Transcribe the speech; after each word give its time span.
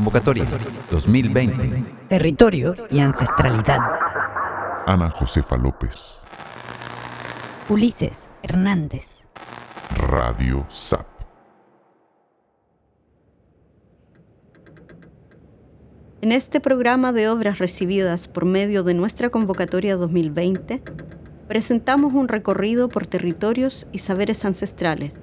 Convocatoria 0.00 0.48
2020. 0.90 1.84
Territorio 2.08 2.74
y 2.90 3.00
ancestralidad. 3.00 3.80
Ana 4.86 5.10
Josefa 5.10 5.58
López. 5.58 6.22
Ulises 7.68 8.30
Hernández. 8.42 9.26
Radio 9.90 10.64
SAP. 10.70 11.06
En 16.22 16.32
este 16.32 16.60
programa 16.60 17.12
de 17.12 17.28
obras 17.28 17.58
recibidas 17.58 18.26
por 18.26 18.46
medio 18.46 18.82
de 18.82 18.94
nuestra 18.94 19.28
convocatoria 19.28 19.96
2020, 19.96 20.82
presentamos 21.46 22.14
un 22.14 22.28
recorrido 22.28 22.88
por 22.88 23.06
territorios 23.06 23.86
y 23.92 23.98
saberes 23.98 24.46
ancestrales. 24.46 25.20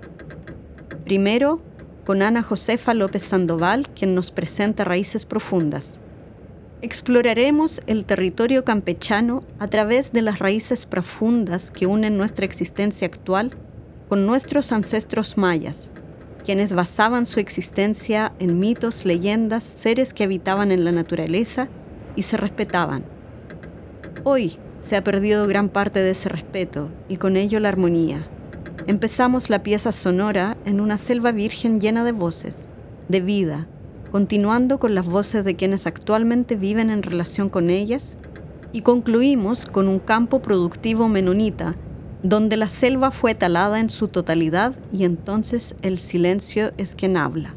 Primero, 1.04 1.64
con 2.08 2.22
Ana 2.22 2.42
Josefa 2.42 2.94
López 2.94 3.22
Sandoval, 3.22 3.90
quien 3.90 4.16
nos 4.16 4.32
presenta 4.32 4.86
Raíces 4.86 5.26
Profundas. 5.26 6.00
Exploraremos 6.82 7.82
el 7.86 8.06
territorio 8.06 8.64
campechano 8.64 9.44
a 9.60 9.68
través 9.68 10.14
de 10.14 10.22
las 10.22 10.40
raíces 10.40 10.86
profundas 10.86 11.70
que 11.70 11.86
unen 11.86 12.18
nuestra 12.18 12.46
existencia 12.46 13.08
actual 13.08 13.52
con 14.08 14.26
nuestros 14.26 14.72
ancestros 14.72 15.38
mayas, 15.38 15.92
quienes 16.46 16.72
basaban 16.72 17.26
su 17.26 17.42
existencia 17.42 18.32
en 18.40 18.58
mitos, 18.58 19.04
leyendas, 19.04 19.66
seres 19.66 20.14
que 20.14 20.24
habitaban 20.24 20.72
en 20.72 20.86
la 20.86 20.94
naturaleza 20.94 21.68
y 22.16 22.24
se 22.24 22.38
respetaban. 22.38 23.04
Hoy 24.24 24.60
se 24.80 24.96
ha 24.96 25.04
perdido 25.04 25.46
gran 25.46 25.68
parte 25.68 26.00
de 26.00 26.12
ese 26.12 26.30
respeto 26.30 26.90
y 27.10 27.18
con 27.18 27.36
ello 27.36 27.60
la 27.60 27.68
armonía. 27.68 28.30
Empezamos 28.88 29.50
la 29.50 29.64
pieza 29.64 29.92
sonora 29.92 30.56
en 30.64 30.80
una 30.80 30.98
selva 30.98 31.34
virgen 31.34 31.82
llena 31.82 32.06
de 32.06 32.14
voces, 32.14 32.70
de 33.10 33.20
vida, 33.20 33.68
continuando 34.14 34.80
con 34.80 34.96
las 34.96 35.06
voces 35.06 35.44
de 35.44 35.58
quienes 35.58 35.86
actualmente 35.86 36.56
viven 36.56 36.90
en 36.90 37.04
relación 37.04 37.50
con 37.50 37.70
ellas, 37.70 38.16
y 38.72 38.84
concluimos 38.84 39.66
con 39.66 39.90
un 39.90 40.00
campo 40.00 40.42
productivo 40.42 41.10
menonita, 41.10 41.76
donde 42.24 42.56
la 42.56 42.70
selva 42.70 43.12
fue 43.12 43.36
talada 43.36 43.82
en 43.82 43.90
su 43.90 44.08
totalidad 44.08 44.74
y 44.94 45.04
entonces 45.04 45.76
el 45.82 46.00
silencio 46.00 46.72
es 46.78 46.96
quien 46.96 47.18
habla. 47.18 47.54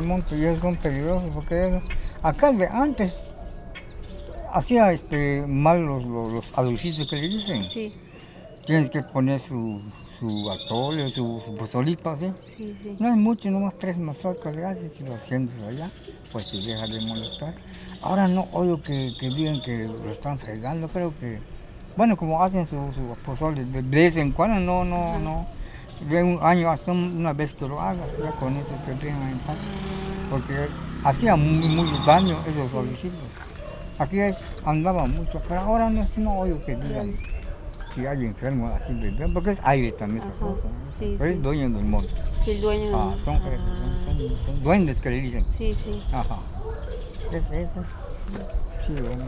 El 0.00 0.06
monte 0.06 0.40
ya 0.40 0.58
son 0.58 0.76
peligrosos 0.76 1.30
porque 1.34 1.78
acá 2.22 2.52
de 2.52 2.66
antes 2.66 3.30
hacía 4.50 4.92
este 4.92 5.44
mal 5.46 5.84
los, 5.84 6.04
los, 6.04 6.44
que 7.10 7.16
le 7.16 7.28
dicen. 7.28 7.68
Sí, 7.68 7.94
Tienes 8.64 8.88
que 8.88 9.02
poner 9.02 9.40
su, 9.40 9.82
su 10.18 10.50
atole, 10.50 11.10
su, 11.10 11.42
su 11.44 11.54
pozolito 11.54 12.08
así. 12.08 12.30
sí, 12.40 12.74
sí. 12.82 12.96
No 12.98 13.08
es 13.08 13.16
mucho, 13.16 13.50
nomás 13.50 13.78
tres 13.78 13.98
mazorcas 13.98 14.56
le 14.56 14.64
haces 14.64 14.98
y 15.00 15.04
lo 15.04 15.18
sientes 15.18 15.60
allá, 15.62 15.90
pues 16.32 16.50
te 16.50 16.56
deja 16.56 16.86
de 16.86 17.00
molestar. 17.00 17.54
Ahora 18.00 18.26
no 18.26 18.48
oigo 18.52 18.82
que, 18.82 19.12
que 19.20 19.28
digan 19.28 19.60
que 19.60 19.86
lo 19.86 20.10
están 20.10 20.38
fregando, 20.38 20.88
creo 20.88 21.12
que, 21.20 21.40
bueno, 21.96 22.16
como 22.16 22.42
hacen 22.42 22.66
su, 22.66 22.76
su 22.94 23.16
pozole 23.22 23.66
de, 23.66 23.82
de 23.82 23.96
vez 23.98 24.16
en 24.16 24.32
cuando, 24.32 24.60
no, 24.60 24.82
no, 24.82 25.18
no. 25.18 25.59
De 26.08 26.22
un 26.22 26.38
año 26.42 26.70
hasta 26.70 26.92
un- 26.92 27.16
una 27.18 27.32
vez 27.32 27.52
que 27.52 27.68
lo 27.68 27.80
haga, 27.80 28.02
ya 28.22 28.30
con 28.32 28.56
eso 28.56 28.70
te 28.86 28.94
dejan 28.94 29.28
en 29.30 29.38
paz. 29.40 29.56
Porque 30.30 30.54
hacía 31.04 31.36
muy, 31.36 31.68
muy 31.68 31.88
daño 32.06 32.36
esos 32.48 32.70
solicitos. 32.70 33.18
Aquí 33.98 34.18
andaba 34.64 35.06
mucho, 35.06 35.42
pero 35.46 35.60
ahora 35.60 35.90
no, 35.90 36.06
no 36.16 36.38
oigo 36.38 36.64
que 36.64 36.74
digan 36.76 37.14
si 37.94 38.06
hay 38.06 38.24
enfermos 38.24 38.72
así 38.80 38.94
de 38.94 39.28
porque 39.28 39.50
es 39.50 39.60
aire 39.64 39.92
también 39.92 40.22
esa 40.22 40.30
Ajá, 40.32 40.40
cosa. 40.40 40.62
¿no? 40.64 40.92
sí, 40.98 41.16
pero 41.18 41.30
sí. 41.32 41.36
es 41.36 41.42
dueño 41.42 41.68
del 41.70 41.84
monte. 41.84 42.10
Sí, 42.44 42.52
el 42.52 42.60
dueño. 42.62 42.90
Ah, 42.94 43.14
son, 43.18 43.36
son- 43.38 43.42
son- 43.42 44.38
son 44.46 44.62
duendes 44.62 45.00
que 45.00 45.10
le 45.10 45.16
dicen. 45.20 45.44
Sí, 45.52 45.76
sí. 45.84 46.02
Ajá. 46.12 46.36
Es 47.32 47.50
eso. 47.50 47.84
Sí, 48.86 48.92
bueno. 48.94 49.24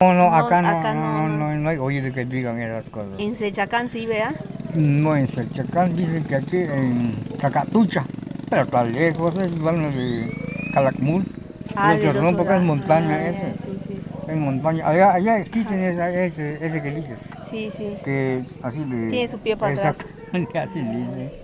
No, 0.00 0.14
no, 0.14 0.34
acá 0.34 0.60
no, 0.62 0.68
acá 0.68 0.94
no, 0.94 1.00
no, 1.00 1.28
no, 1.28 1.28
no. 1.28 1.48
no, 1.54 1.56
no 1.60 1.70
he 1.70 1.78
oído 1.78 2.12
que 2.12 2.24
digan 2.24 2.58
esas 2.60 2.90
cosas. 2.90 3.12
En 3.18 3.36
Sechacán 3.36 3.88
sí, 3.88 4.06
vea. 4.06 4.34
No, 4.74 5.16
en 5.16 5.26
Selchacán 5.26 5.96
dicen 5.96 6.24
que 6.24 6.36
aquí 6.36 6.56
en 6.58 7.14
Cacatucha, 7.40 8.04
pero 8.48 8.62
está 8.62 8.84
lejos, 8.84 9.36
es 9.36 9.58
bueno 9.60 9.90
de 9.90 10.30
Calakmul. 10.72 11.24
Ah, 11.76 11.96
rompo 12.12 12.38
que 12.38 12.42
es 12.42 12.48
lado. 12.48 12.64
montaña 12.64 13.14
Ah, 13.14 13.28
ese. 13.28 13.54
Sí, 13.62 13.78
sí, 13.86 13.94
sí. 14.04 14.10
Es 14.28 14.36
montaña. 14.36 14.88
Allá, 14.88 15.14
allá 15.14 15.38
existen 15.38 15.80
esa, 15.80 16.10
ese, 16.10 16.64
ese 16.64 16.82
que 16.82 16.90
dices. 16.90 17.18
Sí, 17.48 17.70
sí. 17.76 17.96
que 18.04 18.44
así 18.62 18.84
de... 18.84 19.10
Tiene 19.10 19.28
su 19.28 19.38
pie 19.38 19.56
para 19.56 19.72
atrás. 19.72 19.96
Exactamente, 19.96 20.58
así 20.58 20.80
dice. 20.80 21.42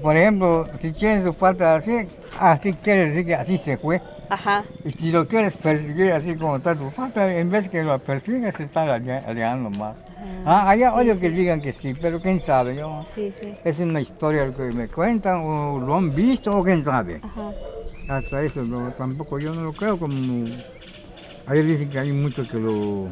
Por 0.00 0.16
ejemplo, 0.16 0.68
si 0.80 0.92
tiene 0.92 1.22
su 1.22 1.34
pata 1.34 1.76
así, 1.76 2.08
así 2.38 2.72
quiere 2.74 3.08
decir 3.08 3.26
que 3.26 3.34
así 3.34 3.58
se 3.58 3.76
fue. 3.76 4.00
Ajá. 4.28 4.64
Y 4.84 4.92
si 4.92 5.12
lo 5.12 5.26
quieres 5.26 5.54
perseguir 5.56 6.12
así 6.12 6.36
como 6.36 6.56
está 6.56 6.74
tu 6.74 6.90
pata, 6.90 7.32
en 7.36 7.50
vez 7.50 7.68
que 7.68 7.82
lo 7.82 7.98
persigas, 7.98 8.54
se 8.54 8.64
está 8.64 8.82
alejando 8.82 9.70
más. 9.70 9.96
Ah, 10.44 10.70
allá 10.70 10.94
oye 10.94 11.16
que 11.18 11.30
digan 11.30 11.60
que 11.60 11.72
sí, 11.72 11.94
pero 11.94 12.20
quién 12.20 12.40
sabe, 12.40 12.76
yo... 12.76 13.04
Sí, 13.14 13.32
sí. 13.40 13.54
Es 13.64 13.78
una 13.80 14.00
historia 14.00 14.52
que 14.54 14.62
me 14.64 14.88
cuentan, 14.88 15.40
o 15.44 15.78
lo 15.78 15.96
han 15.96 16.14
visto, 16.14 16.50
o 16.56 16.64
quién 16.64 16.82
sabe. 16.82 17.20
Ajá. 17.22 17.52
Hasta 18.08 18.42
eso 18.42 18.62
no, 18.64 18.90
tampoco 18.92 19.38
yo 19.38 19.54
no 19.54 19.62
lo 19.62 19.72
creo 19.72 19.98
como... 19.98 20.44
Ahí 21.46 21.62
dicen 21.62 21.88
que 21.90 21.98
hay 21.98 22.12
muchos 22.12 22.48
que 22.48 22.58
lo 22.58 23.08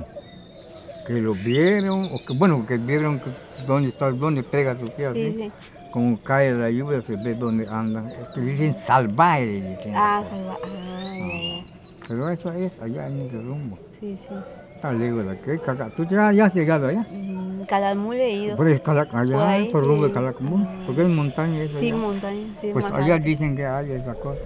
que 1.07 1.15
lo 1.15 1.35
vieron, 1.35 2.05
o 2.05 2.19
que 2.25 2.35
bueno, 2.39 2.65
que 2.67 2.77
vieron 2.77 3.19
que 3.19 3.31
dónde 3.67 3.89
está, 3.89 4.11
dónde 4.13 4.43
pega 4.45 4.77
su 4.77 4.87
pie 4.87 5.13
Sí, 5.13 5.27
así. 5.27 5.33
sí. 5.45 5.53
Como 5.93 6.21
cae 6.23 6.53
la 6.53 6.71
lluvia 6.71 7.01
se 7.03 7.17
ve 7.17 7.35
dónde 7.35 7.67
andan. 7.67 8.07
Es 8.11 8.29
que 8.29 8.41
dicen 8.41 8.77
salvaje, 8.77 9.47
dicen. 9.47 9.93
Ah, 9.97 10.23
salva. 10.29 10.57
Ah, 10.63 11.15
ya. 11.19 11.65
Pero 12.07 12.29
eso 12.31 12.53
es 12.53 12.79
allá 12.81 13.09
en 13.09 13.23
ese 13.23 13.39
rumbo. 13.43 13.77
Sí, 13.99 14.17
sí. 14.17 14.35
Aquí, 14.83 15.59
Caca- 15.65 15.91
¿Tú 15.95 16.05
ya, 16.05 16.33
ya 16.33 16.47
has 16.47 16.55
llegado 16.55 16.87
allá? 16.89 17.05
Mm, 17.11 17.65
Calamul 17.65 18.15
he 18.17 18.31
ido. 18.33 18.57
Por 18.57 18.69
el 18.69 18.83
Calac- 18.83 19.13
allá, 19.15 19.37
Por 19.37 19.47
ahí, 19.47 19.69
por 19.71 19.85
rumbo 19.87 20.05
de 20.05 20.09
sí. 20.09 20.15
Calacmul, 20.15 20.67
porque 20.87 21.03
es 21.03 21.09
montaña 21.09 21.61
eso. 21.63 21.79
Sí, 21.79 21.89
allá. 21.91 21.97
montaña. 22.01 22.47
Sí, 22.61 22.71
Pues 22.73 22.87
allá 22.87 23.15
alto. 23.15 23.27
dicen 23.27 23.57
que 23.57 23.67
hay 23.67 23.93
esa 23.93 24.15
cosa. 24.15 24.41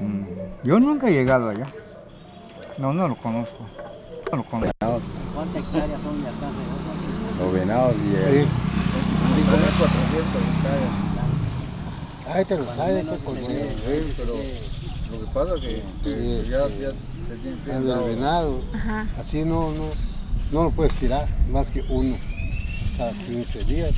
Mm. 0.00 0.66
Yo 0.66 0.78
nunca 0.78 1.08
he 1.08 1.12
llegado 1.12 1.48
allá. 1.48 1.66
No, 2.78 2.92
no 2.92 3.08
lo 3.08 3.16
conozco. 3.16 3.64
No 4.30 4.38
lo 4.38 4.44
conozco. 4.44 4.72
¿Cuántas 5.34 5.56
hectáreas 5.62 6.00
son 6.00 6.22
de 6.22 6.28
acá? 6.28 6.46
Los 7.40 7.52
venados 7.52 7.94
y 7.96 8.14
el... 8.38 8.46
Ay, 12.32 12.44
te 12.44 12.56
lo 12.58 12.64
sabes, 12.64 13.06
qué. 13.06 13.16
Sí, 13.16 14.14
pero 14.16 14.34
lo 14.36 15.20
que 15.20 15.32
pasa 15.32 15.54
es 15.56 15.60
que, 15.60 15.82
Sí, 16.04 16.48
ya, 16.50 16.66
se 17.26 17.72
El 17.76 17.86
del 17.86 17.98
venado, 18.16 18.60
Ajá. 18.74 19.06
así 19.18 19.44
no, 19.44 19.70
no, 19.72 19.84
no 20.52 20.64
lo 20.64 20.70
puedes 20.70 20.94
tirar, 20.94 21.26
más 21.50 21.70
que 21.70 21.82
uno 21.88 22.16
cada 22.96 23.12
15 23.12 23.64
días. 23.64 23.92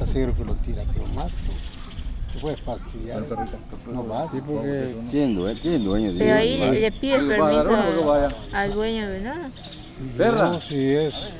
Así 0.00 0.12
creo 0.14 0.34
que 0.36 0.44
lo 0.44 0.54
tira, 0.56 0.82
pero 0.94 1.06
más 1.08 1.32
no. 1.46 1.68
Te 2.32 2.38
puedes 2.40 2.60
fastidiar. 2.60 3.24
No 3.90 4.04
vas. 4.04 4.30
Sí, 4.30 4.40
porque 4.46 4.94
¿Quién 5.10 5.34
dueño, 5.34 5.58
quién 5.62 5.84
dueño 5.84 6.12
de 6.12 6.18
Pero 6.18 6.34
ahí 6.34 6.58
le, 6.58 6.80
le 6.80 6.92
pide 6.92 7.16
va 7.38 7.64
permiso 7.64 8.12
a- 8.12 8.62
al 8.62 8.72
dueño 8.74 9.08
de 9.08 9.20
nada. 9.20 9.50
Perra. 10.16 10.50
No, 10.50 10.60
si 10.60 10.76
es, 10.90 11.32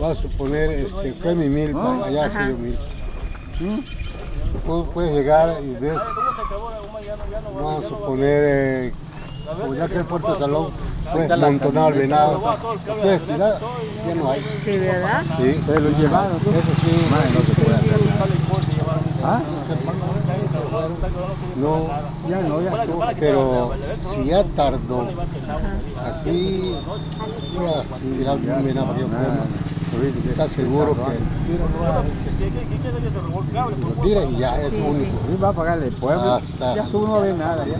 vas 0.00 0.18
a 0.18 0.22
suponer, 0.22 0.70
este, 0.70 1.12
fue 1.12 1.34
mi 1.34 1.48
milpa, 1.48 2.04
allá 2.06 2.24
ha 2.24 2.26
Ajá. 2.26 2.46
sido 2.46 2.58
milpa. 2.58 2.80
Vos 4.66 4.88
puedes 4.94 5.12
llegar 5.14 5.56
y 5.62 5.70
ves, 5.80 5.98
vamos 7.54 7.84
a 7.84 7.88
suponer, 7.88 8.42
eh, 8.46 8.92
como 9.56 9.74
ya 9.74 9.88
que 9.88 9.96
el 9.96 10.04
puerto 10.04 10.38
salón, 10.38 10.68
pues 11.12 11.30
amontonado 11.30 11.88
el 11.88 11.94
venado, 11.94 12.56
ya 14.06 14.14
no 14.14 14.30
hay. 14.30 14.40
Sí, 14.64 14.78
¿verdad? 14.78 15.22
Sí, 15.38 15.54
Se 15.66 15.80
lo 15.80 15.90
llevaron. 15.90 16.36
eso 16.36 16.72
sí, 16.82 17.06
no 17.34 17.54
se 17.54 17.62
puede 17.62 17.76
hacer. 17.76 17.98
¿Ah? 19.24 19.40
no, 21.56 21.88
Ya 22.28 22.40
no, 22.40 22.60
ya 22.60 22.86
pero 23.18 23.72
si 24.10 24.26
ya 24.26 24.44
tardó, 24.44 25.08
así, 26.04 26.76
voy 27.56 27.66
a 27.66 28.16
tirar 28.16 28.36
un 28.36 28.64
venado 28.64 28.94
está 30.28 30.48
seguro 30.48 30.94
que 30.94 31.00
lo 33.80 34.02
tira 34.02 34.24
y 34.24 34.36
ya 34.36 34.60
es 34.60 34.72
único. 34.72 35.18
Y 35.32 35.40
va 35.40 35.48
a 35.48 35.52
pagarle 35.52 35.86
el 35.86 35.92
pueblo. 35.92 36.40
Ya 36.58 36.84
tú 36.90 37.06
no 37.06 37.20
ves 37.20 37.36
nada. 37.36 37.64
Sí. 37.64 37.72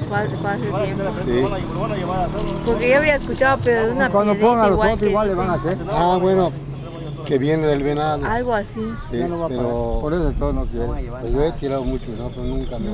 Porque 2.65 2.91
yo 2.91 2.97
había 2.97 3.17
escuchado, 3.17 3.59
pero 3.63 3.87
de 3.87 3.93
una 3.93 4.11
Cuando 4.11 4.35
pongan 4.37 4.65
a 4.65 4.69
los 4.69 4.79
otros 4.79 5.03
igual 5.03 5.29
le 5.29 5.35
van 5.35 5.51
a 5.51 5.55
hacer. 5.55 5.79
Ah, 5.91 6.19
bueno, 6.21 6.53
que 7.29 7.39
viene 7.39 7.67
del 7.67 7.83
venado. 7.83 8.25
Algo 8.27 8.55
así. 8.55 8.81
Sí, 9.11 9.19
no 9.29 9.39
va 9.39 9.47
a 9.47 9.49
pero 9.49 9.99
Por 10.01 10.15
eso 10.15 10.33
todo 10.39 10.53
no 10.55 10.65
quiere. 10.65 10.87
pues 10.87 11.33
yo 11.33 11.43
he 11.45 11.53
tirado 11.53 11.85
mucho, 11.85 12.07
¿no? 12.17 12.31
pero 12.31 12.45
nunca, 12.45 12.79
me, 12.79 12.89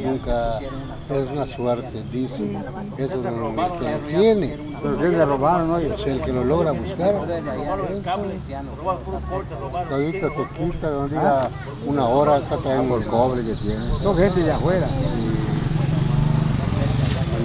nunca, 0.00 0.58
es 0.58 1.30
una 1.30 1.46
suerte, 1.46 2.02
dicen, 2.10 2.56
eso 2.96 3.16
no, 3.30 3.50
el 3.50 3.72
que 3.78 3.90
lo 3.90 3.98
tiene, 4.08 4.56
Pero 4.84 4.98
que 4.98 5.08
le 5.08 5.24
robaron, 5.24 5.68
¿no? 5.68 5.80
Y- 5.80 5.86
es 5.86 6.06
el 6.06 6.20
que 6.20 6.30
lo 6.30 6.44
logra 6.44 6.72
buscar. 6.72 7.14
Ahorita 9.90 10.28
se 10.28 10.44
quita, 10.58 10.90
no 10.90 11.08
diga 11.08 11.48
una 11.86 12.04
hora, 12.06 12.36
acá 12.36 12.58
traemos 12.62 13.02
Por 13.02 13.06
cobre 13.06 13.42
que 13.44 13.54
tiene. 13.54 13.82
Son 14.02 14.14
gente 14.14 14.42
de 14.42 14.52
afuera. 14.52 14.86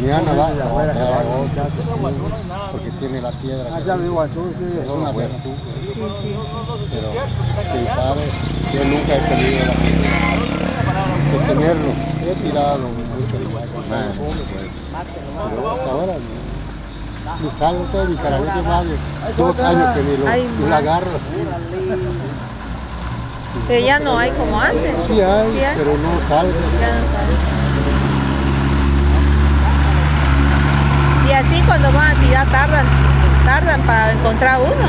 mañana 0.01 0.33
va, 0.33 0.51
de 0.51 0.59
va 0.59 0.65
afuera 0.65 0.93
va. 0.93 1.39
otra, 1.39 1.63
porque 2.73 2.89
tiene 2.99 3.21
la 3.21 3.31
piedra, 3.31 3.75
Allá 3.75 3.95
vivo 3.95 4.21
azul, 4.21 4.53
sí. 4.57 4.65
es 4.81 4.87
una 4.89 5.11
virtud, 5.11 5.55
pero 6.91 7.09
quién 7.71 7.87
sabe, 7.87 8.21
yo 8.73 8.83
nunca 8.85 9.15
he 9.15 9.19
tenido 9.29 9.65
la 9.65 9.73
de 11.31 11.37
tenerlo, 11.47 11.91
he 12.21 12.35
tirado 12.35 12.87
pero 15.49 15.69
hasta 15.69 15.89
ahora 15.91 16.13
no. 16.13 16.38
Y 17.45 17.59
salgo 17.59 17.83
todo 17.91 18.05
mi 18.05 18.15
más 18.15 18.85
de 18.85 18.97
dos 19.37 19.59
años 19.59 19.95
que 19.95 20.03
ni 20.03 20.17
lo, 20.17 20.27
Ay, 20.27 20.47
ni 20.57 20.63
lo 20.63 20.69
más. 20.69 20.79
agarro. 20.79 21.11
Pero 23.67 23.85
ya 23.85 23.99
no 23.99 24.17
hay 24.17 24.31
como 24.31 24.59
antes. 24.59 24.95
Sí 25.07 25.21
hay, 25.21 25.51
Sí 25.51 25.59
hay. 25.63 25.75
pero 25.77 25.91
no 25.97 26.27
salgo. 26.27 26.53
Ya 26.81 26.87
no 26.95 27.03
sabe. 27.13 27.33
Y 31.27 31.31
así 31.31 31.61
cuando 31.67 31.91
van 31.93 32.17
a 32.17 32.19
tirar 32.19 32.51
tardan, 32.51 32.85
tardan 33.45 33.81
para 33.81 34.11
encontrar 34.13 34.59
uno. 34.61 34.87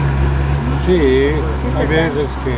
Sí, 0.86 0.96
se 0.96 1.78
hay 1.78 1.86
veces 1.86 2.30
que 2.44 2.54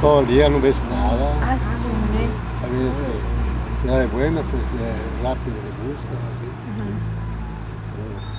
todo 0.00 0.20
el 0.20 0.26
día 0.28 0.48
no 0.48 0.60
ves 0.60 0.76
nada. 0.90 1.30
Ah, 1.44 1.56
sí. 1.56 2.24
Hay 2.64 2.70
veces 2.70 2.96
que 2.96 3.88
ya 3.88 3.98
de 3.98 4.06
buena, 4.06 4.40
pues 4.40 4.62
de 4.80 4.88
rápido 5.22 5.56
le 5.60 5.70
buscas, 5.84 6.37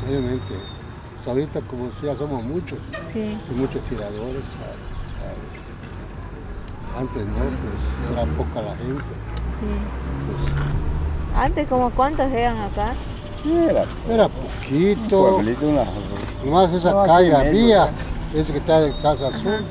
obviamente, 0.09 0.53
pues 1.15 1.27
ahorita 1.27 1.61
como 1.61 1.89
si 1.91 2.07
ya 2.07 2.15
somos 2.15 2.43
muchos, 2.43 2.79
Sí. 3.13 3.37
y 3.49 3.53
muchos 3.53 3.81
tiradores. 3.83 4.43
Antes 6.97 7.25
no, 7.27 7.33
pues 7.35 8.11
era 8.11 8.25
poca 8.35 8.61
la 8.61 8.75
gente. 8.75 9.03
Pues, 10.25 11.37
Antes 11.37 11.67
como 11.67 11.89
cuántos 11.91 12.31
eran 12.31 12.57
acá. 12.57 12.93
Era 13.45 13.85
era 14.09 14.27
poquito, 14.27 15.35
pueblito, 15.35 15.67
una... 15.67 15.83
nomás 16.43 16.73
esa 16.73 16.91
No, 16.91 17.05
calle 17.05 17.33
había, 17.33 17.89
ese 18.35 18.51
que 18.51 18.57
está 18.57 18.81
de 18.81 18.91
Casa 19.01 19.27
Azul, 19.27 19.63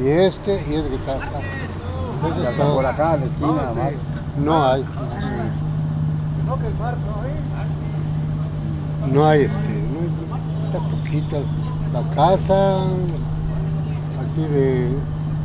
y 0.00 0.08
este, 0.08 0.54
y 0.70 0.74
ese 0.76 0.88
que 0.88 0.94
está 0.94 1.16
acá. 1.16 1.40
Está 2.48 2.72
por 2.72 2.86
acá, 2.86 3.14
en 3.14 3.20
la 3.20 3.26
esquina. 3.26 3.72
No 4.38 4.64
hay. 4.66 4.84
No 9.12 9.26
hay 9.26 9.42
este, 9.42 9.71
está 10.72 10.78
poquita. 10.88 11.36
La 11.92 12.02
casa, 12.14 12.84
aquí 12.84 14.40
de 14.50 14.88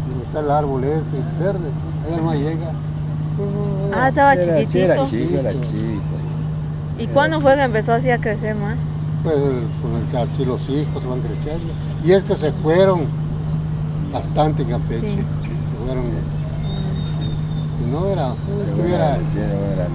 donde 0.07 0.24
está 0.25 0.39
el 0.39 0.51
árbol 0.51 0.83
ese, 0.83 1.21
verde, 1.39 1.69
allá 2.06 2.18
no 2.21 2.33
llega. 2.33 2.71
Ah, 3.94 4.07
estaba 4.09 4.33
Era- 4.33 4.44
chiquitito. 4.44 4.77
Era 4.94 5.06
chico, 5.06 5.38
era 5.38 5.51
chico. 5.51 6.01
¿Y 7.00 7.07
cuándo 7.07 7.39
fue 7.39 7.56
que 7.56 7.62
empezó 7.63 7.94
así 7.94 8.09
a 8.09 8.18
crecer 8.18 8.56
más? 8.56 8.75
Pues 9.24 9.35
con 9.81 9.95
el 9.95 10.03
que 10.09 10.18
así 10.18 10.45
los 10.45 10.68
hijos 10.69 11.06
van 11.06 11.19
creciendo. 11.19 11.74
Y 12.06 12.12
es 12.13 12.24
que 12.24 12.35
se 12.35 12.51
fueron 12.53 13.01
bastante 14.13 14.63
en 14.63 14.69
Campeche. 14.69 15.01
Sí. 15.01 15.18
Se 15.18 15.85
fueron. 15.85 16.06
No 17.91 18.06
era, 18.07 18.33
Se 18.33 18.75
no 18.75 18.83
era- 18.85 19.15
era 19.15 19.88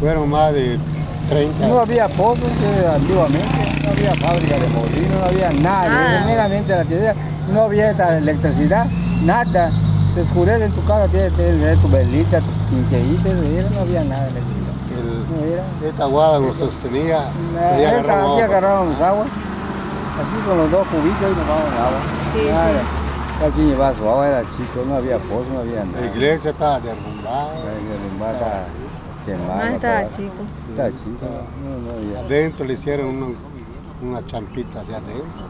fueron 0.00 0.30
más 0.30 0.52
de 0.54 0.78
30. 1.30 1.68
No 1.68 1.80
había 1.80 2.08
pozos 2.08 2.48
que 2.60 2.86
antiguamente, 2.86 3.48
no 3.84 3.90
había 3.90 4.14
fábrica 4.16 4.58
de 4.58 4.68
molino, 4.68 5.18
no 5.18 5.24
había 5.26 5.50
nada, 5.52 5.88
Nada. 5.88 6.24
meramente 6.26 6.74
la 6.76 6.84
tierra, 6.84 7.14
no 7.52 7.60
había 7.62 7.90
esta 7.90 8.18
electricidad, 8.18 8.86
nada. 9.22 9.70
Se 10.14 10.22
oscurece 10.22 10.64
en 10.64 10.72
tu 10.72 10.84
casa, 10.84 11.06
tienes 11.08 11.32
tener 11.36 11.78
tu 11.78 11.88
velita, 11.88 12.40
tu 12.40 12.46
quinqueíta, 12.68 13.28
eso, 13.30 13.70
no 13.72 13.80
había 13.80 14.02
nada 14.04 14.24
de 14.24 14.30
electricidad. 14.30 14.74
El- 14.90 15.24
No 15.30 15.54
era. 15.54 15.62
esta 15.88 16.04
guada 16.06 16.40
nos 16.40 16.56
sostenía. 16.56 17.20
Ahí 17.20 17.84
esta- 17.84 18.00
agarramos 18.00 18.32
aquí 18.32 18.42
agua. 18.42 18.44
agarrábamos 18.56 19.00
agua, 19.00 19.24
aquí 19.24 20.36
con 20.46 20.58
los 20.58 20.70
dos 20.72 20.86
cubitos 20.88 21.22
y 21.22 21.36
nos 21.38 21.46
vamos 21.46 21.72
agua. 21.78 22.00
Sí, 22.34 22.48
Nada. 22.50 22.82
Cada 23.38 23.52
quien 23.52 23.68
llevaba 23.68 23.94
su 23.96 24.06
agua, 24.06 24.28
era 24.28 24.42
chico, 24.50 24.84
no 24.86 24.96
había 24.96 25.16
pozo, 25.18 25.46
no 25.54 25.60
había 25.60 25.84
nada. 25.84 26.00
La 26.00 26.06
iglesia 26.08 26.50
estaba 26.50 26.80
derrumbada. 26.80 27.54
La 27.54 28.66
mata 29.20 29.24
quemada. 29.24 29.64
Más 29.64 29.74
estaba 29.74 30.02
chico. 30.16 30.42
Estaba 30.70 30.90
chico, 30.90 31.26
no, 31.62 31.78
no 31.78 31.90
había. 31.98 32.20
Adentro 32.20 32.64
le 32.66 32.74
hicieron 32.74 33.06
una, 33.08 33.26
una 34.02 34.26
champita 34.26 34.80
hacia 34.80 34.96
adentro. 34.96 35.44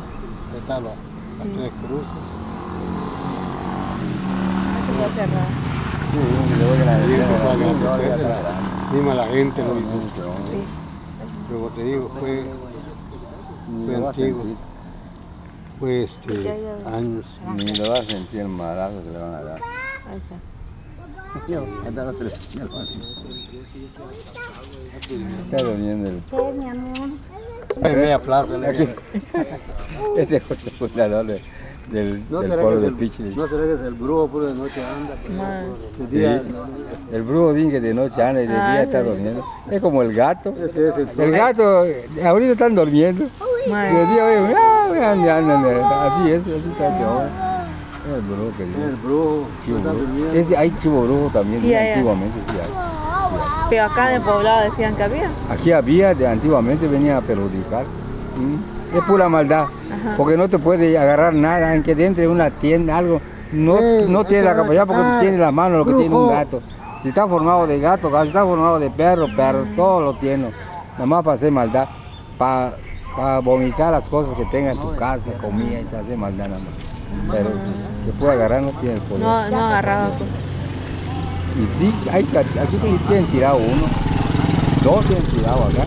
Ahí 0.52 0.58
Estaban 0.58 0.84
las, 0.84 0.94
las 1.38 1.48
tres 1.56 1.70
cruces. 1.86 2.06
Cerrado. 5.14 5.46
Sí, 6.12 6.18
le 6.58 6.64
doy 6.64 6.78
la 6.78 6.98
Y 6.98 7.14
empezó 7.14 7.48
a 7.48 7.94
agradecer, 7.94 8.28
la- 8.28 8.92
Misma 8.92 9.14
la 9.14 9.26
gente 9.28 9.62
lo 9.62 9.78
hizo. 9.78 10.00
Sí. 10.50 10.64
Pero 11.48 11.60
como 11.60 11.70
te 11.74 11.82
digo, 11.84 12.10
fue, 12.18 12.44
fue 13.86 13.94
a 13.94 14.08
antiguo. 14.08 14.44
Fue 15.78 16.02
este, 16.02 16.50
años. 16.86 17.24
ni 17.56 17.74
lo 17.76 17.90
va 17.90 17.98
a 17.98 18.02
sentir 18.04 18.40
el 18.40 18.48
marazo 18.48 19.02
que 19.02 19.10
le 19.10 19.18
van 19.18 19.34
a 19.34 19.42
dar. 19.42 19.60
Ahí 20.10 20.16
está. 20.16 20.49
Está 25.46 25.62
durmiendo 25.62 26.08
el... 26.10 26.22
En 27.82 28.00
media 28.00 28.18
plaza. 28.20 28.54
Este 30.16 30.36
es 30.36 30.42
el 30.50 30.70
fundador 30.78 31.26
de- 31.26 31.40
del, 31.90 32.22
No 32.30 32.40
del 32.40 32.52
pueblo 32.60 32.80
de 32.80 32.92
Pichile. 32.92 33.34
no 33.34 33.48
será 33.48 33.64
que 33.64 33.72
es 33.74 33.80
el 33.80 33.94
brujo, 33.94 34.28
puro 34.28 34.46
de 34.46 34.54
noche 34.54 34.80
anda. 34.84 35.16
pero 35.26 36.06
de 36.06 36.10
Sí. 36.10 36.16
día, 36.18 36.42
El 37.12 37.22
brujo 37.22 37.52
dice 37.52 37.70
que 37.72 37.80
de 37.80 37.94
noche 37.94 38.22
anda 38.22 38.42
y 38.42 38.46
de 38.46 38.54
Ah, 38.56 38.72
día 38.72 38.82
está 38.82 39.02
sí. 39.02 39.08
durmiendo. 39.08 39.44
Es 39.70 39.80
como 39.80 40.02
el 40.02 40.14
gato. 40.14 40.54
ese 40.56 40.88
es 40.88 40.96
el 40.96 41.08
El 41.20 41.30
gato, 41.32 41.84
ahorita 42.24 42.52
están 42.52 42.74
durmiendo. 42.76 43.24
Y 43.66 43.70
de 43.70 44.06
día, 44.06 44.24
oye, 44.24 44.54
ah, 44.56 45.10
andan, 45.12 45.50
andan, 45.50 45.64
así 45.82 46.30
es, 46.30 46.40
así 46.42 46.70
está 46.70 47.49
el 48.14 48.22
brujo 48.22 48.52
que 48.56 48.64
dice. 48.64 48.84
el 48.84 48.96
brujo. 48.96 49.46
Chivo 49.64 49.78
brujo. 49.78 50.32
Ese, 50.34 50.56
hay 50.56 50.70
chivo 50.78 51.02
brujo 51.04 51.30
también, 51.32 51.60
Sí, 51.60 51.74
hay. 51.74 51.92
antiguamente 51.92 52.38
sí 52.48 52.56
hay. 52.56 52.90
Pero 53.70 53.84
acá 53.84 54.10
en 54.10 54.16
el 54.16 54.22
poblado 54.22 54.62
decían 54.64 54.96
que 54.96 55.02
había. 55.04 55.30
Aquí 55.48 55.72
había, 55.72 56.14
de 56.14 56.26
antiguamente 56.26 56.88
venía 56.88 57.18
a 57.18 57.20
perjudicar. 57.20 57.84
¿Mm? 57.84 58.96
Es 58.96 59.04
pura 59.04 59.28
maldad, 59.28 59.66
porque 60.16 60.36
no 60.36 60.48
te 60.48 60.58
puede 60.58 60.98
agarrar 60.98 61.32
nada, 61.32 61.72
aunque 61.72 61.94
dentro 61.94 62.22
de 62.22 62.28
una 62.28 62.50
tienda, 62.50 62.98
algo, 62.98 63.20
no, 63.52 63.76
Sí, 63.76 63.84
no 64.08 64.24
tiene 64.24 64.44
la 64.44 64.56
capacidad 64.56 64.86
porque 64.86 65.02
ah, 65.04 65.18
tiene 65.20 65.38
la 65.38 65.52
mano 65.52 65.78
lo 65.78 65.84
que 65.86 65.94
tiene 65.94 66.14
un 66.14 66.28
gato. 66.28 66.60
Si 67.00 67.10
está 67.10 67.28
formado 67.28 67.66
de 67.68 67.78
gato, 67.78 68.10
si 68.22 68.26
está 68.28 68.44
formado 68.44 68.80
de 68.80 68.90
perro, 68.90 69.26
perro, 69.36 69.64
todo 69.76 70.00
lo 70.00 70.14
tiene. 70.18 70.50
Nada 70.94 71.06
más 71.06 71.22
para 71.22 71.36
hacer 71.36 71.52
maldad, 71.52 71.88
para, 72.36 72.74
para 73.16 73.38
vomitar 73.38 73.92
las 73.92 74.08
cosas 74.08 74.34
que 74.34 74.44
tenga 74.46 74.72
en 74.72 74.78
tu 74.78 74.94
casa, 74.96 75.32
comida 75.40 75.80
y 75.80 75.84
te 75.84 75.96
hace 75.96 76.16
maldad 76.16 76.48
nada 76.48 76.60
más. 76.60 76.89
Pero 77.30 77.50
que 78.04 78.12
pueda 78.18 78.32
agarrar 78.32 78.62
no 78.62 78.70
tiene 78.80 78.94
el 78.96 79.00
poder. 79.02 79.22
No, 79.22 79.50
no 79.50 79.66
agarraba. 79.66 80.08
pues. 80.10 80.28
Y 81.62 81.66
sí, 81.66 81.94
hay, 82.12 82.22
aquí 82.22 82.76
sí 82.80 82.98
tienen 83.08 83.26
tirado 83.26 83.56
uno, 83.58 83.82
dos 84.82 85.04
tienen 85.04 85.24
tirado 85.26 85.64
acá, 85.64 85.82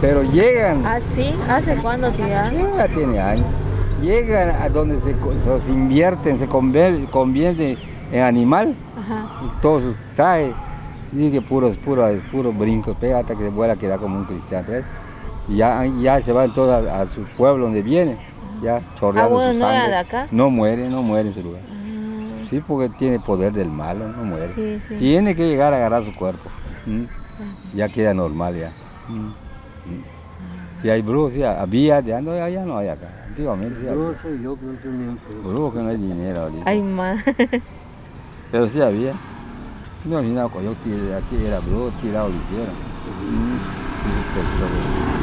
pero 0.00 0.22
llegan, 0.22 0.84
Ah, 0.86 0.98
sí. 1.00 1.32
¿Hace 1.48 1.76
cuándo 1.76 2.10
tiraron? 2.10 2.76
ya 2.76 2.88
tiene 2.88 3.20
años, 3.20 3.46
llegan 4.02 4.50
a 4.50 4.68
donde 4.70 4.96
se, 4.96 5.14
se 5.14 5.70
invierten, 5.72 6.38
se 6.38 6.46
convierten 6.46 7.76
en 8.10 8.22
animal 8.22 8.74
Ajá. 8.98 9.26
Y 9.44 9.60
todo 9.62 9.80
su 9.80 9.94
traje, 10.16 10.54
dice 11.12 11.30
que 11.32 11.42
puro, 11.42 11.70
puro, 11.84 12.06
puro 12.30 12.52
brinco, 12.52 12.94
pega 12.94 13.18
hasta 13.18 13.34
que 13.34 13.44
se 13.44 13.48
vuelve 13.50 13.74
a 13.74 13.76
quedar 13.76 13.98
como 14.00 14.16
un 14.16 14.24
cristiano. 14.24 14.66
¿ves? 14.68 14.84
Y 15.48 15.56
ya, 15.56 15.84
ya 16.00 16.20
se 16.22 16.32
van 16.32 16.52
todos 16.54 16.86
a, 16.88 17.00
a 17.02 17.06
su 17.06 17.22
pueblo 17.36 17.64
donde 17.66 17.82
viene, 17.82 18.16
ya 18.62 18.80
chorreando 18.98 19.34
Ah, 19.34 19.44
bueno, 19.44 19.52
su 19.52 19.58
sangre. 19.58 19.88
de 19.88 19.96
acá. 19.96 20.26
No 20.30 20.50
muere, 20.50 20.88
no 20.88 21.02
muere 21.02 21.22
en 21.22 21.28
ese 21.28 21.42
lugar. 21.42 21.60
Sí, 22.48 22.62
porque 22.66 22.88
tiene 22.90 23.18
poder 23.18 23.52
del 23.52 23.70
malo, 23.70 24.08
no 24.08 24.24
muere. 24.24 24.48
Sí, 24.54 24.78
sí. 24.86 24.94
Tiene 24.96 25.34
que 25.34 25.48
llegar 25.48 25.72
a 25.72 25.76
agarrar 25.76 26.04
su 26.04 26.14
cuerpo. 26.14 26.50
Ya 27.74 27.88
queda 27.88 28.12
normal 28.14 28.54
ya. 28.56 28.72
¿m? 29.08 29.32
Si 30.82 30.90
hay 30.90 31.00
brujos, 31.00 31.32
sí, 31.32 31.42
había, 31.44 32.00
ya 32.00 32.20
no, 32.20 32.36
ya 32.48 32.64
no 32.64 32.76
hay 32.78 32.88
acá. 32.88 33.08
Antiguamente 33.28 33.80
sí 33.80 33.88
había. 33.88 34.20
Soy 34.20 34.42
yo 34.42 34.56
que 34.58 34.66
no 34.66 34.72
tenía 34.74 35.16
que 35.26 35.48
Brujos 35.48 35.74
que 35.74 35.80
no 35.80 35.88
hay 35.88 35.96
dinero 35.96 36.40
ahorita. 36.42 36.62
Ay, 36.66 36.82
ma. 36.82 37.14
Pero 38.52 38.68
sí 38.68 38.80
había. 38.80 39.12
No 40.04 40.18
imaginaba 40.20 40.48
cuando 40.48 40.72
yo 40.72 40.76
tiré, 40.82 41.14
aquí 41.14 41.46
era 41.46 41.60
brujo, 41.60 41.90
tirado 42.02 42.28
lo 42.28 42.34
hicieron. 42.34 42.74
Mm. 43.30 43.82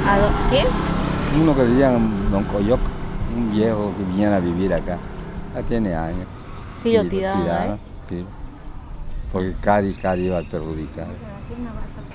¿A 0.08 0.50
¿Quién? 0.50 0.66
Uno 1.42 1.56
que 1.56 1.64
decían 1.64 2.32
Don 2.32 2.44
Coyoc, 2.46 2.80
un 3.40 3.52
viejo 3.52 3.94
que 3.98 4.04
viniera 4.04 4.38
a 4.38 4.40
vivir 4.40 4.74
acá. 4.74 4.98
Ya 5.56 5.62
tiene 5.64 5.94
años. 5.96 6.28
Sí, 6.84 6.94
lo 6.94 7.04
tiraban, 7.06 7.74
¿eh? 7.74 7.78
sí. 8.10 8.26
Porque 9.32 9.54
Cari, 9.62 9.94
Cari 9.94 10.26
iba 10.26 10.40
a 10.40 10.44
perjudicar. 10.44 11.08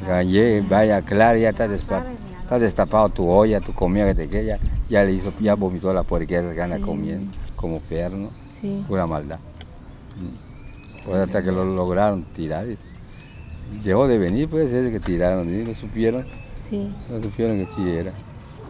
Gallé, 0.07 0.61
vaya, 0.63 1.01
claro, 1.03 1.39
ya 1.39 1.51
está, 1.51 1.67
despa- 1.69 2.05
está 2.43 2.59
destapado 2.59 3.09
tu 3.09 3.29
olla, 3.29 3.61
tu 3.61 3.73
comida 3.73 4.07
que 4.07 4.15
te 4.15 4.29
queda, 4.29 4.59
ya, 4.91 5.05
le 5.05 5.13
hizo, 5.13 5.33
ya 5.41 5.55
vomitó 5.55 5.93
la 5.95 6.03
porquería 6.03 6.53
que 6.53 6.61
anda 6.61 6.79
comiendo, 6.81 7.31
como 7.57 7.81
perro, 7.81 8.17
¿no? 8.17 8.31
Sí. 8.61 8.85
Pura 8.89 9.07
maldad. 9.07 9.39
Mm. 10.17 11.05
Pues 11.07 11.17
hasta 11.19 11.43
que 11.43 11.53
lo 11.53 11.65
lograron 11.65 12.25
tirar. 12.35 12.67
y 12.67 12.77
Dejó 13.85 14.07
de 14.09 14.19
venir, 14.19 14.49
pues 14.49 14.73
ese 14.73 14.91
que 14.91 15.01
tiraron, 15.01 15.47
¿sí? 15.47 15.65
no 15.67 15.75
supieron, 15.75 16.25
Sí. 16.69 16.91
no 17.11 17.23
supieron 17.23 17.57
que 17.59 17.69
sí 17.77 17.91
era. 17.91 18.11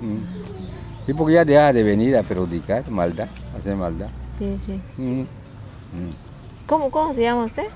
Mm. 0.01 0.54
Y 1.07 1.13
porque 1.13 1.35
ya 1.35 1.45
deja 1.45 1.73
de 1.73 1.83
venir 1.83 2.17
a 2.17 2.23
perjudicar, 2.23 2.89
maldad, 2.91 3.29
hacer 3.59 3.77
maldad. 3.77 4.09
Sí, 4.39 4.59
sí. 4.65 4.81
Mm. 4.97 5.21
Mm. 5.21 5.27
¿Cómo, 6.67 6.91
¿Cómo 6.91 7.15
se 7.15 7.23
llama 7.23 7.45
usted? 7.45 7.67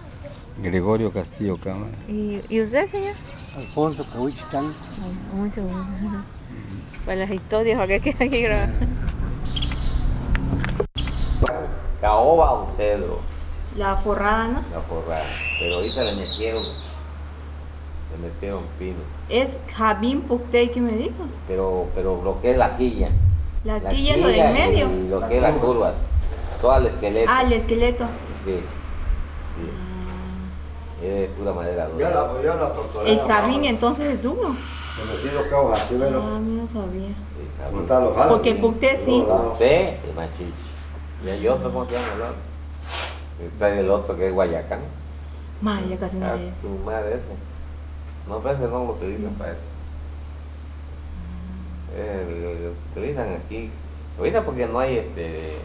Gregorio 0.62 1.12
Castillo 1.12 1.56
Cámara. 1.56 1.92
¿Y, 2.08 2.40
y 2.48 2.60
usted, 2.62 2.86
señor? 2.88 3.14
Alfonso 3.56 4.04
Cahuichitán. 4.12 4.72
Mucho 5.34 5.62
gusto. 5.62 5.78
Para 7.04 7.20
las 7.20 7.30
historias, 7.30 7.76
para 7.76 7.86
que 7.86 8.00
quede 8.00 8.24
aquí 8.26 8.42
grabado. 8.42 8.72
Caoba 12.00 12.52
o 12.52 12.66
cedro, 12.76 13.18
La 13.76 13.96
forrada, 13.96 14.48
¿no? 14.48 14.62
la 14.72 14.80
forrada. 14.82 15.24
Pero 15.58 15.76
ahorita 15.76 16.04
le 16.04 16.16
metieron, 16.16 16.62
le 18.12 18.28
metieron 18.28 18.62
pino. 18.78 18.96
Es 19.28 19.50
Jabín 19.74 20.22
Puctey 20.22 20.70
que 20.70 20.80
me 20.80 20.92
dijo. 20.92 21.24
Pero, 21.46 21.86
pero 21.94 22.20
lo 22.22 22.40
que 22.40 22.52
es 22.52 22.56
la 22.58 22.76
quilla. 22.76 23.10
La, 23.64 23.78
La 23.78 23.90
quilla 23.90 24.14
es 24.14 24.20
lo 24.22 24.28
del 24.28 24.52
medio. 24.52 24.88
Y 24.90 25.08
lo 25.08 25.28
que 25.28 25.36
es 25.36 25.42
la 25.42 25.52
curva. 25.52 25.92
Todo 26.60 26.76
el 26.76 26.86
esqueleto. 26.86 27.30
Ah, 27.32 27.42
el 27.42 27.52
esqueleto. 27.52 28.04
Sí. 28.44 28.56
sí. 31.00 31.06
Es 31.06 31.14
de 31.14 31.26
pura 31.38 31.52
madera. 31.52 31.88
Yo 31.96 32.08
la, 32.08 32.42
yo 32.42 32.54
la 32.54 32.72
torturé. 32.72 33.12
El 33.12 33.20
Jabín 33.20 33.64
entonces 33.64 34.14
es 34.14 34.22
duro. 34.22 34.48
Me 34.48 35.04
metí 35.14 35.34
los 35.34 35.44
cabos 35.46 35.78
así, 35.78 35.94
¿ves? 35.96 36.10
Ah, 36.12 36.40
no 36.42 36.66
sabía. 36.66 37.08
Sí, 37.08 37.46
está 37.52 37.64
¿Cómo 37.66 37.70
bien. 37.70 37.82
están 37.84 38.04
los 38.04 38.16
jalos? 38.16 38.32
Porque 38.32 38.54
Pucté 38.56 38.96
sí. 38.96 39.24
Usted 39.52 39.94
y 40.10 40.16
machichi. 40.16 40.52
Y 41.24 41.28
hay 41.30 41.48
otro, 41.48 41.72
¿cómo 41.72 41.86
se 41.88 41.92
llama 41.94 42.06
el 42.16 42.22
otro? 42.22 42.34
Está 43.46 43.78
el 43.78 43.90
otro 43.90 44.16
que 44.16 44.26
es 44.28 44.34
Guayacán. 44.34 44.80
Más, 45.60 45.88
ya 45.88 45.96
casi 45.96 46.16
no 46.16 46.34
es. 46.34 46.52
su 46.60 46.68
madre 46.84 47.14
ese. 47.14 47.47
No 48.28 48.38
parece 48.40 48.64
no 48.64 48.70
lo 48.70 48.92
utilizan 48.92 49.32
para 49.34 49.52
eso. 49.52 49.60
Eh, 51.94 52.40
lo, 52.42 52.68
lo 52.68 52.74
utilizan 52.92 53.32
aquí. 53.44 53.70
Ahorita 54.18 54.42
porque 54.42 54.66
no 54.66 54.78
hay 54.78 54.98
este 54.98 55.56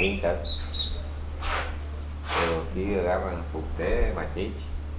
vinca. 0.00 0.34
Pero 1.40 2.62
sí 2.74 2.94
agarran 2.98 3.42
puté, 3.52 4.12
machichi, 4.14 4.52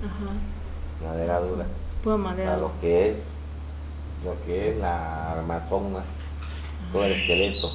Ajá. 0.03 1.07
madera 1.07 1.39
dura. 1.39 1.65
Pura 2.03 2.15
A 2.15 2.17
madera. 2.17 2.57
lo 2.57 2.71
que 2.81 3.09
es, 3.11 3.17
lo 4.25 4.33
que 4.45 4.71
es 4.71 4.77
la 4.77 5.33
armatoma, 5.33 6.03
todo 6.91 7.05
el 7.05 7.11
esqueleto. 7.11 7.69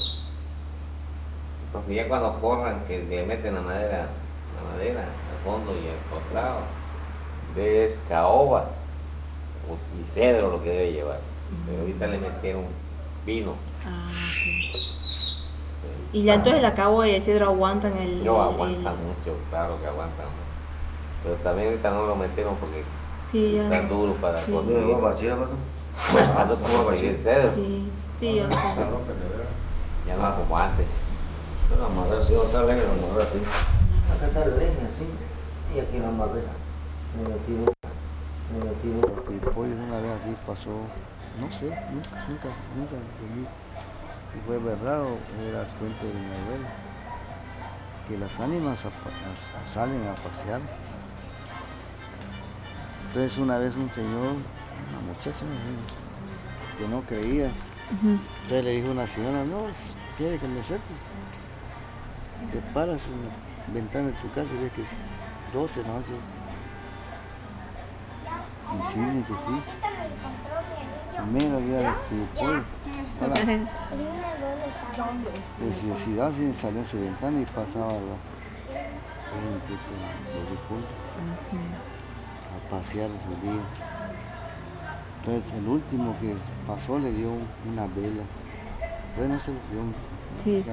Entonces 1.67 1.95
ya 1.95 2.09
cuando 2.09 2.41
corran 2.41 2.85
que 2.87 3.03
le 3.05 3.25
meten 3.25 3.55
la 3.55 3.61
madera, 3.61 4.09
la 4.57 4.73
madera 4.73 5.01
al 5.03 5.45
fondo 5.45 5.73
y 5.73 5.89
al 5.89 5.97
costado, 6.11 6.61
ves 7.57 7.95
caoba 8.09 8.67
o- 9.69 10.01
y 10.01 10.05
cedro 10.15 10.51
lo 10.51 10.63
que 10.63 10.71
debe 10.71 10.93
llevar. 10.93 11.21
Pero 11.67 11.81
ahorita 11.81 12.07
le 12.07 12.19
metieron 12.19 12.65
pino. 13.27 13.53
Ah, 13.87 14.09
ok. 14.11 14.79
Y 16.15 16.23
ya 16.25 16.35
entonces 16.35 16.63
la 16.63 16.75
cabo 16.75 17.05
y 17.05 17.11
el 17.11 17.23
cedro 17.23 17.47
aguantan 17.47 17.97
el. 17.99 18.25
No 18.25 18.37
el- 18.49 18.55
aguantan 18.55 18.95
mucho, 18.97 19.37
claro 19.51 19.79
que 19.81 19.87
aguantan. 19.87 20.27
Pero 21.23 21.35
también 21.37 21.69
ahorita 21.69 21.91
no 21.91 22.07
lo 22.07 22.17
metieron 22.17 22.57
porque 22.57 22.83
Sí, 23.31 23.53
ya. 23.57 23.65
está 23.65 23.83
no. 23.83 23.89
duro 23.89 24.13
para 24.15 24.39
Sí. 24.41 24.51
conseguir. 24.53 24.97
Cuando 26.35 26.57
como 26.57 26.85
conseguir 26.85 27.21
cedro, 27.23 27.53
Sí, 27.55 27.89
sí, 28.19 28.35
ya. 28.35 28.49
sé. 28.49 28.55
ya 30.07 30.17
no 30.17 30.29
es 30.29 30.35
como 30.35 30.59
antes. 30.59 30.87
La 31.81 31.89
madera 31.89 32.23
así, 32.23 32.35
otra 32.35 32.65
leña, 32.65 32.83
la 32.83 33.09
madera 33.09 33.29
así. 33.31 33.39
Acá 34.17 34.27
está 34.27 34.41
la 34.41 34.57
leña 34.57 34.87
así. 34.89 35.07
Y 35.75 35.81
aquí 35.81 35.99
la 35.99 36.11
madera. 36.11 36.49
Metí 37.17 37.55
Porque 39.15 39.35
después 39.41 39.71
una 39.73 40.01
vez 40.01 40.13
así 40.21 40.37
pasó, 40.47 40.71
no 41.41 41.51
sé, 41.51 41.67
nunca, 41.93 42.27
nunca, 42.29 42.49
nunca 42.77 42.97
entendí 42.97 43.47
si 44.33 44.39
fue 44.47 44.59
verdad 44.59 45.03
o 45.03 45.19
era 45.49 45.65
cuento 45.79 46.07
de 46.07 46.15
mi 46.15 46.27
abuela, 46.27 46.69
que 48.09 48.19
las 48.19 48.41
ánimas 48.41 48.85
a- 48.85 48.89
a- 48.89 49.67
salen 49.67 50.07
a 50.09 50.15
pasear. 50.17 50.61
Entonces 53.09 53.39
una 53.39 53.59
vez 53.59 53.77
un 53.77 53.91
señor, 53.93 54.33
una 54.91 55.01
muchacha, 55.13 55.45
que 56.79 56.89
no 56.89 57.03
creía, 57.03 57.51
entonces 58.43 58.65
le 58.65 58.71
dijo 58.71 58.91
una 58.91 59.07
señora, 59.07 59.45
no, 59.45 59.67
quiere 60.17 60.39
que 60.39 60.49
me 60.49 60.61
te 60.63 62.61
paras 62.75 63.07
en 63.07 63.23
la 63.29 63.81
ventana 63.81 64.07
de 64.09 64.13
tu 64.15 64.29
casa 64.33 64.49
y 64.55 64.63
ves 64.63 64.73
que 64.73 64.85
12 65.57 65.83
no 65.85 65.99
hace 65.99 66.13
y 68.73 68.93
sí, 68.93 68.99
ni 69.01 69.23
que 69.23 69.33
sí. 69.35 69.63
Primero 71.17 71.59
día 71.61 71.95
que 72.09 72.15
después, 72.17 72.63
hola, 73.23 73.35
preciosidad 75.59 76.33
sí 76.37 76.53
salió 76.61 76.81
a 76.83 76.87
su 76.87 76.97
ventana 76.99 77.41
y 77.41 77.45
pasaba 77.47 77.93
la 77.93 78.17
gente 79.33 79.75
con 79.87 79.99
los 80.41 80.51
difuntos 80.51 80.97
a 82.53 82.71
pasear 82.71 83.09
su 83.11 83.47
día. 83.47 83.63
Entonces 85.21 85.53
el 85.55 85.69
último 85.69 86.15
que 86.21 86.35
pasó 86.67 86.99
le 86.99 87.13
dio 87.13 87.31
una 87.71 87.87
vela. 87.95 88.25
Bueno, 89.17 89.39
se 89.39 89.53
lo 89.53 89.59
dio 89.71 89.81
un- 89.83 89.95
Sí, 90.43 90.63
sí. 90.65 90.71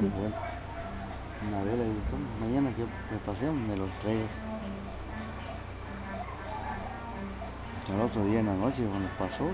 Una 1.47 1.63
vela 1.63 1.83
y 1.83 1.87
dijo, 1.89 2.17
mañana 2.41 2.69
que 2.75 2.83
me 2.83 3.19
paseo 3.25 3.53
me 3.53 3.77
lo 3.77 3.85
traigas. 4.01 4.29
Al 7.93 8.01
otro 8.01 8.23
día 8.25 8.39
en 8.39 8.45
la 8.47 8.55
noche 8.55 8.85
cuando 8.87 9.09
pasó. 9.17 9.49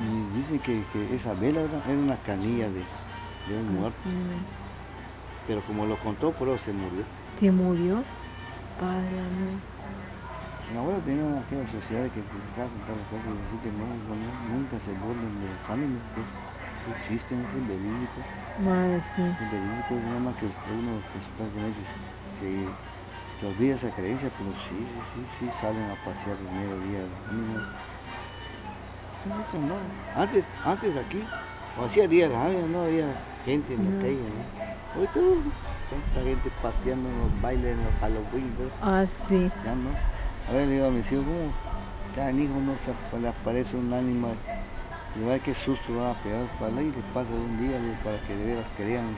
Y 0.00 0.38
dicen 0.38 0.58
que, 0.60 0.84
que 0.92 1.14
esa 1.14 1.34
vela 1.34 1.60
era, 1.60 1.82
era 1.86 1.98
una 1.98 2.16
canilla 2.16 2.68
de, 2.68 2.82
de 3.48 3.60
un 3.60 3.80
muerto. 3.80 3.98
Pero 5.46 5.60
como 5.62 5.86
lo 5.86 5.98
contó, 5.98 6.32
por 6.32 6.48
eso 6.48 6.64
se 6.64 6.72
murió. 6.72 7.04
Se 7.36 7.50
murió. 7.50 8.02
Padre. 8.80 9.22
Mi 10.72 10.78
abuelo 10.78 11.00
tenía 11.00 11.38
aquella 11.38 11.66
sociedad 11.66 12.08
que 12.10 12.20
empezaba 12.20 12.66
a 12.66 12.72
contar 12.72 12.96
las 12.96 13.08
cosas 13.12 13.26
y 13.28 13.42
decir 13.44 13.58
que 13.60 13.72
no, 13.76 13.84
no, 13.84 14.14
no, 14.16 14.56
nunca 14.56 14.78
se 14.78 14.92
burlen 14.96 15.40
de 15.42 15.52
los 15.52 15.68
ánimos, 15.68 16.00
que 16.14 16.22
que 16.82 16.90
existen, 16.98 17.44
es 17.44 17.68
verídico. 17.68 18.18
Madre, 18.58 19.00
sí. 19.00 19.22
Es 19.22 19.50
verídico, 19.50 19.94
es 19.94 20.04
nada 20.04 20.20
más 20.20 20.34
que 20.36 20.46
uno 20.46 20.98
supuestamente 21.22 21.80
se, 22.38 22.66
se 23.42 23.48
olvida 23.48 23.74
esa 23.74 23.90
creencia, 23.90 24.30
pero 24.38 24.52
sí, 24.52 24.86
sí, 25.14 25.26
sí, 25.40 25.50
salen 25.60 25.82
a 25.90 25.96
pasear 26.04 26.36
el 26.38 26.56
mediodía 26.56 27.00
los. 27.32 27.66
Antes, 30.14 30.44
antes 30.64 30.96
aquí, 30.96 31.24
o 31.76 31.84
hacía 31.84 32.06
días 32.06 32.32
antes 32.32 32.66
no 32.68 32.82
había 32.82 33.06
gente 33.44 33.74
en 33.74 33.96
la 33.96 34.02
calle, 34.02 34.20
¿no? 34.22 34.94
Ahorita 34.94 35.18
uh, 35.18 35.42
tanta 35.90 36.28
gente 36.28 36.50
paseando 36.62 37.08
en 37.08 37.18
los 37.18 37.42
bailes, 37.42 37.76
en 37.76 37.84
los 37.84 37.94
Halloween, 38.00 38.54
Ah, 38.80 39.04
sí. 39.06 39.50
ya 39.64 39.74
no. 39.74 39.90
A 40.48 40.52
ver, 40.52 40.68
le 40.68 40.74
digo 40.74 40.86
a 40.86 40.90
mis 40.90 41.10
hijos, 41.10 41.24
¿cómo? 41.24 41.52
Cada 42.14 42.30
hijo 42.30 42.54
no 42.54 42.74
se 42.78 43.18
le 43.18 43.28
aparece 43.28 43.76
un 43.76 43.92
ánima 43.92 44.28
y 45.18 45.24
va 45.28 45.38
qué 45.40 45.52
susto 45.54 45.96
van 45.96 46.10
a 46.10 46.14
pegar 46.22 46.46
para 46.60 46.80
y 46.80 46.92
les 46.92 47.04
pasa 47.12 47.30
un 47.32 47.58
día 47.58 47.76
para 48.04 48.20
que 48.20 48.36
de 48.36 48.44
veras 48.44 48.68
crean 48.76 49.16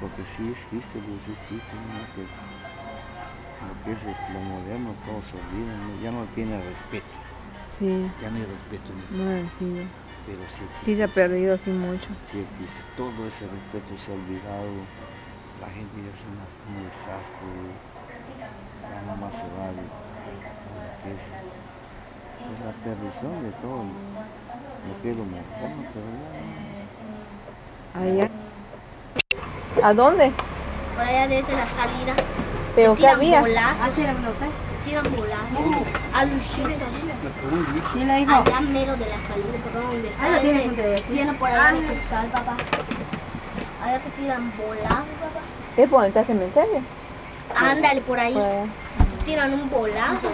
porque 0.00 0.22
sí 0.36 0.50
existe, 0.50 1.00
pues 1.00 1.24
sí 1.24 1.32
existe, 1.32 1.72
¿no? 1.74 2.45
Lo 3.66 3.74
que 3.84 3.92
es 3.92 4.02
este, 4.04 4.32
lo 4.32 4.40
moderno, 4.40 4.94
todo 5.04 5.20
se 5.22 5.36
olvida, 5.36 5.72
¿no? 5.76 6.02
ya 6.02 6.10
no 6.10 6.24
tiene 6.34 6.56
respeto, 6.62 7.12
Sí, 7.78 8.06
ya 8.22 8.30
no 8.30 8.36
hay 8.36 8.46
respeto 8.46 8.88
en 8.92 8.98
eso, 9.04 9.16
no, 9.20 9.50
sí. 9.58 9.88
pero 10.26 10.38
sí 10.48 10.62
existe, 10.64 10.84
Sí 10.84 10.96
se 10.96 11.02
ha 11.04 11.08
perdido 11.08 11.54
así 11.54 11.70
mucho. 11.70 12.08
sí 12.32 12.38
existe, 12.40 12.80
todo 12.96 13.26
ese 13.26 13.44
respeto 13.46 13.90
se 13.98 14.10
ha 14.10 14.14
olvidado, 14.14 14.70
la 15.60 15.68
gente 15.68 15.96
ya 16.00 16.10
es 16.12 16.22
una- 16.30 16.50
un 16.72 16.76
desastre, 16.88 17.50
ya 18.88 18.98
nomás 19.10 19.34
se 19.34 19.46
va 19.58 19.66
de, 19.74 19.84
a 19.84 20.74
lo 20.80 20.90
que 21.02 21.10
es, 21.12 21.24
es 22.46 22.58
la 22.64 22.72
perdición 22.84 23.34
de 23.42 23.50
todo 23.60 23.82
lo 23.84 24.92
que 25.02 25.10
es 25.10 25.16
lo 25.16 25.24
moderno, 25.24 25.82
pero 25.92 26.06
ya 26.14 28.02
no. 28.06 28.06
Allá. 28.06 28.30
¿A 29.82 29.94
dónde? 29.94 30.30
Por 30.94 31.04
allá 31.04 31.28
desde 31.28 31.54
la 31.54 31.66
salida. 31.66 32.14
¿Pero 32.76 32.94
tiran 32.94 33.14
había? 33.16 33.40
bolazos. 33.40 33.90
Te 33.90 34.02
tiran 34.84 35.04
bolazos. 35.10 35.86
A 36.14 36.24
Luchito. 36.26 36.68
Allá 38.34 38.60
mero 38.60 38.96
de 38.96 39.06
la 39.06 39.20
salida, 39.20 39.58
por 39.64 39.82
donde 39.82 40.08
está. 40.08 40.24
Ah, 40.24 40.28
la 40.30 40.40
tiene 40.40 40.64
este. 40.66 41.02
Tiene 41.12 41.32
por 41.34 41.48
allá 41.48 41.72
de 41.72 41.86
cruzar, 41.86 42.26
papá. 42.26 42.56
Allá 43.84 43.98
te 44.00 44.10
tiran 44.10 44.52
bolazos, 44.56 44.88
papá. 45.20 45.40
¿Es 45.76 45.88
por 45.88 46.00
donde 46.02 46.08
está 46.08 46.20
el 46.20 46.26
cementerio? 46.26 46.80
Ándale 47.56 48.00
por 48.02 48.20
ahí. 48.20 48.34
Te 48.34 49.24
tiran 49.24 49.52
un 49.54 49.68
bolazo. 49.70 50.30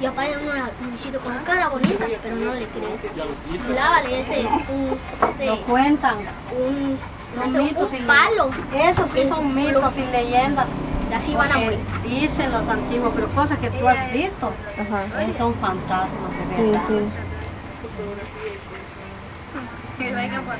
Y 0.00 0.06
aparece 0.06 0.38
uno 0.42 0.52
a 0.52 0.70
Luchito 0.90 1.20
con 1.20 1.36
cara 1.44 1.68
bonita, 1.68 2.06
pero 2.22 2.34
no 2.36 2.54
le 2.54 2.66
creen. 2.66 3.74
Lávale 3.74 4.20
ese, 4.20 4.40
un, 4.68 4.98
este, 5.28 5.46
Lo 5.46 5.60
cuentan. 5.62 6.16
un, 6.58 6.98
un- 7.44 7.56
mitos 7.64 7.90
un 7.92 8.06
palo. 8.06 8.50
Eso 8.74 9.06
sí 9.14 9.28
son 9.28 9.46
un 9.46 9.54
mitos 9.54 9.92
y 9.96 10.04
leyendas. 10.10 10.66
Y 11.12 11.14
así 11.14 11.34
van 11.34 11.52
a 11.52 11.58
morir. 11.58 11.78
Dicen 12.04 12.50
los 12.52 12.66
antiguos, 12.68 13.12
pero 13.14 13.28
cosas 13.28 13.58
que 13.58 13.68
tú 13.70 13.86
has 13.86 14.10
visto 14.12 14.50
Ajá. 14.80 15.22
eh, 15.22 15.32
son 15.36 15.54
fantasmas 15.56 16.30
de 16.48 16.56
Sí, 16.56 16.62
verdad. 16.70 16.82
sí. 16.88 16.94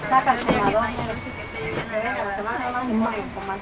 Saca 0.09 0.35
el 0.35 0.39
quemador. 0.47 0.83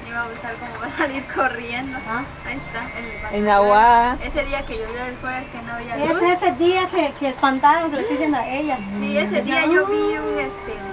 Iba 0.07 0.21
a 0.23 0.27
buscar 0.27 0.53
cómo 0.55 0.79
va 0.81 0.87
a 0.87 0.97
salir 0.97 1.23
corriendo. 1.33 1.97
Ahí 2.45 2.57
está. 2.57 3.31
El 3.31 3.35
En 3.43 3.49
Aguada. 3.49 4.17
Ese 4.23 4.43
día 4.45 4.65
que 4.65 4.77
llovió 4.77 5.03
el 5.05 5.15
jueves 5.17 5.47
que 5.49 5.61
no 5.61 5.73
había 5.73 5.95
Es 6.03 6.13
luz. 6.13 6.23
ese 6.23 6.51
día 6.53 6.87
que, 6.89 7.13
que 7.19 7.29
espantaron, 7.29 7.89
que 7.91 7.97
les 7.97 8.09
dicen 8.09 8.35
a 8.35 8.47
ella. 8.49 8.77
Sí, 8.99 9.17
ese 9.17 9.41
día 9.43 9.65
yo 9.65 9.87
vi 9.87 9.95
un 10.17 10.39
este. 10.39 10.90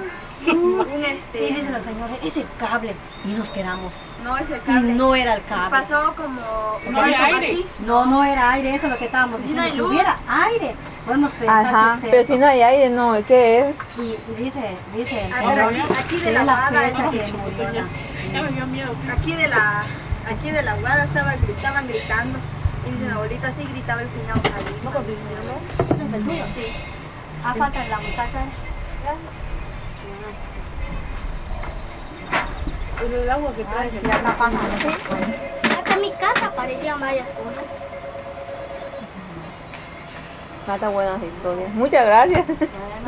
Un 0.53 0.87
este. 1.05 1.49
Y 1.51 1.55
dicen 1.55 1.73
los 1.73 1.83
señores, 1.85 2.19
es 2.23 2.37
el 2.37 2.47
cable. 2.59 2.95
Y 3.25 3.29
nos 3.33 3.49
quedamos. 3.51 3.93
No 4.23 4.37
es 4.37 4.49
el 4.51 4.57
Y 4.59 4.61
cable. 4.61 4.93
no 4.95 5.15
era 5.15 5.35
el 5.35 5.45
cable. 5.45 5.71
Pasó 5.71 6.15
como. 6.17 6.41
No, 6.91 6.99
pasó 7.01 7.25
aire. 7.25 7.47
aquí. 7.47 7.67
No, 7.81 8.07
no 8.07 8.25
era 8.25 8.51
aire, 8.53 8.75
eso 8.75 8.87
es 8.87 8.93
lo 8.93 8.99
que 8.99 9.07
estábamos 9.07 9.41
Si 9.41 9.49
diciendo. 9.49 9.69
no 9.69 9.75
si 9.75 9.81
hubiera 9.81 10.17
aire, 10.29 10.75
podemos 11.07 11.31
pensar 11.33 11.67
Ajá. 11.67 11.99
que 12.01 12.07
es 12.07 12.11
Pero 12.11 12.23
eso. 12.23 12.33
si 12.35 12.39
no 12.39 12.47
hay 12.47 12.63
aire, 12.63 12.91
no. 12.91 13.17
¿Qué 13.27 13.59
es? 13.61 13.67
Y 13.99 14.43
dice, 14.43 14.77
dice 14.95 15.25
el 15.27 15.33
Ah, 15.33 15.39
señor 15.39 15.59
aquí- 15.61 15.81
aquí 15.99 16.17
de 16.17 16.33
la 16.33 16.41
es 16.41 16.47
la 16.47 16.57
fecha 16.57 17.03
¿no? 17.03 17.11
que 17.11 17.33
murió 17.33 17.73
la- 17.73 19.13
Aquí 19.15 19.35
de 19.35 19.49
la. 19.49 19.85
Aquí 20.31 20.51
de 20.51 20.63
la 20.63 20.75
guada 20.77 21.05
estaba, 21.05 21.35
estaban 21.35 21.89
gritando. 21.89 22.39
Y 22.87 22.91
dice 22.91 23.05
mi 23.07 23.13
abuelita, 23.13 23.51
sí 23.57 23.67
gritaba 23.73 24.03
el 24.03 24.09
final. 24.09 24.41
¿No 24.85 24.91
con 24.93 25.03
¿Es 25.05 26.15
el 26.15 26.25
tuyo? 26.25 26.45
Sí. 26.55 26.67
Ah, 27.45 27.55
falta 27.57 27.85
la 27.89 27.99
muchacha. 27.99 28.41
El 33.01 33.31
agua 33.31 33.53
que 33.55 33.63
sí, 33.63 34.11
acá 34.11 34.35
pasa. 34.37 34.59
Hasta 35.79 35.97
mi 35.99 36.11
casa 36.13 36.47
aparecían 36.47 36.99
varias 36.99 37.27
cosas. 37.29 37.65
Mata 40.67 40.89
buenas 40.89 41.23
historias. 41.23 41.73
Muchas 41.75 42.05
gracias. 42.05 42.49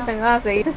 Vengan 0.07 0.27
a 0.37 0.41
seguir. 0.41 0.73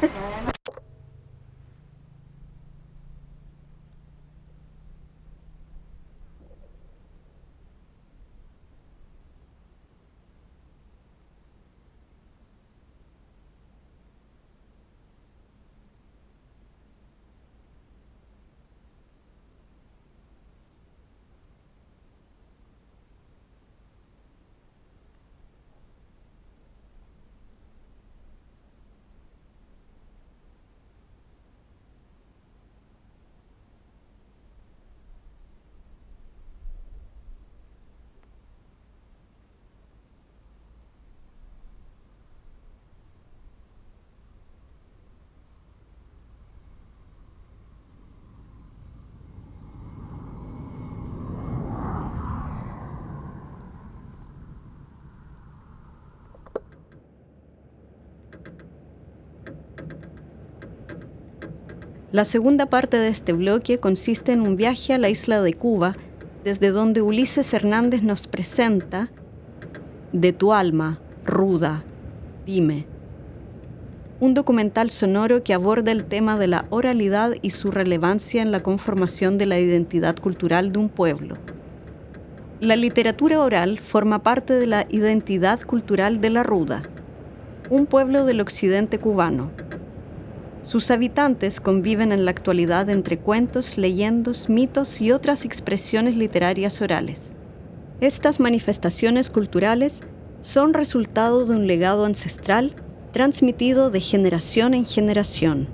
La 62.14 62.24
segunda 62.24 62.66
parte 62.66 62.96
de 62.96 63.08
este 63.08 63.32
bloque 63.32 63.80
consiste 63.80 64.30
en 64.30 64.42
un 64.42 64.54
viaje 64.54 64.94
a 64.94 64.98
la 64.98 65.08
isla 65.08 65.42
de 65.42 65.52
Cuba, 65.52 65.96
desde 66.44 66.70
donde 66.70 67.02
Ulises 67.02 67.52
Hernández 67.52 68.04
nos 68.04 68.28
presenta 68.28 69.10
De 70.12 70.32
tu 70.32 70.52
alma, 70.52 71.00
ruda, 71.24 71.82
dime. 72.46 72.86
Un 74.20 74.32
documental 74.32 74.92
sonoro 74.92 75.42
que 75.42 75.54
aborda 75.54 75.90
el 75.90 76.04
tema 76.04 76.38
de 76.38 76.46
la 76.46 76.66
oralidad 76.70 77.32
y 77.42 77.50
su 77.50 77.72
relevancia 77.72 78.42
en 78.42 78.52
la 78.52 78.62
conformación 78.62 79.36
de 79.36 79.46
la 79.46 79.58
identidad 79.58 80.14
cultural 80.14 80.70
de 80.70 80.78
un 80.78 80.90
pueblo. 80.90 81.36
La 82.60 82.76
literatura 82.76 83.40
oral 83.40 83.80
forma 83.80 84.22
parte 84.22 84.54
de 84.54 84.68
la 84.68 84.86
identidad 84.88 85.60
cultural 85.62 86.20
de 86.20 86.30
la 86.30 86.44
Ruda, 86.44 86.84
un 87.70 87.86
pueblo 87.86 88.24
del 88.24 88.40
occidente 88.40 89.00
cubano. 89.00 89.50
Sus 90.64 90.90
habitantes 90.90 91.60
conviven 91.60 92.10
en 92.10 92.24
la 92.24 92.30
actualidad 92.30 92.88
entre 92.88 93.18
cuentos, 93.18 93.76
leyendas, 93.76 94.48
mitos 94.48 95.00
y 95.02 95.12
otras 95.12 95.44
expresiones 95.44 96.16
literarias 96.16 96.80
orales. 96.80 97.36
Estas 98.00 98.40
manifestaciones 98.40 99.28
culturales 99.28 100.00
son 100.40 100.72
resultado 100.72 101.44
de 101.44 101.54
un 101.54 101.66
legado 101.66 102.06
ancestral 102.06 102.74
transmitido 103.12 103.90
de 103.90 104.00
generación 104.00 104.72
en 104.72 104.86
generación. 104.86 105.68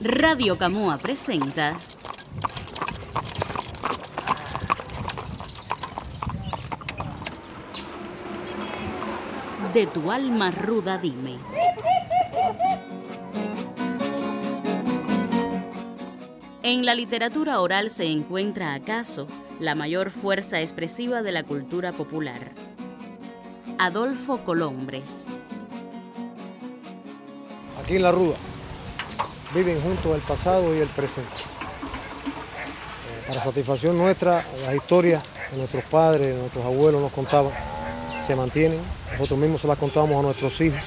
Radio 0.00 0.56
Camoa 0.56 0.96
presenta 0.96 1.76
De 9.72 9.86
tu 9.86 10.12
alma 10.12 10.50
ruda 10.50 10.98
dime. 10.98 11.38
En 16.62 16.84
la 16.84 16.94
literatura 16.94 17.58
oral 17.58 17.90
se 17.90 18.04
encuentra 18.04 18.74
acaso 18.74 19.26
la 19.60 19.74
mayor 19.74 20.10
fuerza 20.10 20.60
expresiva 20.60 21.22
de 21.22 21.32
la 21.32 21.42
cultura 21.44 21.92
popular. 21.92 22.52
Adolfo 23.78 24.44
Colombres. 24.44 25.26
Aquí 27.82 27.96
en 27.96 28.02
La 28.02 28.12
Ruda 28.12 28.36
viven 29.54 29.80
juntos 29.80 30.14
el 30.14 30.20
pasado 30.20 30.76
y 30.76 30.80
el 30.80 30.88
presente. 30.88 31.30
Eh, 33.08 33.24
para 33.26 33.40
satisfacción 33.40 33.96
nuestra, 33.96 34.44
las 34.66 34.74
historias 34.74 35.22
que 35.50 35.56
nuestros 35.56 35.84
padres, 35.84 36.36
nuestros 36.38 36.64
abuelos 36.64 37.00
nos 37.00 37.12
contaban 37.12 37.52
se 38.20 38.36
mantienen. 38.36 39.01
Nosotros 39.12 39.38
mismos 39.38 39.60
se 39.60 39.68
las 39.68 39.78
contamos 39.78 40.18
a 40.18 40.22
nuestros 40.22 40.60
hijos. 40.60 40.80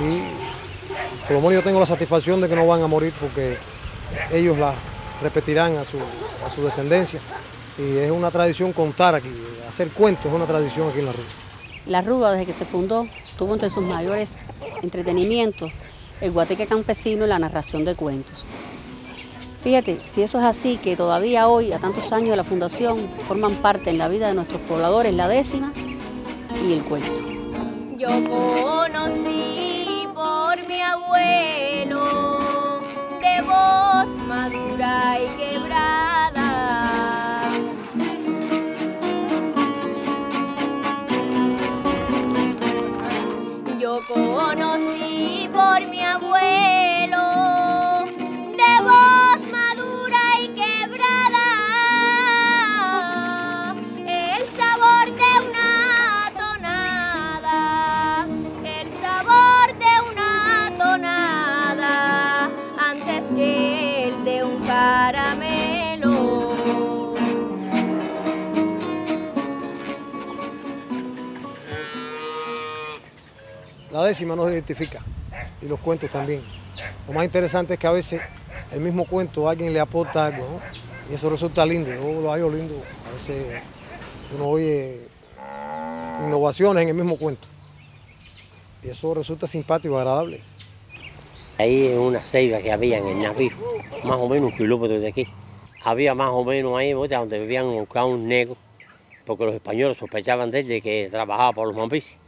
Y 0.00 0.22
por 1.22 1.32
lo 1.32 1.40
menos 1.40 1.54
yo 1.54 1.62
tengo 1.62 1.80
la 1.80 1.86
satisfacción 1.86 2.40
de 2.40 2.48
que 2.48 2.56
no 2.56 2.66
van 2.66 2.82
a 2.82 2.86
morir 2.86 3.12
porque 3.20 3.56
ellos 4.32 4.58
las 4.58 4.74
repetirán 5.22 5.76
a 5.76 5.84
su, 5.84 5.98
a 6.44 6.50
su 6.50 6.64
descendencia. 6.64 7.20
Y 7.78 7.98
es 7.98 8.10
una 8.10 8.30
tradición 8.30 8.72
contar 8.72 9.14
aquí, 9.14 9.30
hacer 9.68 9.88
cuentos 9.88 10.26
es 10.26 10.32
una 10.32 10.46
tradición 10.46 10.88
aquí 10.88 10.98
en 10.98 11.06
La 11.06 11.12
Ruda. 11.12 11.24
La 11.86 12.00
Ruda, 12.02 12.32
desde 12.32 12.46
que 12.46 12.52
se 12.52 12.64
fundó, 12.64 13.06
tuvo 13.38 13.54
entre 13.54 13.70
sus 13.70 13.82
mayores 13.82 14.36
entretenimientos 14.82 15.72
el 16.20 16.30
guateque 16.30 16.66
campesino 16.66 17.24
y 17.24 17.28
la 17.28 17.38
narración 17.38 17.84
de 17.84 17.94
cuentos. 17.94 18.44
Fíjate, 19.60 20.00
si 20.04 20.22
eso 20.22 20.38
es 20.38 20.44
así, 20.44 20.76
que 20.76 20.96
todavía 20.96 21.48
hoy, 21.48 21.72
a 21.72 21.78
tantos 21.78 22.12
años 22.12 22.30
de 22.30 22.36
la 22.36 22.44
fundación, 22.44 23.08
forman 23.28 23.56
parte 23.56 23.90
en 23.90 23.98
la 23.98 24.08
vida 24.08 24.28
de 24.28 24.34
nuestros 24.34 24.60
pobladores 24.62 25.14
la 25.14 25.28
décima 25.28 25.72
Yo 26.62 26.78
conocí 28.30 30.06
por 30.14 30.54
mi 30.68 30.80
abuelo 30.80 32.04
de 33.20 33.42
voz 33.42 34.06
madura 34.28 35.18
y 35.20 35.26
quebrada. 35.36 36.48
Yo 43.80 43.98
conocí 44.06 45.01
La 74.02 74.08
décima 74.08 74.34
nos 74.34 74.50
identifica 74.50 75.00
y 75.60 75.68
los 75.68 75.78
cuentos 75.78 76.10
también. 76.10 76.42
Lo 77.06 77.12
más 77.12 77.24
interesante 77.24 77.74
es 77.74 77.78
que 77.78 77.86
a 77.86 77.92
veces 77.92 78.20
el 78.72 78.80
mismo 78.80 79.04
cuento 79.04 79.48
alguien 79.48 79.72
le 79.72 79.78
aporta 79.78 80.26
algo 80.26 80.38
¿no? 80.38 80.60
y 81.08 81.14
eso 81.14 81.30
resulta 81.30 81.64
lindo. 81.64 81.88
Yo 81.88 82.20
lo 82.20 82.32
hallo 82.32 82.50
lindo. 82.50 82.82
A 83.08 83.12
veces 83.12 83.62
uno 84.34 84.48
oye 84.48 85.02
innovaciones 86.26 86.82
en 86.82 86.88
el 86.88 86.96
mismo 86.96 87.16
cuento 87.16 87.46
y 88.82 88.88
eso 88.88 89.14
resulta 89.14 89.46
simpático, 89.46 89.96
agradable. 89.96 90.40
Ahí 91.56 91.86
en 91.86 92.00
una 92.00 92.22
ceiba 92.22 92.58
que 92.58 92.72
había 92.72 92.98
en 92.98 93.06
el 93.06 93.22
Navío, 93.22 93.52
más 94.02 94.18
o 94.18 94.28
menos 94.28 94.50
un 94.50 94.58
kilómetro 94.58 94.98
de 94.98 95.06
aquí. 95.06 95.28
Había 95.84 96.16
más 96.16 96.30
o 96.32 96.44
menos 96.44 96.76
ahí 96.76 96.90
donde 96.90 97.38
vivían 97.38 97.66
un 97.66 98.26
negro, 98.26 98.56
porque 99.24 99.44
los 99.44 99.54
españoles 99.54 99.96
sospechaban 99.96 100.50
de 100.50 100.58
él 100.58 100.66
de 100.66 100.82
que 100.82 101.06
trabajaba 101.08 101.52
por 101.52 101.68
los 101.68 101.76
mambises. 101.76 102.18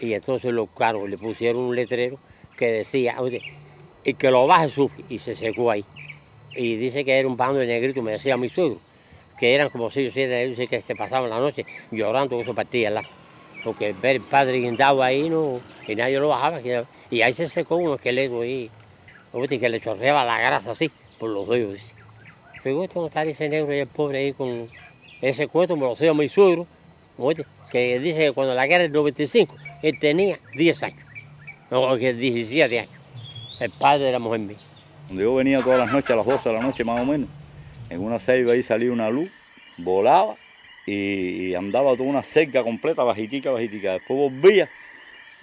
Y 0.00 0.12
entonces 0.12 0.52
los 0.52 0.68
cargos 0.70 1.08
le 1.08 1.18
pusieron 1.18 1.62
un 1.62 1.76
letrero 1.76 2.18
que 2.56 2.66
decía, 2.66 3.16
oye, 3.20 3.42
y 4.04 4.14
que 4.14 4.30
lo 4.30 4.46
baje 4.46 4.68
sufre, 4.68 5.04
y 5.08 5.18
se 5.18 5.34
secó 5.34 5.70
ahí. 5.70 5.84
Y 6.54 6.76
dice 6.76 7.04
que 7.04 7.18
era 7.18 7.28
un 7.28 7.36
bando 7.36 7.58
de 7.58 7.66
negritos, 7.66 8.02
me 8.02 8.12
decía 8.12 8.36
mi 8.36 8.48
suegro, 8.48 8.80
que 9.38 9.54
eran 9.54 9.70
como 9.70 9.90
seis 9.90 10.10
o 10.10 10.12
siete 10.12 10.42
ellos 10.42 10.68
que 10.68 10.80
se 10.80 10.96
pasaban 10.96 11.30
la 11.30 11.38
noche 11.38 11.66
llorando 11.90 12.36
con 12.36 12.44
su 12.44 12.54
partida 12.54 12.90
lado. 12.90 13.08
Porque 13.64 13.92
ver 14.00 14.16
el 14.16 14.22
padre 14.22 14.58
guindado 14.58 15.02
ahí 15.02 15.28
no, 15.28 15.60
y 15.86 15.94
nadie 15.94 16.18
lo 16.18 16.28
bajaba. 16.28 16.60
Y 17.10 17.22
ahí 17.22 17.32
se 17.32 17.46
secó 17.46 17.76
un 17.76 17.94
esqueleto 17.94 18.40
ahí, 18.42 18.70
que 19.32 19.68
le 19.68 19.80
chorreaba 19.80 20.24
la 20.24 20.38
grasa 20.38 20.70
así, 20.72 20.90
por 21.18 21.30
los 21.30 21.48
dedos. 21.48 21.80
Fíjate 22.62 22.88
cómo 22.88 23.06
está 23.06 23.24
ese 23.24 23.48
negro 23.48 23.74
y 23.74 23.78
el 23.78 23.86
pobre 23.86 24.18
ahí 24.18 24.32
con 24.32 24.68
ese 25.20 25.48
cuento, 25.48 25.76
me 25.76 25.82
lo 25.82 26.10
a 26.10 26.14
mi 26.14 26.28
suegro, 26.28 26.66
que 27.70 27.98
dice 28.00 28.18
que 28.18 28.32
cuando 28.32 28.54
la 28.54 28.66
guerra 28.66 28.82
del 28.82 28.92
95, 28.92 29.54
él 29.82 29.98
tenía 29.98 30.38
10 30.54 30.82
años, 30.82 31.06
no, 31.70 31.96
que 31.96 32.14
17 32.14 32.80
años, 32.80 32.92
el 33.60 33.70
padre 33.78 34.06
de 34.06 34.12
la 34.12 34.18
mujer 34.18 34.40
mía. 34.40 34.56
Donde 35.08 35.24
yo 35.24 35.34
venía 35.34 35.62
todas 35.62 35.78
las 35.78 35.92
noches, 35.92 36.10
a 36.10 36.16
las 36.16 36.26
12 36.26 36.48
de 36.48 36.54
la 36.54 36.62
noche 36.62 36.84
más 36.84 37.00
o 37.00 37.04
menos, 37.04 37.28
en 37.90 38.02
una 38.02 38.18
ceiba 38.18 38.52
ahí 38.52 38.62
salía 38.62 38.92
una 38.92 39.10
luz, 39.10 39.30
volaba 39.78 40.36
y, 40.86 41.54
andaba 41.54 41.92
toda 41.92 42.08
una 42.08 42.22
cerca 42.22 42.62
completa, 42.62 43.02
bajitica, 43.04 43.50
bajitica. 43.50 43.92
Después 43.94 44.18
volvía, 44.18 44.68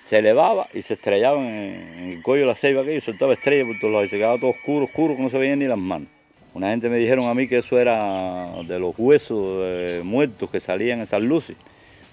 se 0.05 0.17
elevaba 0.17 0.67
y 0.73 0.81
se 0.81 0.93
estrellaba 0.93 1.39
en, 1.39 2.13
el 2.13 2.21
cuello 2.21 2.41
de 2.41 2.47
la 2.47 2.55
ceiba 2.55 2.81
aquello 2.81 2.97
y 2.97 3.01
soltaba 3.01 3.33
estrellas 3.33 3.67
por 3.67 3.79
todos 3.79 3.93
lados 3.93 4.07
y 4.07 4.09
se 4.09 4.17
quedaba 4.17 4.39
todo 4.39 4.51
oscuro, 4.51 4.85
oscuro, 4.85 5.15
que 5.15 5.21
no 5.21 5.29
se 5.29 5.37
veían 5.37 5.59
ni 5.59 5.65
las 5.65 5.77
manos. 5.77 6.07
Una 6.53 6.69
gente 6.69 6.87
me 6.87 6.97
dijeron 6.97 7.25
a 7.25 7.33
mí 7.33 7.47
que 7.47 7.57
eso 7.57 7.79
era 7.79 8.49
de 8.63 8.79
los 8.79 8.95
huesos 8.97 10.03
muertos 10.05 10.49
que 10.49 10.59
salían 10.59 11.01
esas 11.01 11.21
luces. 11.21 11.57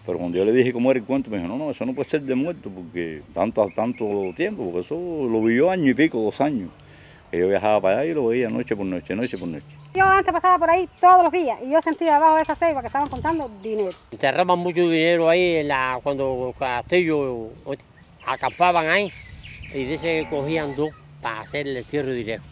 Pero 0.05 0.19
cuando 0.19 0.39
yo 0.39 0.45
le 0.45 0.53
dije 0.53 0.73
cómo 0.73 0.91
era 0.91 0.99
el 0.99 1.07
cuento, 1.07 1.31
me 1.31 1.37
dijo, 1.37 1.49
no, 1.49 1.57
no, 1.57 1.71
eso 1.71 1.85
no 1.87 1.95
puede 1.95 2.11
ser 2.11 2.23
de 2.23 2.35
muerto, 2.35 2.71
porque 2.71 3.23
tanto, 3.33 3.69
tanto 3.75 4.05
tiempo, 4.37 4.65
porque 4.65 4.81
eso 4.81 4.95
lo 4.95 5.41
vivió 5.41 5.71
año 5.71 5.91
y 5.91 5.95
pico, 5.95 6.19
dos 6.19 6.41
años. 6.41 6.71
Que 7.31 7.39
yo 7.39 7.49
viajaba 7.49 7.81
para 7.81 8.01
allá 8.01 8.11
y 8.11 8.15
lo 8.15 8.27
veía 8.27 8.51
noche 8.51 8.77
por 8.77 8.85
noche, 8.85 9.15
noche 9.15 9.39
por 9.39 9.49
noche. 9.49 9.75
Yo 9.95 10.05
antes 10.05 10.33
pasaba 10.33 10.59
por 10.59 10.69
ahí 10.69 10.89
todos 11.01 11.23
los 11.23 11.33
días 11.33 11.63
y 11.63 11.71
yo 11.71 11.81
sentía 11.81 12.15
debajo 12.15 12.37
de 12.37 12.43
esa 12.43 12.55
ceiba 12.57 12.81
que 12.81 12.89
estaban 12.89 13.09
contando 13.09 13.51
dinero. 13.63 13.97
Enterraban 14.11 14.59
mucho 14.59 14.81
dinero 14.91 15.31
ahí 15.31 15.57
en 15.57 15.69
la, 15.69 15.99
cuando 16.03 16.55
Castillo 16.59 17.51
acampaban 18.27 18.89
ahí 18.89 19.13
y 19.73 19.85
dice 19.85 20.21
que 20.21 20.29
cogían 20.29 20.77
dos 20.77 20.91
para 21.23 21.41
hacer 21.41 21.67
el 21.67 21.77
entierro 21.77 22.09
de 22.09 22.17
dinero. 22.17 22.43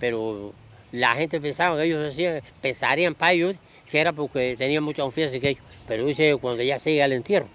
Pero 0.00 0.54
la 0.92 1.14
gente 1.14 1.40
pensaba 1.40 1.76
que 1.76 1.84
ellos 1.84 2.02
decían, 2.02 2.40
pensarían 2.62 3.14
para 3.14 3.32
ellos 3.32 3.56
que 3.92 4.00
era 4.00 4.12
porque 4.14 4.56
tenían 4.56 4.82
mucha 4.82 5.02
confianza 5.02 5.36
en 5.36 5.44
ellos. 5.44 5.64
Pero 5.86 6.06
dice 6.06 6.36
cuando 6.40 6.62
ya 6.62 6.78
se 6.78 6.92
llega 6.92 7.04
al 7.04 7.12
entierro, 7.12 7.46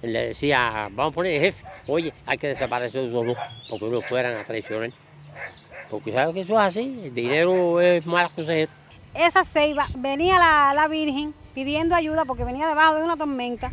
le 0.00 0.28
decía, 0.28 0.88
vamos 0.92 1.12
a 1.12 1.14
poner 1.14 1.34
el 1.34 1.40
jefe, 1.40 1.64
oye, 1.88 2.12
hay 2.24 2.38
que 2.38 2.46
desaparecer 2.46 3.04
esos 3.04 3.26
dos, 3.26 3.36
porque 3.68 3.90
no 3.90 4.00
fueran 4.00 4.36
a 4.36 4.44
traicionar. 4.44 4.92
Porque 5.90 6.12
sabes 6.12 6.34
que 6.34 6.40
eso 6.42 6.52
es 6.52 6.58
así, 6.60 7.00
el 7.04 7.12
dinero 7.12 7.80
es 7.80 8.06
mal 8.06 8.28
consejero. 8.32 8.70
Esa 9.12 9.42
ceiba 9.42 9.88
venía 9.98 10.38
la, 10.38 10.72
la 10.72 10.86
Virgen 10.86 11.34
pidiendo 11.52 11.96
ayuda 11.96 12.24
porque 12.24 12.44
venía 12.44 12.68
debajo 12.68 12.94
de 12.94 13.02
una 13.02 13.16
tormenta 13.16 13.72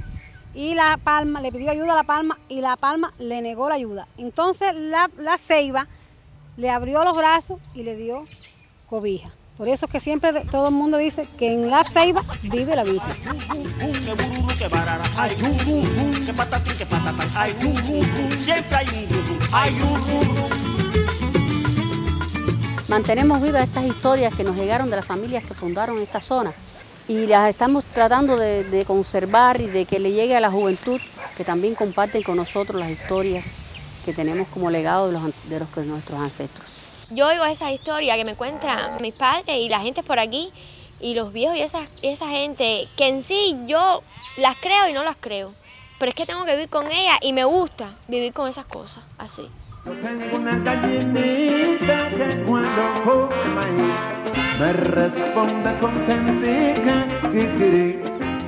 y 0.56 0.74
la 0.74 0.98
palma 1.04 1.42
le 1.42 1.52
pidió 1.52 1.70
ayuda 1.70 1.94
a 1.94 1.98
la 1.98 2.04
palma 2.04 2.40
y 2.50 2.62
la 2.62 2.76
palma 2.76 3.14
le 3.20 3.42
negó 3.44 3.70
la 3.70 3.76
ayuda. 3.76 4.08
Entonces 4.18 4.74
la, 4.76 5.12
la 5.18 5.38
ceiba 5.38 5.88
le 6.58 6.72
abrió 6.72 7.04
los 7.04 7.16
brazos 7.16 7.62
y 7.76 7.84
le 7.84 7.96
dio 7.96 8.24
cobija. 8.90 9.32
Por 9.58 9.70
eso 9.70 9.86
es 9.86 9.92
que 9.92 10.00
siempre 10.00 10.34
todo 10.50 10.70
el 10.70 10.74
mundo 10.74 10.98
dice 10.98 11.28
que 11.38 11.54
en 11.54 11.70
la 11.70 11.84
ceiba 11.84 12.24
vive 12.42 12.76
la 12.76 12.84
siempre 18.42 18.78
hay 19.52 19.74
un 19.82 19.96
rum. 19.96 20.50
Mantenemos 22.88 23.42
vivas 23.42 23.64
estas 23.64 23.86
historias 23.86 24.34
que 24.36 24.44
nos 24.44 24.56
llegaron 24.56 24.90
de 24.90 24.96
las 24.98 25.06
familias 25.06 25.44
que 25.46 25.54
fundaron 25.54 26.00
esta 26.02 26.20
zona 26.20 26.52
y 27.08 27.28
las 27.28 27.50
estamos 27.50 27.84
tratando 27.86 28.38
de, 28.38 28.64
de 28.64 28.86
conservar 28.86 29.62
y 29.62 29.68
de 29.68 29.86
que 29.86 30.00
le 30.00 30.12
llegue 30.12 30.36
a 30.36 30.40
la 30.40 30.50
juventud 30.52 31.00
que 31.38 31.44
también 31.44 31.76
comparten 31.76 32.24
con 32.24 32.38
nosotros 32.38 32.80
las 32.80 32.90
historias 32.90 33.46
que 34.06 34.14
tenemos 34.14 34.48
como 34.50 34.70
legado 34.70 35.08
de, 35.08 35.14
los, 35.14 35.24
an- 35.24 35.34
de 35.50 35.60
los, 35.60 35.76
de 35.76 35.86
nuestros 35.86 36.20
ancestros. 36.20 36.73
Yo 37.14 37.28
oigo 37.28 37.46
esa 37.46 37.72
historia 37.72 38.16
que 38.16 38.26
me 38.26 38.36
cuentan 38.36 39.00
mis 39.00 39.16
padres 39.16 39.58
y 39.58 39.70
la 39.70 39.80
gente 39.80 40.02
por 40.02 40.18
aquí 40.18 40.52
y 41.00 41.14
los 41.14 41.32
viejos 41.32 41.56
y 41.56 41.62
esa, 41.62 41.84
esa 42.02 42.28
gente 42.30 42.88
que 42.98 43.08
en 43.08 43.22
sí 43.22 43.56
yo 43.68 44.02
las 44.38 44.56
creo 44.58 44.90
y 44.90 44.94
no 44.94 45.04
las 45.04 45.18
creo. 45.18 45.54
Pero 46.00 46.10
es 46.10 46.16
que 46.16 46.26
tengo 46.26 46.44
que 46.46 46.54
vivir 46.54 46.70
con 46.70 46.92
ellas 46.92 47.20
y 47.22 47.34
me 47.34 47.44
gusta 47.44 47.94
vivir 48.08 48.34
con 48.34 48.50
esas 48.50 48.66
cosas 48.66 49.04
así. 49.20 49.48
Tengo 50.02 50.38
una 50.38 50.58
gallinita 50.58 52.10
que 52.10 52.44
cuando 52.48 52.94
come 53.04 53.66
me 54.60 54.74
responde 54.74 55.70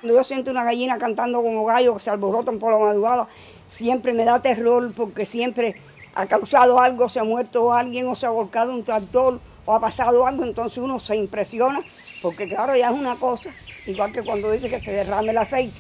Cuando 0.02 0.14
yo 0.16 0.24
siento 0.24 0.50
una 0.50 0.64
gallina 0.64 0.98
cantando 0.98 1.44
como 1.44 1.66
gallo 1.66 1.94
que 1.94 2.00
se 2.00 2.10
alborotan 2.10 2.58
por 2.58 2.72
la 2.72 2.80
madrugada, 2.80 3.28
siempre 3.68 4.14
me 4.14 4.26
da 4.26 4.42
terror 4.42 4.92
porque 4.96 5.28
siempre 5.28 5.76
ha 6.16 6.26
causado 6.28 6.80
algo, 6.80 7.10
se 7.10 7.20
ha 7.20 7.26
muerto 7.26 7.74
alguien 7.74 8.08
o 8.08 8.16
se 8.16 8.26
ha 8.26 8.30
volcado 8.30 8.74
un 8.74 8.84
tractor 8.84 9.40
o 9.66 9.74
ha 9.74 9.80
pasado 9.82 10.26
algo, 10.26 10.46
entonces 10.46 10.78
uno 10.78 10.98
se 10.98 11.18
impresiona 11.18 11.80
porque 12.22 12.48
claro, 12.48 12.76
ya 12.76 12.90
es 12.90 12.98
una 12.98 13.18
cosa, 13.18 13.52
igual 13.86 14.14
que 14.14 14.24
cuando 14.24 14.50
dice 14.50 14.70
que 14.70 14.80
se 14.80 14.92
derrame 14.92 15.32
el 15.32 15.38
aceite, 15.38 15.78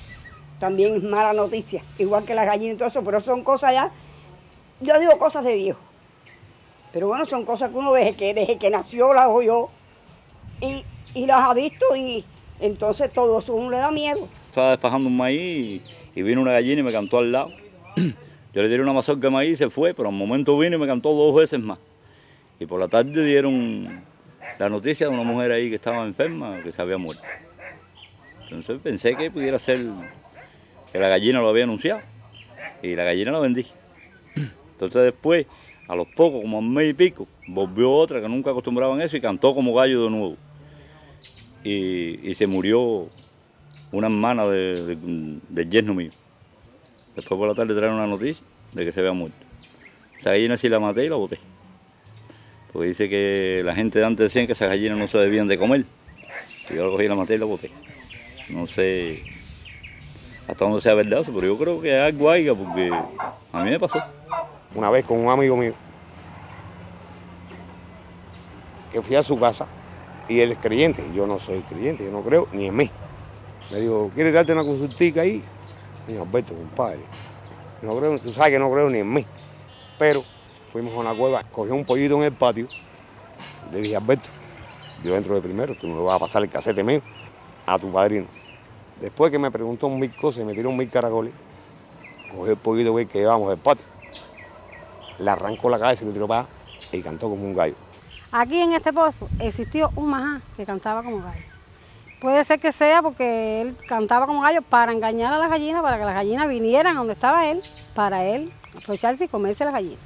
también 0.59 0.95
es 0.95 1.03
mala 1.03 1.31
noticia, 1.31 1.81
igual 1.97 2.25
que 2.25 2.35
las 2.35 2.45
gallinas 2.45 2.75
y 2.75 2.77
todo 2.77 2.89
eso, 2.89 3.03
pero 3.03 3.21
son 3.21 3.43
cosas 3.43 3.73
ya, 3.73 3.91
yo 4.81 4.99
digo 4.99 5.17
cosas 5.17 5.45
de 5.45 5.55
viejo, 5.55 5.79
pero 6.91 7.07
bueno, 7.07 7.25
son 7.25 7.45
cosas 7.45 7.71
que 7.71 7.77
uno 7.77 7.93
desde 7.93 8.15
que, 8.17 8.33
desde 8.33 8.57
que 8.57 8.69
nació 8.69 9.13
las 9.13 9.27
oyó 9.27 9.69
y, 10.59 10.83
y 11.13 11.25
las 11.25 11.49
ha 11.49 11.53
visto 11.53 11.95
y 11.95 12.25
entonces 12.59 13.11
todo 13.13 13.39
eso 13.39 13.53
uno 13.53 13.69
le 13.69 13.77
da 13.77 13.91
miedo. 13.91 14.27
Estaba 14.47 14.71
despajando 14.71 15.09
un 15.09 15.17
maíz 15.17 15.81
y 16.13 16.21
vino 16.21 16.41
una 16.41 16.53
gallina 16.53 16.81
y 16.81 16.83
me 16.83 16.91
cantó 16.91 17.19
al 17.19 17.31
lado. 17.31 17.51
Yo 18.55 18.61
le 18.61 18.69
tiré 18.69 18.81
una 18.81 18.93
mazorca 18.93 19.27
de 19.27 19.31
maíz 19.31 19.51
y 19.51 19.55
se 19.57 19.69
fue, 19.69 19.93
pero 19.93 20.07
al 20.07 20.15
momento 20.15 20.57
vino 20.57 20.77
y 20.77 20.79
me 20.79 20.87
cantó 20.87 21.13
dos 21.13 21.35
veces 21.35 21.59
más. 21.59 21.77
Y 22.57 22.65
por 22.65 22.79
la 22.79 22.87
tarde 22.87 23.25
dieron 23.25 24.01
la 24.57 24.69
noticia 24.69 25.09
de 25.09 25.13
una 25.13 25.23
mujer 25.23 25.51
ahí 25.51 25.67
que 25.67 25.75
estaba 25.75 26.05
enferma, 26.05 26.63
que 26.63 26.71
se 26.71 26.81
había 26.81 26.97
muerto. 26.97 27.21
Entonces 28.43 28.79
pensé 28.81 29.13
que 29.17 29.29
pudiera 29.29 29.59
ser 29.59 29.81
que 30.89 30.97
la 30.97 31.09
gallina 31.09 31.41
lo 31.41 31.49
había 31.49 31.65
anunciado. 31.65 31.99
Y 32.81 32.95
la 32.95 33.03
gallina 33.03 33.31
la 33.33 33.39
vendí. 33.39 33.65
Entonces 34.35 35.03
después, 35.03 35.45
a 35.89 35.95
los 35.97 36.07
pocos, 36.07 36.41
como 36.41 36.59
un 36.59 36.73
mes 36.73 36.91
y 36.91 36.93
pico, 36.93 37.27
volvió 37.49 37.91
otra 37.91 38.21
que 38.21 38.29
nunca 38.29 38.51
acostumbraban 38.51 39.01
eso 39.01 39.17
y 39.17 39.21
cantó 39.21 39.53
como 39.53 39.73
gallo 39.73 40.05
de 40.05 40.09
nuevo. 40.09 40.37
Y, 41.61 42.29
y 42.29 42.33
se 42.35 42.47
murió 42.47 43.05
una 43.91 44.07
hermana 44.07 44.45
de, 44.45 44.95
de, 44.95 45.39
del 45.49 45.69
yerno 45.69 45.93
mío. 45.93 46.11
Después 47.15 47.37
por 47.37 47.47
la 47.47 47.55
tarde 47.55 47.73
trajeron 47.73 47.95
una 47.95 48.07
noticia 48.07 48.45
de 48.73 48.85
que 48.85 48.91
se 48.91 48.99
había 48.99 49.13
muerto. 49.13 49.37
Esa 50.19 50.31
gallina 50.31 50.57
sí 50.57 50.69
la 50.69 50.79
maté 50.79 51.05
y 51.05 51.09
la 51.09 51.15
boté. 51.15 51.39
Porque 52.71 52.89
dice 52.89 53.09
que 53.09 53.61
la 53.63 53.73
gente 53.73 53.99
de 53.99 54.05
antes 54.05 54.25
decían 54.25 54.47
que 54.47 54.53
esas 54.53 54.69
gallinas 54.69 54.97
no 54.97 55.07
se 55.07 55.17
debían 55.17 55.47
de 55.47 55.57
comer. 55.57 55.85
Y 56.69 56.75
yo 56.75 56.85
la 56.85 56.91
cogí, 56.91 57.07
la 57.07 57.15
maté 57.15 57.35
y 57.35 57.37
la 57.37 57.45
boté. 57.45 57.71
No 58.49 58.67
sé 58.67 59.23
hasta 60.47 60.65
dónde 60.65 60.81
sea 60.81 60.93
verdad 60.93 61.23
pero 61.25 61.41
yo 61.41 61.57
creo 61.57 61.81
que 61.81 61.99
algo 61.99 62.29
haya 62.29 62.53
porque 62.53 62.91
a 63.51 63.63
mí 63.63 63.69
me 63.71 63.79
pasó. 63.79 63.99
Una 64.75 64.89
vez 64.89 65.05
con 65.05 65.19
un 65.19 65.29
amigo 65.29 65.55
mío, 65.55 65.73
que 68.91 69.01
fui 69.01 69.15
a 69.15 69.23
su 69.23 69.39
casa 69.39 69.65
y 70.27 70.41
él 70.41 70.51
es 70.51 70.57
creyente, 70.57 71.03
yo 71.15 71.25
no 71.25 71.39
soy 71.39 71.61
creyente, 71.61 72.03
yo 72.03 72.11
no 72.11 72.21
creo 72.21 72.47
ni 72.51 72.67
en 72.67 72.75
mí. 72.75 72.91
Me 73.71 73.79
dijo, 73.79 74.11
¿quieres 74.13 74.33
darte 74.33 74.51
una 74.51 74.63
consultica 74.63 75.21
ahí? 75.21 75.41
Yo, 76.07 76.21
Alberto, 76.21 76.53
compadre, 76.53 77.01
no 77.81 77.97
creo, 77.97 78.17
tú 78.19 78.31
sabes 78.31 78.51
que 78.51 78.59
no 78.59 78.71
creo 78.71 78.89
ni 78.89 78.99
en 78.99 79.11
mí. 79.11 79.25
Pero 79.97 80.23
fuimos 80.69 80.93
a 80.93 80.97
una 80.97 81.13
cueva, 81.13 81.43
cogí 81.43 81.71
un 81.71 81.85
pollito 81.85 82.15
en 82.17 82.23
el 82.23 82.33
patio, 82.33 82.67
le 83.71 83.81
dije, 83.81 83.95
Alberto, 83.95 84.29
yo 85.03 85.15
entro 85.15 85.35
de 85.35 85.41
primero, 85.41 85.75
tú 85.75 85.87
no 85.87 85.97
le 85.97 86.03
vas 86.03 86.15
a 86.15 86.19
pasar 86.19 86.43
el 86.43 86.49
casete 86.49 86.83
mío 86.83 87.01
a 87.65 87.79
tu 87.79 87.91
padrino. 87.91 88.27
Después 89.01 89.31
que 89.31 89.39
me 89.39 89.51
preguntó 89.51 89.89
mil 89.89 90.15
cosas 90.15 90.43
y 90.43 90.45
me 90.45 90.53
tiró 90.53 90.71
mil 90.71 90.89
caracoles, 90.89 91.33
cogí 92.31 92.51
el 92.51 92.57
pollito 92.57 92.91
güey, 92.91 93.05
que 93.05 93.19
llevamos 93.19 93.49
del 93.49 93.57
patio, 93.57 93.85
le 95.17 95.29
arrancó 95.29 95.69
la 95.69 95.79
cabeza 95.79 96.03
y 96.03 96.07
lo 96.07 96.13
tiró 96.13 96.27
para 96.27 96.47
y 96.91 97.01
cantó 97.01 97.29
como 97.29 97.43
un 97.43 97.55
gallo. 97.55 97.75
Aquí 98.31 98.59
en 98.59 98.73
este 98.73 98.91
pozo 98.93 99.27
existió 99.39 99.91
un 99.95 100.09
majá 100.09 100.41
que 100.55 100.65
cantaba 100.65 101.01
como 101.01 101.21
gallo. 101.21 101.54
Puede 102.25 102.43
ser 102.43 102.59
que 102.59 102.71
sea 102.71 103.03
porque 103.03 103.61
él 103.61 103.77
cantaba 103.87 104.25
como 104.25 104.41
gallo 104.41 104.63
para 104.63 104.91
engañar 104.91 105.31
a 105.31 105.37
las 105.37 105.47
gallinas, 105.47 105.83
para 105.83 105.99
que 105.99 106.05
las 106.05 106.15
gallinas 106.15 106.47
vinieran 106.49 106.95
donde 106.95 107.13
estaba 107.13 107.45
él, 107.45 107.61
para 107.93 108.23
él 108.23 108.51
aprovecharse 108.75 109.25
y 109.25 109.27
comerse 109.27 109.63
las 109.63 109.75
gallinas. 109.75 109.99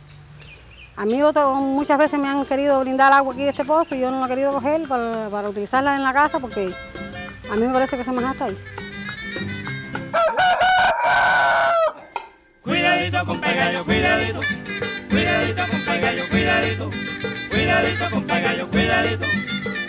A 0.98 1.06
mí 1.06 1.24
otro- 1.24 1.56
muchas 1.56 1.98
veces 1.98 2.20
me 2.20 2.28
han 2.28 2.44
querido 2.46 2.78
brindar 2.82 3.14
agua 3.14 3.32
aquí 3.32 3.44
de 3.44 3.52
este 3.52 3.64
pozo 3.64 3.96
y 3.96 4.02
yo 4.02 4.12
no 4.12 4.20
la 4.20 4.26
he 4.26 4.30
querido 4.30 4.52
coger 4.52 4.86
para, 4.86 5.48
utilizarla 5.48 5.96
en 5.96 6.04
la 6.04 6.12
casa 6.12 6.40
porque 6.42 6.70
a 7.50 7.56
mí 7.56 7.66
me 7.66 7.72
parece 7.72 7.96
que 7.96 8.02
ese 8.02 8.12
majá 8.12 8.32
está 8.32 8.46
ahí. 8.48 8.58
Cuidadito 12.62 13.26
con 13.26 13.40
pegallo, 13.40 13.86
cuidadito. 13.86 14.40
Cuidadito 15.10 15.64
con 15.72 15.82
pegallo, 15.86 16.24
cuidadito. 16.30 16.90
Cuidadito 17.50 18.10
con 18.12 18.24
pegallo, 18.26 18.70
cuidadito. 18.70 19.26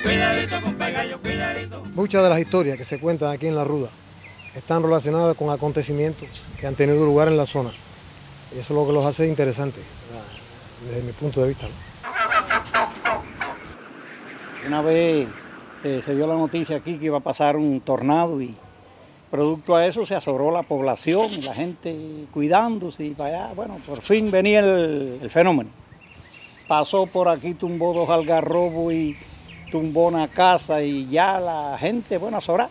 Cuidadito 0.02 0.60
con 0.62 0.74
pegallo, 0.74 1.20
cuidadito. 1.20 1.82
Muchas 1.94 2.22
de 2.22 2.28
las 2.28 2.38
historias 2.38 2.76
que 2.76 2.84
se 2.84 2.98
cuentan 2.98 3.30
aquí 3.30 3.46
en 3.46 3.56
La 3.56 3.64
Ruda 3.64 3.88
están 4.54 4.82
relacionadas 4.82 5.36
con 5.36 5.50
acontecimientos 5.50 6.46
que 6.58 6.66
han 6.66 6.74
tenido 6.74 7.04
lugar 7.04 7.28
en 7.28 7.36
la 7.36 7.46
zona. 7.46 7.70
Y 8.54 8.58
eso 8.58 8.74
es 8.74 8.80
lo 8.80 8.86
que 8.86 8.92
los 8.92 9.04
hace 9.04 9.28
interesantes, 9.28 9.84
desde 10.86 11.02
mi 11.02 11.12
punto 11.12 11.42
de 11.42 11.48
vista. 11.48 11.66
¿no? 11.66 11.90
Una 14.66 14.82
vez 14.82 15.28
eh, 15.84 16.00
se 16.04 16.14
dio 16.14 16.26
la 16.26 16.34
noticia 16.34 16.76
aquí 16.76 16.98
que 16.98 17.06
iba 17.06 17.18
a 17.18 17.22
pasar 17.22 17.56
un 17.56 17.80
tornado 17.80 18.40
y 18.40 18.54
producto 19.30 19.76
a 19.76 19.86
eso 19.86 20.04
se 20.04 20.14
azoró 20.14 20.50
la 20.50 20.62
población, 20.62 21.30
y 21.30 21.42
la 21.42 21.54
gente 21.54 22.26
cuidándose 22.32 23.04
y 23.04 23.10
para 23.10 23.44
allá. 23.44 23.54
Bueno, 23.54 23.78
por 23.86 24.00
fin 24.00 24.30
venía 24.30 24.58
el, 24.60 25.20
el 25.22 25.30
fenómeno. 25.30 25.70
Pasó 26.66 27.06
por 27.06 27.28
aquí, 27.28 27.54
tumbó 27.54 27.92
dos 27.92 28.08
algarrobos 28.10 28.92
y 28.92 29.16
tumbó 29.70 30.08
una 30.08 30.28
casa 30.28 30.82
y 30.82 31.08
ya 31.08 31.40
la 31.40 31.76
gente, 31.78 32.18
bueno, 32.18 32.38
azorá. 32.38 32.68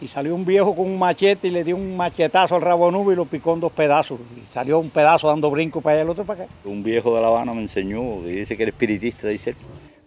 Y 0.00 0.08
salió 0.08 0.34
un 0.34 0.44
viejo 0.44 0.76
con 0.76 0.86
un 0.86 0.98
machete 0.98 1.48
y 1.48 1.50
le 1.50 1.64
dio 1.64 1.74
un 1.74 1.96
machetazo 1.96 2.56
al 2.56 2.60
rabo 2.60 2.90
nubo 2.90 3.12
y 3.12 3.16
lo 3.16 3.24
picó 3.24 3.54
en 3.54 3.60
dos 3.60 3.72
pedazos. 3.72 4.20
Y 4.36 4.52
salió 4.52 4.78
un 4.78 4.90
pedazo 4.90 5.28
dando 5.28 5.50
brinco 5.50 5.80
para 5.80 5.94
allá, 5.94 6.02
el 6.02 6.10
otro 6.10 6.24
para 6.24 6.44
acá. 6.44 6.52
Un 6.64 6.82
viejo 6.82 7.14
de 7.16 7.22
La 7.22 7.28
Habana 7.28 7.54
me 7.54 7.62
enseñó, 7.62 8.22
que 8.22 8.30
dice 8.30 8.56
que 8.56 8.64
era 8.64 8.70
espiritista, 8.70 9.28
dice 9.28 9.50
él, 9.50 9.56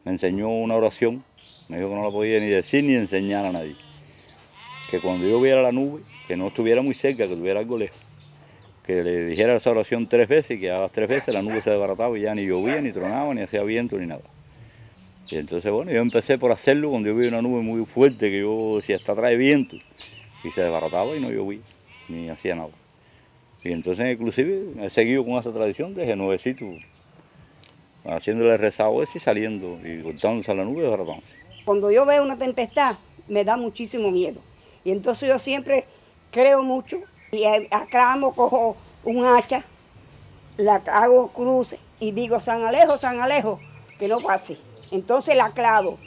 me 0.06 0.12
enseñó 0.12 0.50
una 0.50 0.76
oración, 0.76 1.24
me 1.70 1.78
dijo 1.78 1.90
que 1.90 1.96
no 1.96 2.04
la 2.04 2.12
podía 2.12 2.40
ni 2.40 2.48
decir 2.48 2.84
ni 2.84 2.94
enseñar 2.94 3.46
a 3.46 3.52
nadie. 3.52 3.76
Que 4.92 5.00
cuando 5.00 5.28
yo 5.28 5.42
viera 5.42 5.64
la 5.64 5.72
nube, 5.72 6.02
que 6.28 6.38
no 6.38 6.48
estuviera 6.48 6.84
muy 6.84 6.94
cerca, 6.94 7.26
que 7.26 7.34
estuviera 7.34 7.60
algo 7.60 7.78
lejos, 7.78 7.98
que 8.86 9.04
le 9.04 9.26
dijera 9.26 9.56
esa 9.56 9.72
oración 9.72 10.08
tres 10.08 10.28
veces 10.28 10.58
y 10.58 10.62
que 10.62 10.70
a 10.70 10.80
las 10.80 10.92
tres 10.92 11.10
veces 11.10 11.34
la 11.34 11.42
nube 11.42 11.62
se 11.62 11.72
desbarataba 11.72 12.16
y 12.18 12.22
ya 12.22 12.36
ni 12.36 12.46
llovía, 12.46 12.80
ni 12.80 12.92
tronaba, 12.92 13.34
ni 13.34 13.42
hacía 13.42 13.64
viento, 13.64 13.98
ni 13.98 14.06
nada. 14.06 14.22
Y 15.32 15.38
entonces, 15.38 15.72
bueno, 15.72 15.92
yo 15.92 16.00
empecé 16.02 16.38
por 16.38 16.52
hacerlo 16.52 16.90
cuando 16.90 17.10
yo 17.10 17.16
vi 17.16 17.28
una 17.28 17.42
nube 17.42 17.62
muy 17.62 17.86
fuerte, 17.86 18.32
que 18.32 18.40
yo 18.40 18.78
decía, 18.78 18.96
está 18.96 19.14
trae 19.14 19.36
viento, 19.38 19.76
y 20.44 20.52
se 20.52 20.64
desbarataba 20.64 21.16
y 21.16 21.20
no 21.20 21.30
llovía, 21.30 21.60
ni 22.08 22.30
hacía 22.30 22.56
nada. 22.56 22.70
Y 23.64 23.72
entonces, 23.72 24.12
inclusive, 24.12 24.72
he 24.82 24.90
seguido 24.90 25.24
con 25.24 25.34
esa 25.34 25.52
tradición 25.52 25.94
desde 25.94 26.16
nuevecito, 26.16 26.66
haciéndole 28.06 28.58
rezado 28.58 29.04
ese 29.04 29.18
y 29.20 29.22
saliendo, 29.22 29.78
y 29.84 30.02
cortándose 30.02 30.52
a 30.52 30.56
la 30.56 30.64
nube 30.64 30.80
y 30.80 30.82
desbaratándose. 30.82 31.28
Cuando 31.66 31.92
yo 31.92 32.06
veo 32.06 32.24
una 32.24 32.38
tempestad, 32.38 32.96
me 33.28 33.44
da 33.44 33.58
muchísimo 33.58 34.10
miedo. 34.10 34.40
Y 34.84 34.92
entonces 34.92 35.30
yo 35.30 35.38
siempre 35.38 35.86
creo 36.32 36.64
mucho 36.64 37.02
y 37.32 37.44
eh, 37.44 37.68
aclamo, 37.70 38.34
cojo 38.34 38.78
un 39.04 39.26
hacha, 39.26 39.64
la 40.58 40.76
hago 40.76 41.28
cruce 41.30 41.78
y 42.00 42.12
digo, 42.12 42.40
San 42.40 42.64
Alejo, 42.64 42.98
San 42.98 43.20
Alejo, 43.20 43.60
que 44.00 44.08
no 44.08 44.20
pase. 44.20 44.58
Entonces 44.92 45.36
la 45.36 45.52
clavo. 45.52 46.00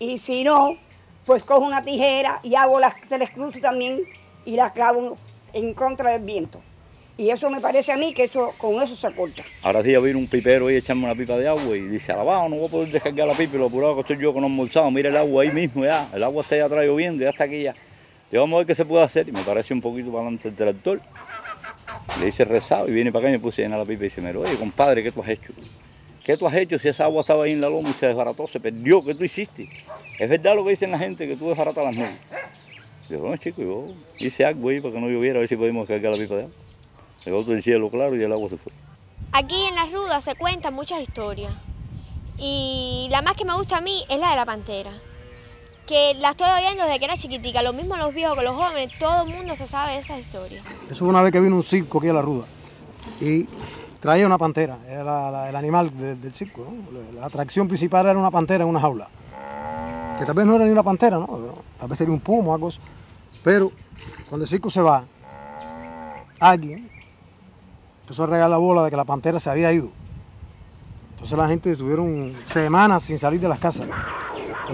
Y 0.00 0.18
si 0.18 0.44
no, 0.44 0.76
pues 1.24 1.44
cojo 1.44 1.64
una 1.64 1.80
tijera 1.80 2.40
y 2.42 2.56
hago 2.56 2.80
las 2.80 2.94
tres 3.08 3.30
cruces 3.30 3.62
también 3.62 4.00
y 4.44 4.56
las 4.56 4.72
clavo 4.72 5.16
en 5.52 5.72
contra 5.72 6.10
del 6.10 6.22
viento. 6.22 6.60
Y 7.16 7.30
eso 7.30 7.48
me 7.48 7.60
parece 7.60 7.92
a 7.92 7.96
mí 7.96 8.12
que 8.12 8.24
eso 8.24 8.52
con 8.58 8.82
eso 8.82 8.96
se 8.96 9.14
corta. 9.14 9.44
Ahora 9.62 9.84
sí 9.84 9.92
ya 9.92 10.00
vino 10.00 10.18
un 10.18 10.26
pipero 10.26 10.68
y 10.68 10.74
echarme 10.74 11.04
una 11.04 11.14
pipa 11.14 11.38
de 11.38 11.46
agua 11.46 11.76
y 11.76 11.82
dice, 11.82 12.10
alabado, 12.10 12.48
no 12.48 12.56
voy 12.56 12.66
a 12.66 12.70
poder 12.70 12.88
descargar 12.90 13.28
la 13.28 13.34
pipa 13.34 13.54
y 13.54 13.58
lo 13.60 13.66
apurado 13.66 13.94
que 13.94 14.00
estoy 14.00 14.18
yo 14.18 14.32
no 14.32 14.40
he 14.40 14.44
almorzado, 14.46 14.90
mira 14.90 15.10
el 15.10 15.16
agua 15.16 15.44
ahí 15.44 15.52
mismo 15.52 15.84
ya, 15.84 16.08
el 16.12 16.24
agua 16.24 16.42
está 16.42 16.56
ya 16.56 16.64
atrás 16.64 16.84
lloviendo, 16.84 17.22
ya 17.22 17.30
está 17.30 17.44
aquí 17.44 17.62
ya. 17.62 17.76
Y 18.32 18.36
vamos 18.36 18.56
a 18.56 18.58
ver 18.58 18.66
qué 18.66 18.74
se 18.74 18.84
puede 18.84 19.04
hacer 19.04 19.28
y 19.28 19.32
me 19.32 19.42
parece 19.42 19.72
un 19.72 19.80
poquito 19.80 20.08
para 20.08 20.22
adelante 20.22 20.48
el 20.48 20.56
tractor. 20.56 21.00
Le 22.18 22.26
dice 22.26 22.44
rezado 22.44 22.88
y 22.88 22.92
viene 22.92 23.12
para 23.12 23.26
acá 23.26 23.28
y 23.28 23.32
me 23.34 23.38
puse 23.38 23.62
a 23.62 23.66
llenar 23.66 23.78
la 23.78 23.84
pipa 23.84 24.00
y 24.00 24.04
dice, 24.04 24.20
mira, 24.20 24.36
oye 24.36 24.56
compadre, 24.56 25.04
¿qué 25.04 25.12
tú 25.12 25.22
has 25.22 25.28
hecho? 25.28 25.52
¿Qué 26.24 26.38
tú 26.38 26.46
has 26.46 26.54
hecho 26.54 26.78
si 26.78 26.88
esa 26.88 27.04
agua 27.04 27.20
estaba 27.20 27.44
ahí 27.44 27.52
en 27.52 27.60
la 27.60 27.68
loma 27.68 27.90
y 27.90 27.92
se 27.92 28.06
desbarató, 28.06 28.46
se 28.46 28.58
perdió? 28.58 29.04
¿Qué 29.04 29.14
tú 29.14 29.24
hiciste? 29.24 29.68
Es 30.18 30.28
verdad 30.28 30.56
lo 30.56 30.64
que 30.64 30.70
dicen 30.70 30.90
la 30.90 30.98
gente, 30.98 31.28
que 31.28 31.36
tú 31.36 31.48
desbaratas 31.48 31.84
las 31.84 31.96
nubes. 31.96 32.18
Yo, 33.10 33.20
bueno, 33.20 33.36
chico, 33.36 33.60
yo 33.60 33.88
hice 34.18 34.46
algo 34.46 34.70
ahí 34.70 34.80
para 34.80 34.94
que 34.94 35.00
no 35.00 35.10
lloviera, 35.10 35.36
a 35.36 35.40
ver 35.40 35.48
si 35.48 35.56
podemos 35.56 35.86
cargar 35.86 36.12
la 36.12 36.18
pipa 36.18 36.34
de 36.36 36.42
agua. 36.44 36.54
Llegó 37.26 37.42
todo 37.42 37.52
el 37.52 37.62
cielo 37.62 37.90
claro 37.90 38.16
y 38.16 38.22
el 38.22 38.32
agua 38.32 38.48
se 38.48 38.56
fue. 38.56 38.72
Aquí 39.32 39.66
en 39.66 39.74
las 39.74 39.92
rudas 39.92 40.24
se 40.24 40.34
cuentan 40.34 40.72
muchas 40.72 41.02
historias. 41.02 41.52
Y 42.38 43.08
la 43.10 43.20
más 43.20 43.34
que 43.34 43.44
me 43.44 43.54
gusta 43.54 43.76
a 43.76 43.80
mí 43.82 44.04
es 44.08 44.18
la 44.18 44.30
de 44.30 44.36
la 44.36 44.46
pantera. 44.46 44.92
Que 45.86 46.14
la 46.14 46.30
estoy 46.30 46.48
oyendo 46.48 46.84
desde 46.84 46.98
que 46.98 47.04
era 47.04 47.16
chiquitica. 47.18 47.62
Lo 47.62 47.74
mismo 47.74 47.98
los 47.98 48.14
viejos 48.14 48.38
que 48.38 48.44
los 48.44 48.56
jóvenes, 48.56 48.92
todo 48.98 49.24
el 49.24 49.28
mundo 49.28 49.54
se 49.56 49.66
sabe 49.66 49.98
esa 49.98 50.18
historia. 50.18 50.62
Eso 50.86 51.00
fue 51.00 51.08
una 51.08 51.20
vez 51.20 51.32
que 51.32 51.40
vino 51.40 51.56
un 51.56 51.62
circo 51.62 51.98
aquí 51.98 52.08
a 52.08 52.14
La 52.14 52.22
Ruda 52.22 52.46
y 53.20 53.46
traía 54.04 54.26
una 54.26 54.36
pantera, 54.36 54.76
era 54.86 55.48
el 55.48 55.56
animal 55.56 55.90
de- 55.96 56.14
del 56.16 56.34
circo. 56.34 56.66
La 57.18 57.24
atracción 57.24 57.66
principal 57.66 58.04
era 58.04 58.18
una 58.18 58.30
pantera 58.30 58.62
en 58.62 58.68
una 58.68 58.78
jaula. 58.78 59.08
Que 60.18 60.26
tal 60.26 60.34
vez 60.34 60.44
no 60.44 60.56
era 60.56 60.66
ni 60.66 60.70
una 60.72 60.82
pantera, 60.82 61.16
¿no? 61.16 61.26
Tal 61.78 61.88
vez 61.88 61.96
sería 61.96 62.12
un 62.12 62.20
puma 62.20 62.50
o 62.50 62.54
algo. 62.54 62.68
Pero 63.42 63.72
cuando 64.28 64.44
el 64.44 64.48
circo 64.50 64.68
se 64.70 64.82
va, 64.82 65.04
alguien 66.38 66.90
empezó 68.02 68.24
a 68.24 68.26
regar 68.26 68.50
la 68.50 68.58
bola 68.58 68.84
de 68.84 68.90
que 68.90 68.96
la 68.98 69.04
pantera 69.06 69.40
se 69.40 69.48
había 69.48 69.72
ido. 69.72 69.88
Entonces 71.12 71.38
la 71.38 71.48
gente 71.48 71.72
estuvieron 71.72 72.34
semanas 72.50 73.04
sin 73.04 73.18
salir 73.18 73.40
de 73.40 73.48
las 73.48 73.58
casas. 73.58 73.86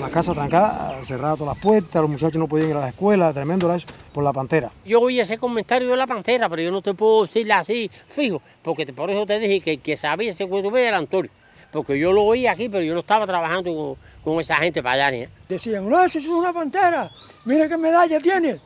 Con 0.00 0.08
las 0.08 0.10
casas 0.14 0.34
trancadas, 0.34 1.06
cerradas 1.06 1.38
todas 1.38 1.54
las 1.54 1.62
puertas, 1.62 2.00
los 2.00 2.10
muchachos 2.10 2.36
no 2.36 2.46
podían 2.46 2.70
ir 2.70 2.76
a 2.76 2.80
la 2.80 2.88
escuela, 2.88 3.32
tremendo 3.32 3.72
eso, 3.74 3.86
por 4.14 4.24
la 4.24 4.32
pantera. 4.32 4.70
Yo 4.84 5.00
oí 5.00 5.20
ese 5.20 5.36
comentario 5.36 5.90
de 5.90 5.96
la 5.96 6.06
pantera, 6.06 6.48
pero 6.48 6.62
yo 6.62 6.70
no 6.70 6.80
te 6.80 6.94
puedo 6.94 7.26
decirle 7.26 7.52
así 7.52 7.90
fijo, 8.08 8.40
porque 8.62 8.86
te- 8.86 8.92
por 8.92 9.10
eso 9.10 9.26
te 9.26 9.38
dije 9.38 9.60
que 9.60 9.72
el 9.74 9.80
que 9.80 9.96
sabía 9.96 10.30
ese 10.30 10.46
cuento 10.48 10.74
era 10.76 10.96
Antonio. 10.96 11.30
Porque 11.70 11.98
yo 11.98 12.12
lo 12.12 12.24
oí 12.24 12.46
aquí, 12.46 12.68
pero 12.68 12.82
yo 12.82 12.94
no 12.94 13.00
estaba 13.00 13.26
trabajando 13.26 13.72
con, 13.74 13.96
con 14.32 14.40
esa 14.40 14.56
gente 14.56 14.82
para 14.82 15.06
allá. 15.06 15.18
nada. 15.26 15.30
Decían, 15.48 15.88
no, 15.88 16.02
eso 16.02 16.18
es 16.18 16.26
una 16.26 16.52
pantera. 16.52 17.10
Mira 17.44 17.68
qué 17.68 17.76
medalla 17.76 18.18
tiene. 18.20 18.58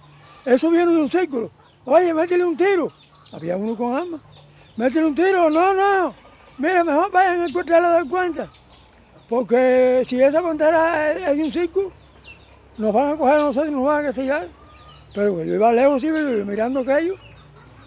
Eso 0.46 0.70
viene 0.70 0.92
de 0.92 1.02
un 1.02 1.10
círculo. 1.10 1.50
Oye, 1.84 2.14
métele 2.14 2.44
un 2.44 2.56
tiro. 2.56 2.86
Había 3.32 3.56
uno 3.56 3.76
con 3.76 3.94
arma. 3.94 4.20
Métele 4.76 5.04
un 5.06 5.14
tiro. 5.14 5.50
No, 5.50 5.74
no. 5.74 6.14
Mira, 6.56 6.82
mejor 6.84 7.10
vayan 7.10 7.40
a 7.42 7.44
encontrarla 7.46 7.88
a 7.88 7.92
dar 7.92 8.08
cuenta. 8.08 8.48
Porque 9.28 10.02
si 10.06 10.20
esa 10.20 10.42
pantera 10.42 11.12
es 11.12 11.36
de 11.36 11.42
un 11.42 11.52
círculo, 11.52 11.90
nos 12.76 12.92
van 12.92 13.12
a 13.12 13.16
coger 13.16 13.34
a 13.34 13.42
nosotros 13.42 13.72
y 13.72 13.74
nos 13.74 13.84
van 13.84 14.02
a 14.02 14.06
castigar. 14.06 14.48
Pero 15.14 15.44
yo 15.44 15.54
iba 15.54 15.72
lejos, 15.72 16.02
pero 16.02 16.44
mirando 16.44 16.80
aquello. 16.80 17.14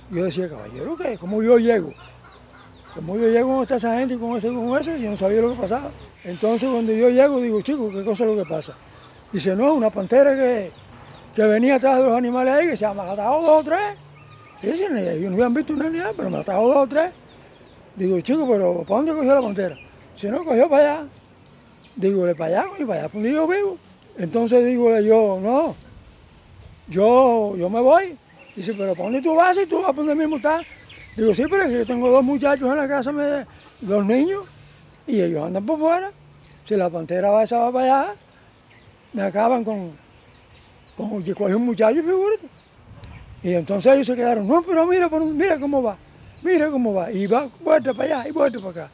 Yo 0.09 0.23
decía, 0.23 0.49
caballero, 0.49 0.95
¿qué? 0.95 1.17
¿Cómo 1.17 1.43
yo 1.43 1.57
llego? 1.59 1.93
Como 2.95 3.17
yo 3.17 3.27
llego 3.27 3.65
con 3.65 3.77
esa 3.77 3.99
gente 3.99 4.15
y 4.15 4.17
con 4.17 4.37
ese 4.37 4.47
con 4.47 4.77
ese, 4.79 4.99
yo 4.99 5.11
no 5.11 5.17
sabía 5.17 5.41
lo 5.41 5.51
que 5.51 5.61
pasaba. 5.61 5.91
Entonces 6.23 6.69
cuando 6.69 6.93
yo 6.93 7.09
llego 7.09 7.39
digo, 7.41 7.61
chico, 7.61 7.91
¿qué 7.91 8.03
cosa 8.03 8.23
es 8.23 8.35
lo 8.35 8.43
que 8.43 8.49
pasa? 8.49 8.73
Dice, 9.31 9.55
no, 9.55 9.73
una 9.73 9.89
pantera 9.89 10.33
que, 10.35 10.71
que 11.35 11.43
venía 11.43 11.75
atrás 11.75 11.97
de 11.97 12.05
los 12.05 12.13
animales 12.13 12.53
ahí, 12.53 12.67
que 12.69 12.77
se 12.77 12.85
ha 12.85 12.93
matado 12.93 13.41
dos 13.41 13.61
o 13.61 13.63
tres. 13.63 13.95
Y 14.63 14.67
dicen, 14.67 14.97
ellos 14.97 15.29
no 15.31 15.35
habían 15.35 15.53
visto 15.53 15.73
una 15.73 15.89
ni 15.89 15.99
nada, 15.99 16.13
pero 16.15 16.31
matado 16.31 16.67
dos 16.67 16.77
o 16.77 16.87
tres. 16.87 17.11
Digo, 17.95 18.19
chico, 18.21 18.47
pero 18.49 18.83
¿para 18.83 18.95
dónde 18.95 19.13
cogió 19.13 19.35
la 19.35 19.41
pantera? 19.41 19.77
Dice, 20.13 20.29
no, 20.29 20.43
cogió 20.43 20.69
para 20.69 20.93
allá. 20.93 21.07
Digo, 21.97 22.21
para 22.35 22.61
allá, 22.61 22.69
para 22.85 22.99
allá, 22.99 23.09
donde 23.11 23.33
yo 23.33 23.47
vivo. 23.47 23.77
Entonces 24.17 24.63
digo 24.65 24.99
yo, 24.99 25.39
no, 25.41 25.75
yo, 26.87 27.55
yo 27.57 27.69
me 27.69 27.81
voy. 27.81 28.15
Dice, 28.55 28.73
pero 28.73 28.93
¿para 28.93 29.05
dónde 29.05 29.21
tú 29.21 29.35
vas 29.35 29.57
y 29.57 29.65
tú 29.65 29.77
vas 29.77 29.87
para 29.87 29.97
donde 29.97 30.15
mismo 30.15 30.37
estás? 30.37 30.65
Digo, 31.15 31.33
sí, 31.33 31.43
pero 31.49 31.67
yo 31.67 31.85
tengo 31.85 32.09
dos 32.09 32.23
muchachos 32.23 32.69
en 32.69 32.77
la 32.77 32.87
casa, 32.87 33.11
me, 33.11 33.45
dos 33.81 34.05
niños, 34.05 34.45
y 35.07 35.21
ellos 35.21 35.43
andan 35.45 35.65
por 35.65 35.79
fuera. 35.79 36.11
Si 36.65 36.75
la 36.75 36.89
pantera 36.89 37.31
va 37.31 37.43
esa 37.43 37.57
va 37.57 37.71
para 37.71 37.85
allá, 37.85 38.13
me 39.13 39.21
acaban 39.23 39.63
con, 39.63 39.91
con 40.95 41.23
coge 41.23 41.55
un 41.55 41.65
muchacho, 41.65 42.03
figúrate. 42.03 42.47
Y 43.41 43.53
entonces 43.53 43.93
ellos 43.93 44.07
se 44.07 44.15
quedaron, 44.15 44.47
no, 44.47 44.61
pero 44.61 44.85
mira, 44.85 45.09
mira 45.09 45.59
cómo 45.59 45.81
va, 45.81 45.97
mira 46.43 46.69
cómo 46.69 46.93
va. 46.93 47.11
Y 47.11 47.25
va, 47.25 47.49
vuelta 47.59 47.93
para 47.93 48.19
allá 48.19 48.29
y 48.29 48.31
vuelta 48.31 48.59
para 48.59 48.85
acá. 48.85 48.89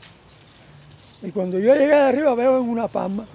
Y 1.23 1.31
cuando 1.31 1.57
yo 1.57 1.73
llegué 1.73 1.87
de 1.87 1.93
arriba 1.93 2.35
veo 2.35 2.59
en 2.59 2.69
una 2.69 2.87
palma 2.89 3.25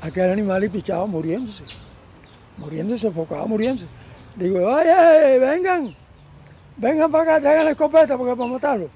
aquel 0.00 0.30
animal 0.30 0.62
y 0.62 0.68
pichado 0.68 1.06
muriéndose, 1.06 1.64
muriéndose, 2.58 3.00
sofocado, 3.00 3.46
muriéndose. 3.48 3.86
Digo, 4.36 4.64
oye, 4.64 5.38
vengan, 5.40 5.92
vengan 6.76 7.10
para 7.10 7.24
acá, 7.24 7.40
traigan 7.40 7.64
la 7.64 7.70
escopeta 7.72 8.16
porque 8.16 8.36
para 8.36 8.48
matarlo. 8.48 8.88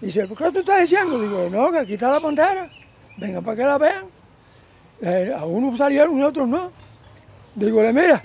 Dice, 0.00 0.26
¿por 0.26 0.36
qué 0.36 0.50
tú 0.52 0.58
estás 0.58 0.82
diciendo? 0.82 1.18
Digo, 1.18 1.48
no, 1.50 1.72
que 1.72 1.78
aquí 1.78 1.94
está 1.94 2.10
la 2.10 2.20
pantera, 2.20 2.68
vengan 3.16 3.42
para 3.42 3.56
que 3.56 3.64
la 3.64 3.78
vean. 3.78 4.04
Eh, 5.00 5.32
a 5.34 5.46
unos 5.46 5.78
salieron 5.78 6.18
y 6.18 6.22
a 6.22 6.28
otros 6.28 6.46
no. 6.46 6.70
Digo, 7.54 7.80
mira, 7.92 8.22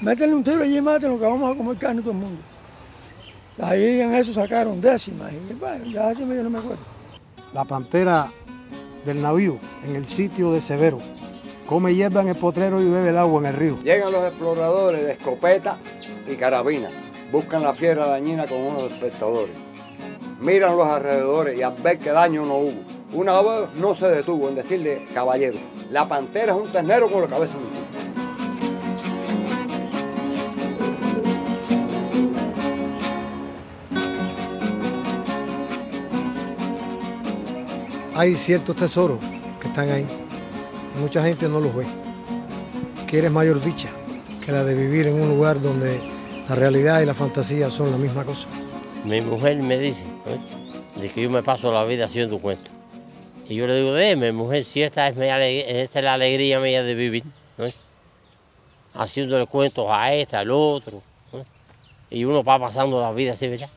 métele 0.00 0.32
un 0.32 0.44
tiro 0.44 0.62
allí 0.62 0.78
y 0.78 0.80
mátenlo 0.80 1.18
que 1.18 1.24
vamos 1.24 1.52
a 1.52 1.58
comer 1.58 1.76
carne 1.76 2.02
todo 2.02 2.12
el 2.12 2.18
mundo. 2.18 2.40
Ahí 3.60 4.00
en 4.00 4.14
eso 4.14 4.32
sacaron 4.32 4.80
décimas 4.80 5.32
y 5.32 5.54
bueno, 5.54 5.84
ya 5.86 6.08
décimas 6.10 6.36
yo 6.36 6.44
no 6.44 6.50
me 6.50 6.58
acuerdo. 6.60 6.97
La 7.54 7.64
pantera 7.64 8.30
del 9.06 9.22
navío 9.22 9.58
en 9.84 9.96
el 9.96 10.06
sitio 10.06 10.52
de 10.52 10.60
Severo. 10.60 10.98
Come 11.66 11.94
hierba 11.94 12.20
en 12.20 12.28
el 12.28 12.36
potrero 12.36 12.80
y 12.80 12.88
bebe 12.88 13.08
el 13.08 13.18
agua 13.18 13.40
en 13.40 13.46
el 13.46 13.54
río. 13.54 13.78
Llegan 13.82 14.12
los 14.12 14.26
exploradores 14.26 15.02
de 15.04 15.12
escopeta 15.12 15.78
y 16.30 16.36
carabina. 16.36 16.90
Buscan 17.32 17.62
la 17.62 17.72
fiera 17.72 18.06
dañina 18.06 18.46
con 18.46 18.58
unos 18.58 18.84
espectadores. 18.92 19.54
Miran 20.40 20.76
los 20.76 20.86
alrededores 20.86 21.58
y 21.58 21.62
al 21.62 21.74
ver 21.74 21.98
que 21.98 22.10
daño 22.10 22.44
no 22.44 22.56
hubo. 22.58 22.82
Una 23.14 23.40
vez 23.40 23.70
no 23.76 23.94
se 23.94 24.08
detuvo 24.08 24.50
en 24.50 24.54
decirle, 24.54 25.06
caballero, 25.14 25.58
la 25.90 26.06
pantera 26.06 26.52
es 26.52 26.60
un 26.60 26.70
ternero 26.70 27.10
con 27.10 27.22
la 27.22 27.28
cabeza 27.28 27.54
Hay 38.18 38.34
ciertos 38.34 38.74
tesoros 38.74 39.20
que 39.60 39.68
están 39.68 39.88
ahí 39.90 40.04
y 40.92 40.98
mucha 40.98 41.22
gente 41.22 41.48
no 41.48 41.60
los 41.60 41.72
ve. 41.72 41.86
Quieres 43.06 43.30
mayor 43.30 43.62
dicha 43.62 43.90
que 44.44 44.50
la 44.50 44.64
de 44.64 44.74
vivir 44.74 45.06
en 45.06 45.22
un 45.22 45.28
lugar 45.28 45.60
donde 45.60 46.00
la 46.48 46.56
realidad 46.56 47.00
y 47.00 47.06
la 47.06 47.14
fantasía 47.14 47.70
son 47.70 47.92
la 47.92 47.96
misma 47.96 48.24
cosa. 48.24 48.48
Mi 49.04 49.20
mujer 49.20 49.58
me 49.58 49.78
dice 49.78 50.02
de 50.96 51.08
que 51.08 51.22
yo 51.22 51.30
me 51.30 51.44
paso 51.44 51.70
la 51.70 51.84
vida 51.84 52.06
haciendo 52.06 52.40
cuentos. 52.40 52.72
Y 53.48 53.54
yo 53.54 53.68
le 53.68 53.76
digo, 53.76 53.92
déjeme, 53.92 54.32
mujer, 54.32 54.64
si 54.64 54.82
esta 54.82 55.06
es, 55.06 55.16
mi 55.16 55.28
esta 55.28 56.00
es 56.00 56.04
la 56.04 56.14
alegría 56.14 56.58
mía 56.58 56.82
de 56.82 56.96
vivir, 56.96 57.22
¿oíste? 57.56 57.78
haciéndole 58.94 59.46
cuentos 59.46 59.86
a 59.88 60.12
esta, 60.12 60.40
al 60.40 60.50
otro. 60.50 61.04
Y 62.10 62.24
uno 62.24 62.42
va 62.42 62.58
pasando 62.58 63.00
la 63.00 63.12
vida 63.12 63.34
así, 63.34 63.46
¿verdad? 63.46 63.70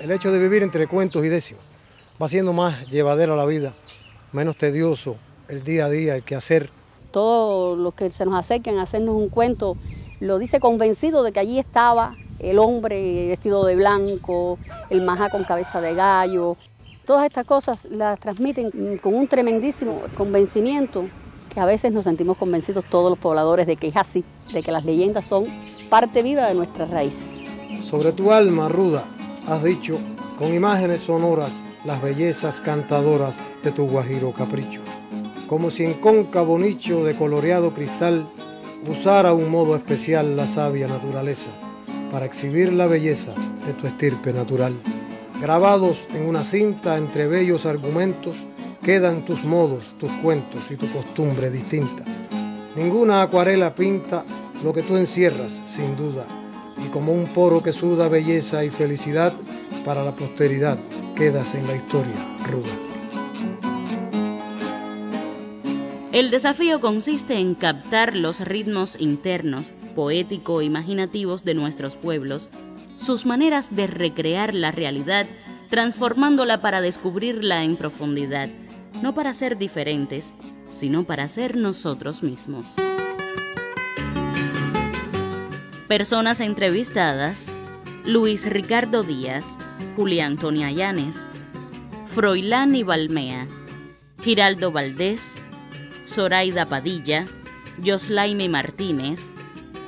El 0.00 0.10
hecho 0.12 0.32
de 0.32 0.38
vivir 0.38 0.62
entre 0.62 0.86
cuentos 0.86 1.22
y 1.22 1.28
décimos 1.28 1.75
va 2.20 2.28
siendo 2.28 2.52
más 2.52 2.88
llevadera 2.88 3.36
la 3.36 3.44
vida, 3.44 3.74
menos 4.32 4.56
tedioso 4.56 5.16
el 5.48 5.62
día 5.62 5.86
a 5.86 5.90
día, 5.90 6.16
el 6.16 6.22
quehacer. 6.22 6.70
Todos 7.10 7.78
los 7.78 7.94
que 7.94 8.10
se 8.10 8.24
nos 8.24 8.38
acercan 8.38 8.78
a 8.78 8.82
hacernos 8.82 9.14
un 9.14 9.28
cuento 9.28 9.76
lo 10.20 10.38
dice 10.38 10.60
convencido 10.60 11.22
de 11.22 11.32
que 11.32 11.40
allí 11.40 11.58
estaba 11.58 12.14
el 12.38 12.58
hombre 12.58 13.28
vestido 13.28 13.64
de 13.64 13.76
blanco, 13.76 14.58
el 14.90 15.02
majá 15.02 15.30
con 15.30 15.44
cabeza 15.44 15.80
de 15.80 15.94
gallo. 15.94 16.56
Todas 17.04 17.26
estas 17.26 17.46
cosas 17.46 17.84
las 17.86 18.18
transmiten 18.18 18.98
con 18.98 19.14
un 19.14 19.28
tremendísimo 19.28 20.02
convencimiento 20.16 21.04
que 21.52 21.60
a 21.60 21.64
veces 21.64 21.92
nos 21.92 22.04
sentimos 22.04 22.36
convencidos 22.36 22.84
todos 22.90 23.10
los 23.10 23.18
pobladores 23.18 23.66
de 23.66 23.76
que 23.76 23.88
es 23.88 23.96
así, 23.96 24.24
de 24.52 24.62
que 24.62 24.72
las 24.72 24.84
leyendas 24.84 25.26
son 25.26 25.44
parte 25.88 26.22
viva 26.22 26.48
de 26.48 26.54
nuestra 26.54 26.86
raíz. 26.86 27.30
Sobre 27.82 28.12
tu 28.12 28.32
alma 28.32 28.68
ruda 28.68 29.04
has 29.46 29.62
dicho 29.62 29.94
con 30.38 30.52
imágenes 30.52 31.00
sonoras 31.00 31.64
las 31.86 32.02
bellezas 32.02 32.60
cantadoras 32.60 33.38
de 33.62 33.70
tu 33.70 33.86
guajiro 33.86 34.32
capricho. 34.32 34.80
Como 35.46 35.70
si 35.70 35.84
en 35.84 35.94
cóncavo 35.94 36.58
nicho 36.58 37.04
de 37.04 37.14
coloreado 37.14 37.72
cristal 37.72 38.26
usara 38.88 39.32
un 39.32 39.50
modo 39.50 39.76
especial 39.76 40.36
la 40.36 40.48
sabia 40.48 40.88
naturaleza 40.88 41.50
para 42.10 42.26
exhibir 42.26 42.72
la 42.72 42.86
belleza 42.86 43.32
de 43.66 43.72
tu 43.74 43.86
estirpe 43.86 44.32
natural. 44.32 44.74
Grabados 45.40 46.06
en 46.12 46.26
una 46.26 46.42
cinta 46.42 46.96
entre 46.96 47.28
bellos 47.28 47.66
argumentos 47.66 48.36
quedan 48.82 49.24
tus 49.24 49.44
modos, 49.44 49.94
tus 49.98 50.10
cuentos 50.22 50.70
y 50.70 50.76
tu 50.76 50.90
costumbre 50.92 51.50
distinta. 51.50 52.04
Ninguna 52.74 53.22
acuarela 53.22 53.74
pinta 53.74 54.24
lo 54.64 54.72
que 54.72 54.82
tú 54.82 54.96
encierras, 54.96 55.62
sin 55.66 55.96
duda, 55.96 56.24
y 56.84 56.88
como 56.88 57.12
un 57.12 57.26
poro 57.26 57.62
que 57.62 57.72
suda 57.72 58.08
belleza 58.08 58.64
y 58.64 58.70
felicidad, 58.70 59.32
para 59.86 60.02
la 60.02 60.10
posteridad 60.10 60.80
quedas 61.14 61.54
en 61.54 61.64
la 61.68 61.76
historia 61.76 62.12
ruda. 62.44 62.68
El 66.10 66.30
desafío 66.30 66.80
consiste 66.80 67.38
en 67.38 67.54
captar 67.54 68.16
los 68.16 68.40
ritmos 68.40 68.96
internos, 68.98 69.72
poético-imaginativos 69.94 71.44
de 71.44 71.54
nuestros 71.54 71.94
pueblos, 71.94 72.50
sus 72.96 73.26
maneras 73.26 73.76
de 73.76 73.86
recrear 73.86 74.54
la 74.54 74.72
realidad, 74.72 75.26
transformándola 75.70 76.60
para 76.60 76.80
descubrirla 76.80 77.62
en 77.62 77.76
profundidad, 77.76 78.48
no 79.02 79.14
para 79.14 79.34
ser 79.34 79.56
diferentes, 79.56 80.34
sino 80.68 81.04
para 81.04 81.28
ser 81.28 81.56
nosotros 81.56 82.24
mismos. 82.24 82.74
Personas 85.86 86.40
entrevistadas: 86.40 87.46
Luis 88.04 88.50
Ricardo 88.50 89.02
Díaz, 89.04 89.58
Julia 89.96 90.26
Antonia 90.26 90.70
Llanes, 90.70 91.28
Froilán 92.06 92.74
y 92.74 92.84
Giraldo 94.22 94.72
Valdés, 94.72 95.42
Zoraida 96.06 96.68
Padilla, 96.68 97.26
Yoslaime 97.82 98.48
Martínez, 98.48 99.28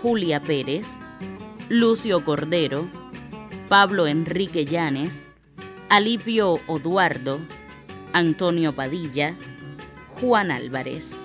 Julia 0.02 0.40
Pérez, 0.40 0.98
Lucio 1.68 2.24
Cordero, 2.24 2.88
Pablo 3.68 4.06
Enrique 4.06 4.64
Llanes, 4.64 5.26
Alipio 5.88 6.60
Oduardo, 6.66 7.40
Antonio 8.12 8.74
Padilla, 8.74 9.34
Juan 10.20 10.50
Álvarez. 10.50 11.18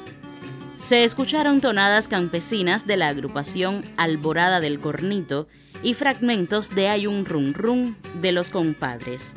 Se 0.78 1.04
escucharon 1.04 1.62
tonadas 1.62 2.08
campesinas 2.08 2.86
de 2.86 2.98
la 2.98 3.08
agrupación 3.08 3.84
Alborada 3.96 4.60
del 4.60 4.80
Cornito 4.80 5.48
y 5.84 5.94
fragmentos 5.94 6.74
de 6.74 6.88
Hay 6.88 7.08
un 7.08 7.26
Run 7.26 7.54
Run 7.54 7.98
de 8.22 8.32
los 8.32 8.50
compadres, 8.50 9.36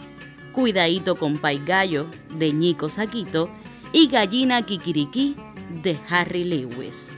Cuidadito 0.53 1.17
con 1.17 1.37
Pai 1.37 1.61
Gallo 1.67 2.07
de 2.39 2.53
Ñico 2.53 2.89
Saquito 2.89 3.51
y 3.93 4.09
Gallina 4.09 4.65
Kikiriki 4.65 5.37
de 5.83 5.99
Harry 6.09 6.45
Lewis. 6.45 7.15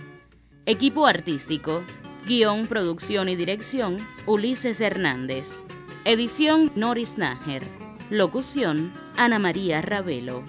Equipo 0.67 1.07
artístico, 1.07 1.85
guion, 2.27 2.67
producción 2.67 3.29
y 3.29 3.37
dirección, 3.37 3.99
Ulises 4.27 4.81
Hernández. 4.81 5.65
Edición 6.05 6.73
Noris 6.75 7.17
Nájer. 7.17 7.63
Locución, 8.11 8.93
Ana 9.17 9.39
María 9.39 9.83
Ravelo. 9.83 10.43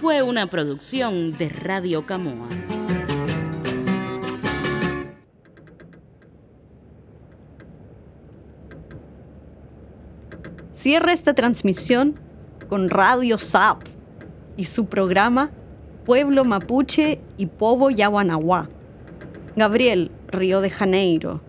Fue 0.00 0.22
una 0.22 0.46
producción 0.46 1.32
de 1.32 1.48
Radio 1.48 2.06
Camoa. 2.06 2.48
Cierra 10.84 11.14
esta 11.14 11.32
transmisión 11.32 12.20
con 12.68 12.90
Radio 12.90 13.38
SAP 13.38 13.84
y 14.58 14.66
su 14.66 14.84
programa 14.84 15.50
Pueblo 16.04 16.44
Mapuche 16.44 17.22
y 17.38 17.46
Povo 17.46 17.88
Yaguanahuá. 17.88 18.68
Gabriel, 19.56 20.10
Río 20.28 20.60
de 20.60 20.68
Janeiro. 20.68 21.40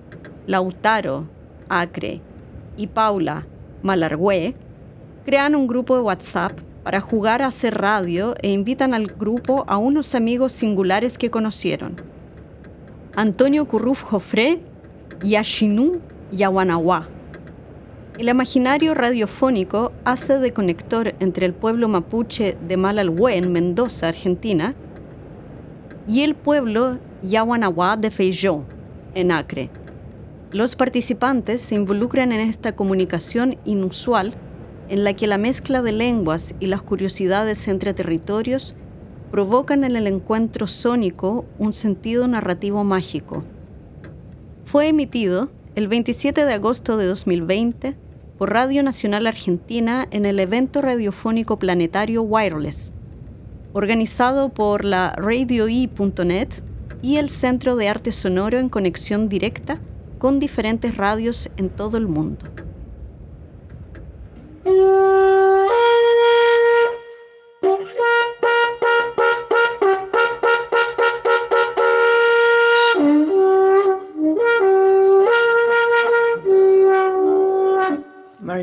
Lautaro, 0.47 1.27
Acre. 1.67 2.21
Y 2.77 2.87
Paula, 2.87 3.45
Malargüe, 3.83 4.55
crean 5.25 5.55
un 5.55 5.67
grupo 5.67 5.97
de 5.97 6.03
WhatsApp 6.03 6.57
para 6.85 7.01
jugar 7.01 7.41
a 7.41 7.47
hacer 7.47 7.75
radio 7.77 8.35
e 8.41 8.53
invitan 8.53 8.93
al 8.93 9.07
grupo 9.07 9.65
a 9.67 9.75
unos 9.75 10.15
amigos 10.15 10.53
singulares 10.53 11.17
que 11.17 11.29
conocieron. 11.29 11.97
Antonio 13.17 13.67
Curruf 13.67 14.01
Jofré 14.01 14.61
y 15.21 15.35
Ashinu 15.35 15.99
Yawanawá. 16.31 17.09
El 18.17 18.29
imaginario 18.29 18.93
radiofónico 18.93 19.91
hace 20.05 20.39
de 20.39 20.53
conector 20.53 21.15
entre 21.19 21.45
el 21.45 21.53
pueblo 21.53 21.89
mapuche 21.89 22.55
de 22.65 22.77
Malalhue 22.77 23.35
en 23.35 23.51
Mendoza, 23.51 24.07
Argentina, 24.07 24.73
y 26.07 26.21
el 26.21 26.33
pueblo 26.33 26.97
Yawanawá 27.23 27.97
de 27.97 28.11
Feijó, 28.11 28.63
en 29.15 29.33
Acre. 29.33 29.69
Los 30.51 30.77
participantes 30.77 31.61
se 31.61 31.75
involucran 31.75 32.31
en 32.31 32.39
esta 32.47 32.73
comunicación 32.73 33.57
inusual 33.65 34.33
en 34.87 35.03
la 35.03 35.13
que 35.13 35.27
la 35.27 35.37
mezcla 35.37 35.81
de 35.81 35.91
lenguas 35.91 36.55
y 36.61 36.67
las 36.67 36.83
curiosidades 36.83 37.67
entre 37.67 37.93
territorios 37.93 38.75
provocan 39.29 39.83
en 39.83 39.97
el 39.97 40.07
encuentro 40.07 40.67
sónico 40.67 41.43
un 41.59 41.73
sentido 41.73 42.29
narrativo 42.29 42.85
mágico. 42.85 43.43
Fue 44.63 44.87
emitido 44.87 45.49
el 45.75 45.89
27 45.89 46.45
de 46.45 46.53
agosto 46.53 46.95
de 46.95 47.07
2020 47.07 48.04
por 48.37 48.51
Radio 48.51 48.83
Nacional 48.83 49.27
Argentina 49.27 50.07
en 50.11 50.25
el 50.25 50.39
evento 50.39 50.81
radiofónico 50.81 51.57
planetario 51.57 52.21
Wireless, 52.21 52.93
organizado 53.73 54.49
por 54.49 54.83
la 54.83 55.13
RadioE.net 55.17 56.49
y 57.01 57.17
el 57.17 57.29
Centro 57.29 57.75
de 57.75 57.87
Arte 57.87 58.11
Sonoro 58.11 58.57
en 58.57 58.69
conexión 58.69 59.29
directa 59.29 59.79
con 60.17 60.39
diferentes 60.39 60.97
radios 60.97 61.49
en 61.57 61.69
todo 61.69 61.97
el 61.97 62.07
mundo. 62.07 62.45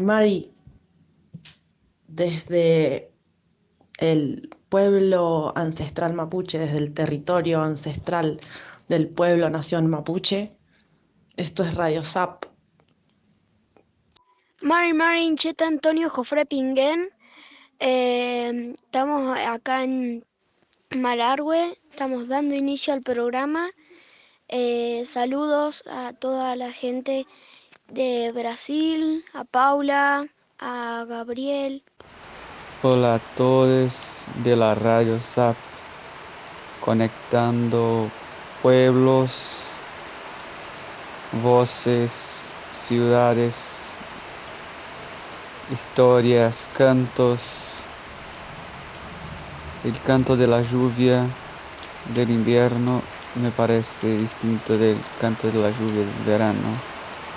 Mari 0.02 0.52
desde 2.06 3.10
el 3.98 4.50
pueblo 4.68 5.52
ancestral 5.56 6.12
mapuche, 6.12 6.58
desde 6.58 6.78
el 6.78 6.92
territorio 6.92 7.60
ancestral 7.60 8.40
del 8.88 9.08
pueblo 9.08 9.48
nación 9.48 9.86
mapuche, 9.88 10.56
esto 11.36 11.64
es 11.64 11.74
Radio 11.74 12.02
Zap. 12.02 12.44
Mari 14.60 14.92
Mari 14.92 15.24
Incheta 15.24 15.66
Antonio 15.66 16.10
Jofre 16.10 16.46
Pinguén. 16.46 17.08
Eh, 17.80 18.74
estamos 18.74 19.36
acá 19.36 19.82
en 19.82 20.24
Malargüe, 20.90 21.78
estamos 21.90 22.28
dando 22.28 22.54
inicio 22.54 22.92
al 22.92 23.02
programa. 23.02 23.70
Eh, 24.48 25.04
saludos 25.06 25.82
a 25.86 26.12
toda 26.12 26.54
la 26.56 26.72
gente 26.72 27.26
de 27.92 28.32
Brasil, 28.32 29.24
a 29.34 29.44
Paula, 29.44 30.26
a 30.58 31.04
Gabriel. 31.08 31.84
Hola 32.80 33.14
a 33.16 33.20
todos 33.20 34.24
de 34.34 34.56
la 34.56 34.74
radio 34.74 35.16
SAP, 35.20 35.58
conectando 36.78 38.10
pueblos, 38.60 39.82
voces, 41.32 42.64
ciudades, 42.68 43.96
historias, 45.66 46.68
cantos, 46.68 47.90
el 49.82 50.00
canto 50.02 50.36
de 50.36 50.46
la 50.46 50.62
lluvia 50.62 51.36
del 52.04 52.30
invierno 52.30 53.10
me 53.34 53.52
parece 53.52 54.16
distinto 54.16 54.78
del 54.78 55.04
canto 55.18 55.50
de 55.52 55.58
la 55.60 55.70
lluvia 55.70 56.04
del 56.06 56.22
verano, 56.24 56.84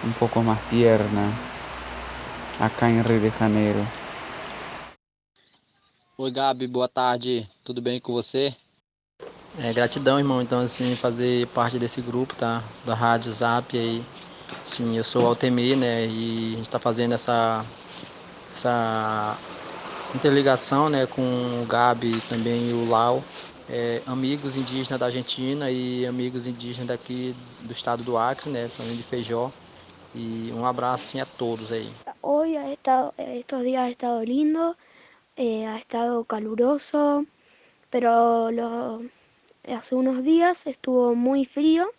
un 0.04 0.14
poco 0.14 0.44
más 0.44 0.60
tierna, 0.70 1.32
acá 2.60 2.90
em 2.90 3.02
Rio 3.02 3.20
de 3.20 3.30
Janeiro. 3.38 3.86
Oi 6.18 6.32
Gabi, 6.32 6.68
boa 6.68 6.88
tarde, 6.88 7.48
tudo 7.64 7.82
bem 7.82 8.00
com 8.00 8.14
você? 8.14 8.56
É, 9.58 9.72
gratidão, 9.74 10.20
irmão, 10.20 10.42
então 10.42 10.60
assim, 10.60 10.96
fazer 10.96 11.48
parte 11.48 11.80
desse 11.80 12.02
grupo, 12.02 12.36
tá? 12.36 12.64
Da 12.86 12.94
Rádio 12.94 13.32
Zap 13.32 13.78
aí. 13.78 14.04
Sim, 14.64 14.98
eu 14.98 15.04
sou 15.04 15.24
o 15.24 15.28
Altemir, 15.28 15.78
né? 15.78 16.08
E 16.08 16.54
a 16.54 16.58
gente 16.58 16.70
tá 16.70 16.80
fazendo 16.80 17.14
essa, 17.14 17.66
essa 18.54 19.38
interligação, 20.14 20.90
né? 20.90 21.06
Com 21.08 21.62
o 21.64 21.66
Gabi 21.66 22.20
também 22.30 22.70
e 22.70 22.74
o 22.74 22.86
Lau. 22.86 23.24
É, 23.70 24.02
amigos 24.06 24.56
indígenas 24.56 25.00
da 25.00 25.06
Argentina 25.06 25.72
e 25.72 26.06
amigos 26.06 26.48
indígenas 26.48 26.88
daqui 26.88 27.36
do 27.62 27.72
estado 27.72 28.04
do 28.04 28.18
Acre, 28.18 28.50
né? 28.50 28.70
Também 28.78 28.96
de 28.96 29.04
Feijó. 29.04 29.52
Y 30.16 30.50
un 30.52 30.64
abrazo 30.64 31.22
a 31.22 31.26
todos 31.26 31.72
ahí. 31.74 31.92
Hoy 32.22 32.56
ha 32.56 32.72
estado, 32.72 33.14
estos 33.18 33.64
días 33.64 33.84
ha 33.84 33.90
estado 33.90 34.24
lindo, 34.24 34.78
eh, 35.36 35.66
ha 35.66 35.78
estado 35.78 36.24
caluroso, 36.24 37.26
pero 37.90 38.50
hace 39.68 39.96
unos 39.96 40.24
días 40.24 40.68
estuvo 40.68 41.16
muy 41.16 41.44
frío 41.44 41.90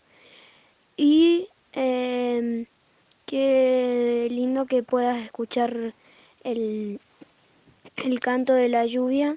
y 0.97 1.49
eh, 1.75 2.67
qué 3.27 4.29
lindo 4.31 4.65
que 4.65 4.83
puedas 4.83 5.19
escuchar 5.19 5.93
el, 6.43 7.01
el 7.97 8.21
canto 8.21 8.55
de 8.55 8.71
la 8.71 8.87
lluvia, 8.87 9.37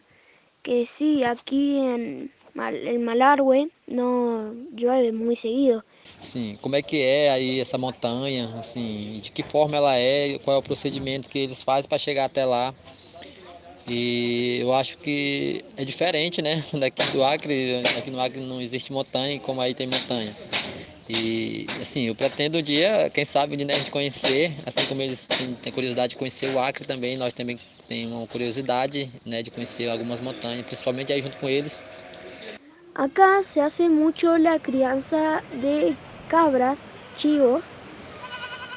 que 0.62 0.86
sí, 0.86 1.26
aquí 1.26 1.80
en 1.80 2.32
el 2.56 3.00
Malargüe 3.00 3.70
no 3.88 4.54
llueve 4.74 5.12
muy 5.12 5.36
seguido. 5.36 5.84
Sim, 6.22 6.58
como 6.62 6.76
é 6.76 6.82
que 6.82 6.98
é 7.02 7.32
aí 7.32 7.60
essa 7.60 7.78
montanha, 7.78 8.46
assim, 8.58 9.20
de 9.22 9.32
que 9.32 9.42
forma 9.44 9.78
ela 9.78 9.96
é, 9.96 10.38
qual 10.40 10.58
é 10.58 10.60
o 10.60 10.64
procedimento 10.64 11.30
que 11.30 11.40
eles 11.40 11.64
fazem 11.64 11.88
para 11.88 11.98
chegar 11.98 12.26
até 12.26 12.46
lá. 12.46 12.74
E 13.88 14.60
eu 14.62 14.74
acho 14.74 14.98
que 14.98 15.64
é 15.78 15.86
diferente, 15.86 16.42
né? 16.42 16.64
Daqui 16.80 17.04
do 17.12 17.24
Acre, 17.24 17.82
aqui 17.98 18.12
no 18.12 18.20
Acre 18.20 18.42
não 18.42 18.62
existe 18.62 18.92
montanha, 18.92 19.40
como 19.40 19.62
aí 19.62 19.74
tem 19.74 19.88
montanha. 19.88 20.36
E 21.10 21.66
assim, 21.82 22.04
eu 22.04 22.14
pretendo 22.16 22.60
um 22.60 22.62
dia, 22.62 23.10
quem 23.12 23.26
sabe, 23.26 23.58
né, 23.58 23.74
a 23.74 23.78
gente 23.78 23.90
conhecer, 23.90 24.52
assim 24.66 24.86
como 24.86 25.02
eles 25.02 25.28
têm, 25.28 25.56
têm 25.56 25.74
curiosidade 25.74 26.12
de 26.12 26.18
conhecer 26.18 26.54
o 26.54 26.60
Acre 26.60 26.86
também, 26.86 27.18
nós 27.18 27.34
também 27.34 27.58
temos 27.88 28.14
uma 28.14 28.28
curiosidade 28.28 29.10
né, 29.26 29.42
de 29.42 29.50
conhecer 29.50 29.90
algumas 29.90 30.20
montanhas, 30.20 30.64
principalmente 30.68 31.12
aí 31.12 31.22
junto 31.22 31.38
com 31.40 31.50
eles. 31.50 31.82
Acá 32.94 33.42
se 33.42 33.60
hace 33.60 33.90
mucho 33.90 34.38
la 34.38 34.60
crianza 34.60 35.44
de 35.50 35.98
cabras, 36.30 36.80
chivos, 37.18 37.64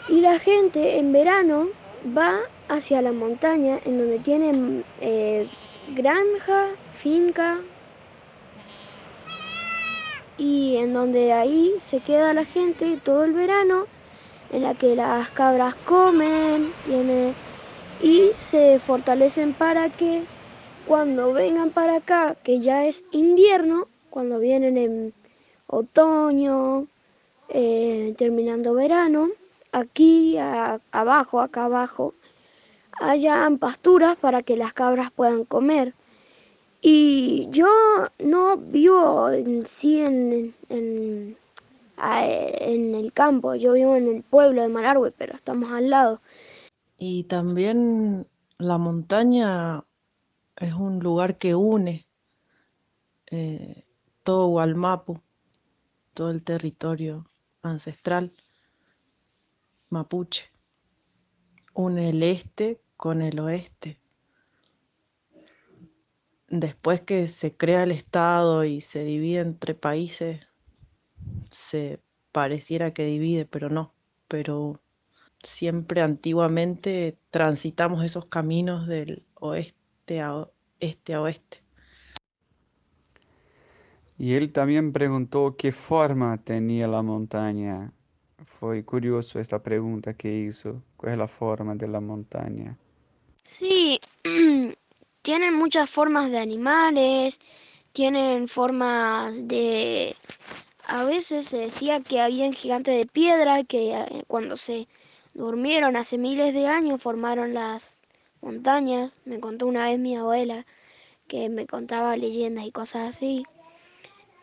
y 0.08 0.20
la 0.20 0.38
gente 0.38 0.98
en 0.98 1.12
verano 1.12 1.68
va 2.16 2.40
hacia 2.68 3.02
la 3.02 3.12
montaña 3.12 3.78
en 3.84 3.98
donde 3.98 4.18
tienen 4.18 4.84
eh, 5.00 5.48
granja, 5.94 6.70
finca, 6.94 7.60
y 10.38 10.76
en 10.78 10.92
donde 10.92 11.32
ahí 11.32 11.74
se 11.78 12.00
queda 12.00 12.34
la 12.34 12.44
gente 12.44 12.98
todo 13.04 13.24
el 13.24 13.32
verano, 13.32 13.86
en 14.50 14.62
la 14.62 14.74
que 14.74 14.96
las 14.96 15.30
cabras 15.30 15.74
comen 15.86 16.72
y 18.02 18.30
se 18.34 18.80
fortalecen 18.80 19.54
para 19.54 19.88
que 19.88 20.24
cuando 20.88 21.32
vengan 21.32 21.70
para 21.70 21.96
acá, 21.96 22.34
que 22.42 22.60
ya 22.60 22.86
es 22.86 23.04
invierno, 23.12 23.86
cuando 24.10 24.40
vienen 24.40 24.76
en 24.76 25.14
otoño, 25.68 26.86
eh, 27.54 28.14
terminando 28.16 28.72
verano, 28.72 29.28
aquí 29.72 30.38
abajo, 30.38 31.40
acá 31.40 31.66
abajo, 31.66 32.14
hayan 32.98 33.58
pasturas 33.58 34.16
para 34.16 34.42
que 34.42 34.56
las 34.56 34.72
cabras 34.72 35.10
puedan 35.10 35.44
comer. 35.44 35.94
Y 36.80 37.48
yo 37.50 37.68
no 38.18 38.56
vivo 38.56 39.28
en 39.28 39.66
sí 39.66 40.00
en, 40.00 40.54
en, 40.70 41.36
el 42.94 43.12
campo, 43.12 43.54
yo 43.54 43.74
vivo 43.74 43.96
en 43.96 44.08
el 44.08 44.22
pueblo 44.22 44.62
de 44.62 44.68
Malargüe, 44.68 45.12
pero 45.12 45.34
estamos 45.34 45.70
al 45.70 45.90
lado. 45.90 46.22
Y 46.96 47.24
también 47.24 48.26
la 48.56 48.78
montaña 48.78 49.84
es 50.56 50.72
un 50.72 51.00
lugar 51.00 51.36
que 51.36 51.54
une 51.54 52.06
eh, 53.30 53.84
todo 54.22 54.48
Gualmapu, 54.48 55.20
todo 56.14 56.30
el 56.30 56.42
territorio 56.42 57.26
ancestral 57.62 58.32
mapuche. 59.88 60.50
Une 61.74 62.10
el 62.10 62.22
este 62.22 62.80
con 62.96 63.22
el 63.22 63.38
oeste. 63.40 63.98
Después 66.48 67.00
que 67.00 67.28
se 67.28 67.56
crea 67.56 67.84
el 67.84 67.92
Estado 67.92 68.64
y 68.64 68.80
se 68.80 69.04
divide 69.04 69.40
entre 69.40 69.74
países, 69.74 70.40
se 71.50 72.00
pareciera 72.30 72.92
que 72.92 73.04
divide, 73.04 73.46
pero 73.46 73.70
no. 73.70 73.94
Pero 74.28 74.80
siempre 75.42 76.02
antiguamente 76.02 77.18
transitamos 77.30 78.04
esos 78.04 78.26
caminos 78.26 78.86
del 78.86 79.24
oeste 79.34 80.20
a 80.20 80.48
este 80.78 81.14
a 81.14 81.22
oeste. 81.22 81.61
Y 84.18 84.34
él 84.34 84.52
también 84.52 84.92
preguntó 84.92 85.56
qué 85.56 85.72
forma 85.72 86.38
tenía 86.38 86.86
la 86.86 87.02
montaña. 87.02 87.92
Fue 88.44 88.84
curioso 88.84 89.40
esta 89.40 89.62
pregunta 89.62 90.14
que 90.14 90.32
hizo. 90.32 90.82
¿Cuál 90.96 91.12
es 91.12 91.18
la 91.18 91.28
forma 91.28 91.74
de 91.74 91.88
la 91.88 92.00
montaña? 92.00 92.76
Sí, 93.44 93.98
tienen 95.22 95.54
muchas 95.54 95.90
formas 95.90 96.30
de 96.30 96.38
animales, 96.38 97.40
tienen 97.92 98.48
formas 98.48 99.46
de... 99.48 100.16
A 100.86 101.04
veces 101.04 101.46
se 101.46 101.58
decía 101.58 102.00
que 102.00 102.20
había 102.20 102.52
gigantes 102.52 102.96
de 102.96 103.06
piedra 103.06 103.64
que 103.64 103.94
eh, 103.94 104.24
cuando 104.26 104.56
se 104.56 104.88
durmieron 105.34 105.96
hace 105.96 106.18
miles 106.18 106.52
de 106.54 106.66
años 106.66 107.00
formaron 107.00 107.54
las 107.54 107.98
montañas. 108.40 109.12
Me 109.24 109.40
contó 109.40 109.66
una 109.66 109.84
vez 109.88 109.98
mi 109.98 110.16
abuela 110.16 110.66
que 111.28 111.48
me 111.48 111.66
contaba 111.66 112.16
leyendas 112.16 112.66
y 112.66 112.72
cosas 112.72 113.10
así. 113.10 113.44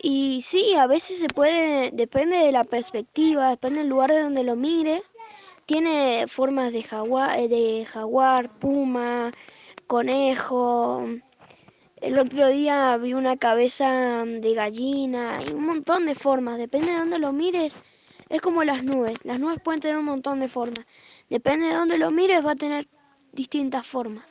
Y 0.02 0.40
sí, 0.42 0.74
a 0.76 0.86
veces 0.86 1.18
se 1.18 1.28
puede, 1.28 1.90
depende 1.90 2.38
de 2.38 2.52
la 2.52 2.64
perspectiva, 2.64 3.50
depende 3.50 3.80
del 3.80 3.88
lugar 3.88 4.10
de 4.10 4.22
donde 4.22 4.44
lo 4.44 4.56
mires. 4.56 5.12
Tiene 5.66 6.26
formas 6.26 6.72
de 6.72 6.82
jaguar, 6.82 7.38
eh, 7.38 7.48
de 7.48 7.84
jaguar, 7.84 8.58
puma, 8.58 9.30
conejo. 9.86 11.04
El 11.96 12.18
otro 12.18 12.48
día 12.48 12.96
vi 12.96 13.12
una 13.12 13.36
cabeza 13.36 14.24
de 14.24 14.54
gallina 14.54 15.42
y 15.46 15.52
un 15.52 15.66
montón 15.66 16.06
de 16.06 16.14
formas. 16.14 16.56
Depende 16.56 16.92
de 16.92 16.98
dónde 16.98 17.18
lo 17.18 17.32
mires. 17.32 17.74
Es 18.30 18.40
como 18.40 18.64
las 18.64 18.82
nubes. 18.82 19.18
Las 19.24 19.38
nubes 19.38 19.60
pueden 19.62 19.80
tener 19.80 19.98
un 19.98 20.06
montón 20.06 20.40
de 20.40 20.48
formas. 20.48 20.86
Depende 21.28 21.66
de 21.66 21.74
dónde 21.74 21.98
lo 21.98 22.10
mires, 22.10 22.44
va 22.44 22.52
a 22.52 22.56
tener 22.56 22.88
distintas 23.32 23.86
formas. 23.86 24.29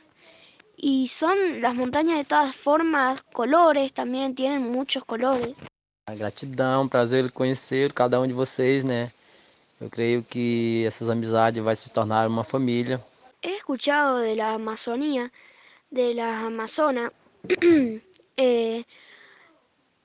E 0.82 1.06
são 1.08 1.28
as 1.28 1.74
montanhas 1.74 2.20
de 2.20 2.24
todas 2.24 2.54
formas, 2.56 3.20
colores 3.34 3.90
também, 3.90 4.32
tem 4.32 4.58
muitos 4.58 5.02
colores. 5.02 5.54
Gratidão, 6.16 6.88
prazer 6.88 7.30
conhecer 7.30 7.92
cada 7.92 8.18
um 8.18 8.26
de 8.26 8.32
vocês, 8.32 8.82
né? 8.82 9.12
Eu 9.78 9.90
creio 9.90 10.22
que 10.22 10.84
essas 10.86 11.10
amizades 11.10 11.62
vai 11.62 11.76
se 11.76 11.90
tornar 11.90 12.26
uma 12.26 12.44
família. 12.44 12.98
He 13.42 13.56
escuchado 13.56 14.22
de 14.22 14.34
la 14.36 14.54
Amazonía, 14.54 15.30
de 15.90 16.14
la 16.14 16.46
Amazonas. 16.46 17.12
eh, 18.36 18.84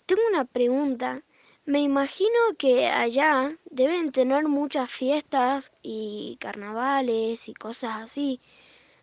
tengo 0.06 0.22
una 0.28 0.44
pregunta. 0.44 1.22
Me 1.66 1.80
imagino 1.82 2.56
que 2.58 2.88
allá 2.88 3.58
deben 3.72 4.12
tener 4.12 4.48
muchas 4.48 4.92
fiestas 4.92 5.72
y 5.82 6.38
carnavales 6.40 7.48
y 7.48 7.54
cosas 7.54 7.96
así. 7.96 8.40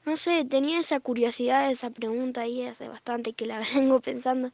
No 0.05 0.17
sé, 0.17 0.45
tenía 0.45 0.81
esa 0.81 0.99
curiosidad, 0.99 1.71
esa 1.71 1.91
pregunta 1.91 2.41
ahí 2.41 2.65
hace 2.67 2.89
bastante 2.89 3.35
que 3.35 3.47
la 3.47 3.61
vengo 3.75 4.01
pensando. 4.01 4.51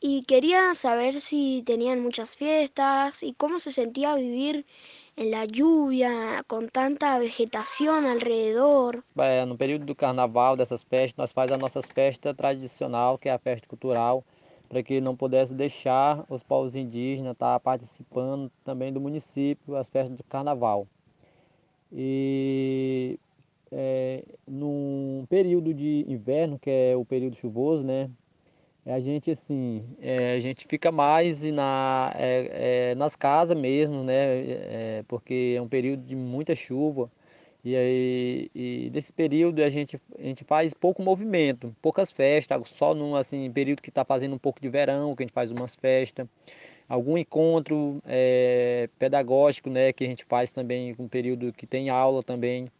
Y 0.00 0.22
quería 0.24 0.74
saber 0.74 1.20
si 1.20 1.62
tenían 1.66 2.00
muchas 2.00 2.36
fiestas 2.36 3.22
y 3.22 3.32
cómo 3.32 3.58
se 3.58 3.72
sentía 3.72 4.14
vivir 4.14 4.64
en 5.16 5.32
la 5.32 5.44
lluvia, 5.46 6.44
com 6.46 6.68
tanta 6.68 7.18
vegetação 7.18 8.06
ao 8.06 8.18
redor. 8.18 9.02
É, 9.16 9.44
no 9.44 9.56
período 9.56 9.84
do 9.84 9.96
carnaval, 9.96 10.56
dessas 10.56 10.84
festas, 10.84 11.16
nós 11.16 11.32
fazemos 11.32 11.58
a 11.58 11.62
nossa 11.62 11.82
festa 11.82 12.32
tradicional, 12.32 13.18
que 13.18 13.28
é 13.28 13.32
a 13.32 13.38
festa 13.38 13.66
cultural, 13.66 14.22
para 14.68 14.82
que 14.82 15.00
não 15.00 15.16
pudesse 15.16 15.54
deixar 15.54 16.24
os 16.28 16.44
povos 16.44 16.76
indígenas 16.76 17.32
estar 17.32 17.58
participando 17.58 18.52
também 18.64 18.92
do 18.92 19.00
município, 19.00 19.74
as 19.74 19.88
festas 19.88 20.16
de 20.16 20.22
carnaval. 20.22 20.86
E 21.90 23.18
é, 23.72 24.24
num 24.46 25.24
período 25.28 25.74
de 25.74 26.04
inverno, 26.08 26.58
que 26.58 26.70
é 26.70 26.96
o 26.96 27.04
período 27.04 27.36
chuvoso, 27.36 27.84
né? 27.84 28.10
A 28.86 29.00
gente 29.00 29.30
assim, 29.30 29.84
é, 30.00 30.32
a 30.32 30.40
gente 30.40 30.66
fica 30.66 30.90
mais 30.90 31.42
na, 31.42 32.10
é, 32.14 32.94
nas 32.94 33.14
casas 33.14 33.58
mesmo, 33.58 34.02
né? 34.02 35.02
Porque 35.06 35.54
é 35.56 35.60
um 35.60 35.68
período 35.68 36.02
de 36.04 36.16
muita 36.16 36.54
chuva. 36.54 37.10
E 37.64 37.76
aí, 37.76 38.50
e 38.54 38.90
desse 38.90 39.12
período 39.12 39.62
a 39.62 39.68
gente, 39.68 40.00
a 40.18 40.22
gente 40.22 40.44
faz 40.44 40.72
pouco 40.72 41.02
movimento, 41.02 41.74
poucas 41.82 42.10
festas, 42.10 42.68
só 42.68 42.94
num 42.94 43.16
assim, 43.16 43.50
período 43.50 43.82
que 43.82 43.90
está 43.90 44.04
fazendo 44.04 44.34
um 44.34 44.38
pouco 44.38 44.60
de 44.60 44.68
verão, 44.68 45.14
que 45.14 45.22
a 45.22 45.26
gente 45.26 45.34
faz 45.34 45.50
umas 45.50 45.74
festas, 45.74 46.26
algum 46.88 47.18
encontro 47.18 48.00
é, 48.06 48.88
pedagógico, 48.98 49.68
né, 49.70 49.92
que 49.92 50.04
a 50.04 50.06
gente 50.06 50.24
faz 50.24 50.52
também, 50.52 50.94
um 50.98 51.08
período 51.08 51.52
que 51.52 51.66
tem 51.66 51.90
aula 51.90 52.22
também. 52.22 52.70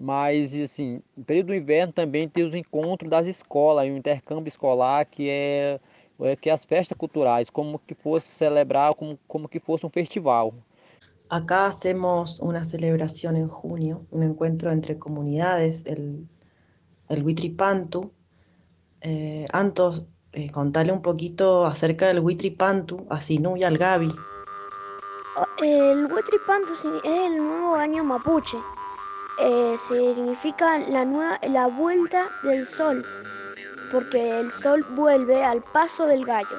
Mas, 0.00 0.54
assim, 0.54 1.02
no 1.16 1.24
período 1.24 1.48
do 1.48 1.54
inverno 1.56 1.92
também 1.92 2.28
tem 2.28 2.44
os 2.44 2.54
encontros 2.54 3.10
das 3.10 3.26
escolas, 3.26 3.84
o 3.84 3.96
intercâmbio 3.96 4.46
escolar, 4.46 5.04
que 5.04 5.28
é, 5.28 5.80
é 6.20 6.36
que 6.36 6.48
é 6.48 6.52
as 6.52 6.64
festas 6.64 6.96
culturais, 6.96 7.50
como 7.50 7.80
que 7.80 7.96
fosse 7.96 8.28
celebrar, 8.28 8.94
como, 8.94 9.18
como 9.26 9.48
que 9.48 9.58
fosse 9.58 9.84
um 9.84 9.90
festival. 9.90 10.54
Acá 11.28 11.66
hacemos 11.66 12.38
una 12.38 12.64
celebración 12.64 13.34
en 13.34 13.48
junio, 13.48 14.06
un 14.12 14.22
encuentro 14.22 14.70
entre 14.70 14.96
comunidades, 15.00 15.84
el, 15.84 16.28
el 17.08 17.24
Huitripantu. 17.24 18.12
Eh, 19.00 19.46
Antos, 19.52 20.06
eh, 20.32 20.48
contale 20.52 20.92
un 20.92 21.02
poquito 21.02 21.66
acerca 21.66 22.06
del 22.06 22.20
Huitripantu, 22.20 23.04
a 23.10 23.20
Sinú 23.20 23.56
y 23.56 23.64
al 23.64 23.76
Gaby. 23.76 24.14
El 25.60 26.06
Huitripantu 26.06 26.74
es 26.74 26.84
el 27.04 27.36
nuevo 27.36 27.74
año 27.74 28.04
mapuche. 28.04 28.58
Eh, 29.40 29.76
significa 29.78 30.78
la, 30.80 31.04
nueva, 31.04 31.38
la 31.48 31.68
vuelta 31.68 32.28
del 32.42 32.66
sol, 32.66 33.06
porque 33.92 34.40
el 34.40 34.50
sol 34.50 34.84
vuelve 34.90 35.44
al 35.44 35.62
paso 35.62 36.06
del 36.06 36.24
gallo. 36.24 36.58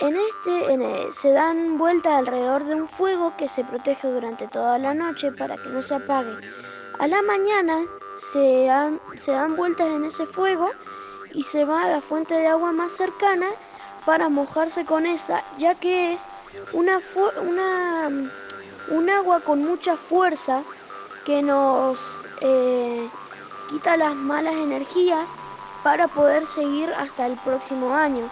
En 0.00 0.16
este 0.16 1.12
se 1.12 1.32
dan 1.32 1.76
vueltas 1.76 2.12
alrededor 2.12 2.64
de 2.64 2.74
un 2.74 2.88
fuego 2.88 3.36
que 3.36 3.48
se 3.48 3.64
protege 3.64 4.08
durante 4.08 4.46
toda 4.48 4.78
la 4.78 4.94
noche 4.94 5.30
para 5.32 5.56
que 5.56 5.68
no 5.68 5.82
se 5.82 5.96
apague. 5.96 6.32
A 7.00 7.06
la 7.06 7.20
mañana 7.20 7.84
se 8.16 8.64
dan, 8.64 9.00
se 9.14 9.32
dan 9.32 9.54
vueltas 9.54 9.88
en 9.88 10.04
ese 10.04 10.24
fuego 10.24 10.70
y 11.34 11.42
se 11.42 11.66
va 11.66 11.82
a 11.82 11.88
la 11.88 12.00
fuente 12.00 12.32
de 12.32 12.46
agua 12.46 12.72
más 12.72 12.92
cercana 12.92 13.48
para 14.06 14.30
mojarse 14.30 14.86
con 14.86 15.04
esa, 15.04 15.44
ya 15.58 15.74
que 15.74 16.14
es 16.14 16.26
una, 16.72 17.00
una, 17.46 18.08
un 18.88 19.10
agua 19.10 19.40
con 19.40 19.62
mucha 19.64 19.96
fuerza 19.96 20.62
que 21.28 21.42
nos 21.42 22.00
eh, 22.40 23.06
quita 23.68 23.98
las 23.98 24.14
malas 24.14 24.54
energías 24.54 25.28
para 25.82 26.08
poder 26.08 26.46
seguir 26.46 26.90
hasta 26.96 27.26
el 27.26 27.36
próximo 27.36 27.94
año. 27.94 28.30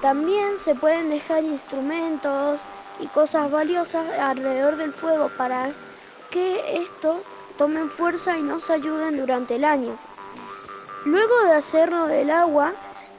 También 0.00 0.58
se 0.58 0.74
pueden 0.74 1.10
dejar 1.10 1.44
instrumentos 1.44 2.62
y 2.98 3.06
cosas 3.08 3.50
valiosas 3.50 4.06
alrededor 4.18 4.76
del 4.78 4.94
fuego 4.94 5.28
para 5.36 5.70
que 6.30 6.78
esto 6.82 7.20
tomen 7.58 7.90
fuerza 7.90 8.38
y 8.38 8.42
nos 8.42 8.70
ayuden 8.70 9.18
durante 9.18 9.56
el 9.56 9.66
año. 9.66 9.98
Luego 11.04 11.44
de 11.44 11.52
hacerlo 11.52 12.06
del 12.06 12.30
agua, 12.30 12.72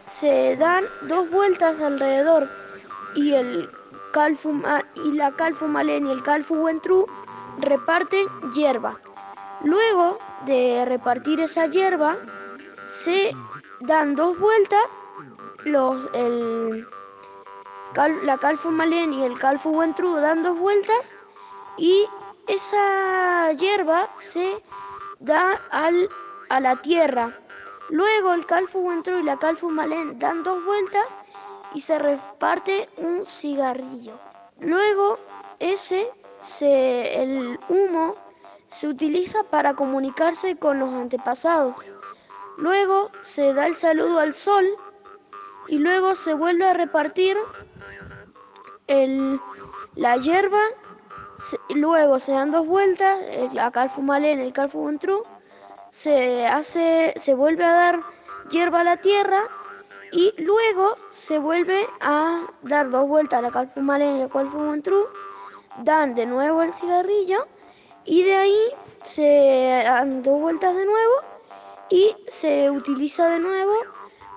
se 0.05 0.55
dan 0.57 0.85
dos 1.03 1.29
vueltas 1.29 1.79
alrededor 1.81 2.49
y 3.15 3.33
el 3.33 3.69
y 5.03 5.11
la 5.11 5.31
Calfumalen 5.33 6.07
y 6.07 6.11
el 6.11 6.23
Calfuentru 6.23 7.05
reparten 7.57 8.27
hierba. 8.53 8.97
Luego 9.63 10.17
de 10.45 10.85
repartir 10.85 11.41
esa 11.41 11.67
hierba, 11.67 12.17
se 12.87 13.35
dan 13.81 14.15
dos 14.15 14.39
vueltas 14.39 14.85
los, 15.65 16.09
el, 16.13 16.87
la 18.23 18.37
Calfumalen 18.37 19.11
y 19.13 19.23
el 19.23 19.37
Calfuentru 19.37 20.15
dan 20.15 20.43
dos 20.43 20.57
vueltas 20.57 21.13
y 21.77 22.05
esa 22.47 23.51
hierba 23.53 24.09
se 24.17 24.63
da 25.19 25.59
al, 25.71 26.09
a 26.49 26.61
la 26.61 26.81
tierra 26.81 27.37
Luego 27.89 28.33
el 28.33 28.45
calfu 28.45 28.91
entró 28.91 29.19
y 29.19 29.23
la 29.23 29.37
calfu 29.37 29.69
malén 29.69 30.17
dan 30.17 30.43
dos 30.43 30.63
vueltas 30.65 31.05
y 31.73 31.81
se 31.81 31.99
reparte 31.99 32.89
un 32.97 33.25
cigarrillo. 33.25 34.17
Luego 34.59 35.19
ese, 35.59 36.11
se, 36.41 37.21
el 37.21 37.59
humo, 37.69 38.15
se 38.69 38.87
utiliza 38.87 39.43
para 39.43 39.75
comunicarse 39.75 40.57
con 40.57 40.79
los 40.79 40.89
antepasados. 40.93 41.75
Luego 42.57 43.11
se 43.21 43.53
da 43.53 43.67
el 43.67 43.75
saludo 43.75 44.19
al 44.19 44.33
sol 44.33 44.65
y 45.67 45.77
luego 45.77 46.15
se 46.15 46.33
vuelve 46.33 46.65
a 46.65 46.73
repartir 46.73 47.37
el, 48.87 49.39
la 49.95 50.17
hierba. 50.17 50.61
luego 51.69 52.19
se 52.19 52.31
dan 52.31 52.51
dos 52.51 52.65
vueltas, 52.65 53.19
la 53.53 53.69
calfu 53.71 54.01
malén, 54.01 54.39
el 54.39 54.53
calfu 54.53 54.89
entró 54.89 55.23
se 55.95 56.45
hace, 56.45 57.13
se 57.17 57.33
vuelve 57.33 57.63
a 57.63 57.71
dar 57.71 58.03
hierba 58.49 58.81
a 58.81 58.83
la 58.83 58.97
tierra 58.97 59.47
y 60.11 60.33
luego 60.43 60.97
se 61.09 61.39
vuelve 61.39 61.87
a 62.01 62.47
dar 62.63 62.89
dos 62.89 63.07
vueltas 63.07 63.39
a 63.39 63.41
la 63.43 63.49
Calfumalén 63.49 64.17
y 64.17 64.19
la 64.19 64.27
Calfumantrú, 64.27 65.07
dan 65.83 66.13
de 66.13 66.25
nuevo 66.25 66.63
el 66.63 66.73
cigarrillo 66.73 67.47
y 68.03 68.23
de 68.23 68.35
ahí 68.35 68.59
se 69.03 69.83
dan 69.85 70.21
dos 70.21 70.37
vueltas 70.41 70.75
de 70.75 70.85
nuevo 70.85 71.13
y 71.89 72.13
se 72.27 72.69
utiliza 72.69 73.29
de 73.29 73.39
nuevo 73.39 73.73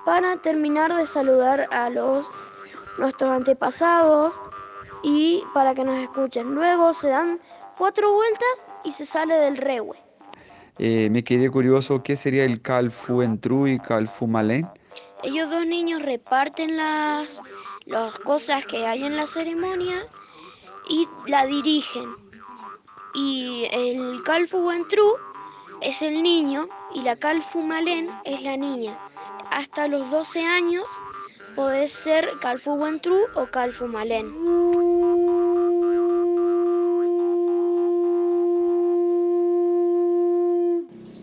para 0.04 0.36
terminar 0.36 0.94
de 0.94 1.08
saludar 1.08 1.66
a 1.72 1.90
los 1.90 2.24
nuestros 2.98 3.32
antepasados 3.32 4.40
y 5.02 5.42
para 5.54 5.74
que 5.74 5.82
nos 5.82 5.98
escuchen. 5.98 6.54
Luego 6.54 6.94
se 6.94 7.08
dan 7.08 7.40
cuatro 7.76 8.12
vueltas 8.12 8.64
y 8.84 8.92
se 8.92 9.04
sale 9.04 9.34
del 9.34 9.56
rewe. 9.56 10.07
Eh, 10.78 11.08
me 11.10 11.24
quedé 11.24 11.50
curioso, 11.50 12.02
¿qué 12.02 12.14
sería 12.14 12.44
el 12.44 12.62
Calfuentru 12.62 13.66
y 13.66 13.78
Calfumalén? 13.80 14.68
Ellos 15.24 15.50
dos 15.50 15.66
niños 15.66 16.00
reparten 16.02 16.76
las, 16.76 17.42
las 17.86 18.16
cosas 18.20 18.64
que 18.66 18.86
hay 18.86 19.04
en 19.04 19.16
la 19.16 19.26
ceremonia 19.26 20.06
y 20.88 21.08
la 21.26 21.46
dirigen. 21.46 22.08
Y 23.14 23.66
el 23.72 24.22
Calfuentru 24.22 25.16
es 25.80 26.00
el 26.02 26.22
niño 26.22 26.68
y 26.94 27.02
la 27.02 27.16
Calfumalén 27.16 28.10
es 28.24 28.40
la 28.42 28.56
niña. 28.56 28.96
Hasta 29.50 29.88
los 29.88 30.08
12 30.10 30.44
años 30.44 30.84
podés 31.56 31.92
ser 31.92 32.30
Calfuentru 32.40 33.26
o 33.34 33.46
Calfumalén. 33.46 34.32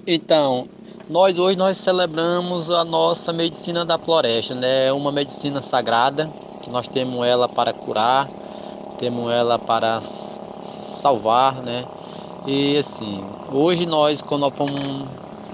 Então, 0.07 0.67
nós 1.09 1.39
hoje 1.39 1.57
nós 1.57 1.77
celebramos 1.77 2.69
a 2.69 2.83
nossa 2.83 3.33
medicina 3.33 3.83
da 3.83 3.97
floresta, 3.97 4.53
né? 4.53 4.91
Uma 4.93 5.11
medicina 5.11 5.61
sagrada 5.61 6.31
que 6.61 6.69
nós 6.69 6.87
temos 6.87 7.25
ela 7.25 7.49
para 7.49 7.73
curar, 7.73 8.29
temos 8.99 9.31
ela 9.31 9.57
para 9.57 9.99
salvar, 10.01 11.63
né? 11.63 11.87
E 12.45 12.77
assim, 12.77 13.19
hoje 13.51 13.87
nós 13.87 14.21
quando 14.21 14.41
nós 14.41 14.53
vamos 14.55 15.09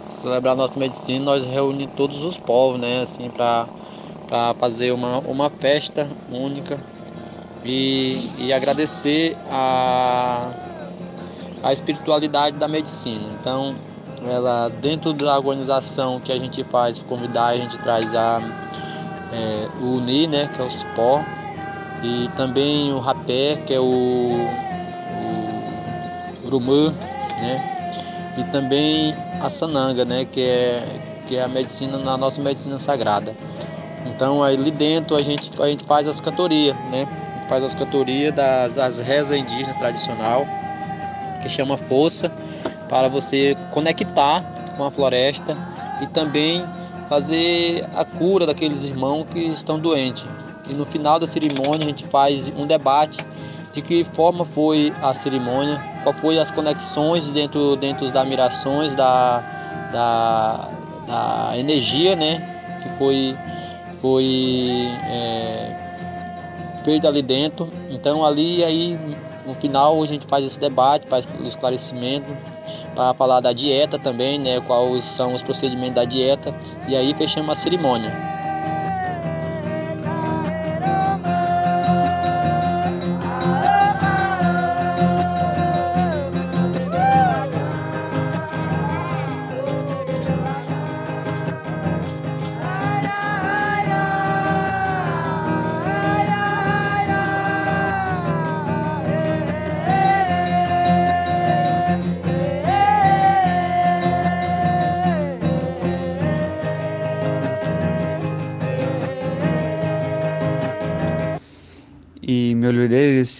celebrar 0.05 0.51
a 0.51 0.57
nossa 0.57 0.77
medicina, 0.77 1.23
nós 1.23 1.45
reunimos 1.45 1.95
todos 1.95 2.21
os 2.25 2.37
povos, 2.37 2.77
né? 2.77 3.01
Assim, 3.01 3.29
para 3.29 3.69
para 4.27 4.53
fazer 4.55 4.91
uma, 4.91 5.19
uma 5.19 5.49
festa 5.49 6.09
única 6.29 6.81
e, 7.63 8.31
e 8.37 8.53
agradecer 8.53 9.37
a, 9.45 10.51
a 11.63 11.73
espiritualidade 11.73 12.57
da 12.57 12.67
medicina. 12.67 13.29
Então, 13.39 13.75
ela 14.29 14.69
dentro 14.69 15.13
da 15.13 15.37
organização 15.37 16.19
que 16.19 16.31
a 16.31 16.37
gente 16.37 16.63
faz 16.65 16.97
convidar 16.99 17.47
a 17.47 17.57
gente 17.57 17.77
traz 17.79 18.13
a 18.15 18.39
é, 19.33 19.67
o 19.79 19.95
uni 19.97 20.27
né 20.27 20.47
que 20.47 20.61
é 20.61 20.65
o 20.65 20.69
cipó 20.69 21.23
e 22.03 22.27
também 22.35 22.91
o 22.93 22.99
rapé 22.99 23.57
que 23.65 23.73
é 23.73 23.79
o, 23.79 24.45
o 26.43 26.47
urumã 26.47 26.91
né 27.39 27.55
e 28.37 28.43
também 28.51 29.15
a 29.41 29.49
sananga 29.49 30.05
né 30.05 30.25
que 30.25 30.41
é 30.41 31.01
que 31.27 31.37
é 31.37 31.43
a 31.45 31.47
medicina 31.47 31.97
na 31.97 32.17
nossa 32.17 32.41
medicina 32.41 32.77
sagrada. 32.77 33.33
Então 34.05 34.43
ali 34.43 34.69
dentro 34.69 35.15
a 35.15 35.21
gente 35.21 35.49
a 35.61 35.67
gente 35.67 35.85
faz 35.85 36.05
as 36.05 36.19
cantorias 36.19 36.75
né 36.89 37.07
faz 37.47 37.63
as 37.63 37.73
cantorias 37.73 38.33
das, 38.35 38.73
das 38.73 38.99
rezas 38.99 39.37
indígenas 39.37 39.77
tradicional 39.77 40.45
que 41.41 41.47
chama 41.49 41.77
força 41.77 42.29
para 42.91 43.07
você 43.07 43.55
conectar 43.71 44.43
com 44.75 44.83
a 44.83 44.91
floresta 44.91 45.53
e 46.01 46.07
também 46.07 46.65
fazer 47.07 47.87
a 47.95 48.03
cura 48.03 48.45
daqueles 48.45 48.83
irmãos 48.83 49.25
que 49.31 49.39
estão 49.39 49.79
doentes. 49.79 50.25
E 50.69 50.73
no 50.73 50.85
final 50.85 51.17
da 51.17 51.25
cerimônia 51.25 51.85
a 51.85 51.89
gente 51.89 52.05
faz 52.07 52.49
um 52.49 52.67
debate 52.67 53.25
de 53.71 53.81
que 53.81 54.03
forma 54.03 54.43
foi 54.43 54.91
a 55.01 55.13
cerimônia, 55.13 55.81
qual 56.03 56.13
foi 56.13 56.37
as 56.37 56.51
conexões 56.51 57.29
dentro, 57.29 57.77
dentro 57.77 58.11
das 58.11 58.27
mirações 58.27 58.93
da, 58.93 59.39
da, 59.93 60.69
da 61.07 61.57
energia 61.57 62.13
né, 62.13 62.41
que 62.83 62.89
foi, 62.97 63.37
foi 64.01 64.89
é, 65.05 66.81
feita 66.83 67.07
ali 67.07 67.21
dentro. 67.21 67.69
Então 67.89 68.25
ali 68.25 68.65
aí 68.65 68.99
no 69.45 69.55
final 69.55 70.03
a 70.03 70.05
gente 70.05 70.27
faz 70.27 70.45
esse 70.45 70.59
debate, 70.59 71.07
faz 71.07 71.25
o 71.39 71.47
esclarecimento 71.47 72.29
para 72.95 73.13
falar 73.13 73.39
da 73.39 73.53
dieta 73.53 73.97
também, 73.97 74.39
né, 74.39 74.59
quais 74.61 75.05
são 75.05 75.33
os 75.33 75.41
procedimentos 75.41 75.95
da 75.95 76.05
dieta 76.05 76.53
e 76.87 76.95
aí 76.95 77.13
fechamos 77.13 77.49
a 77.49 77.55
cerimônia. 77.55 78.40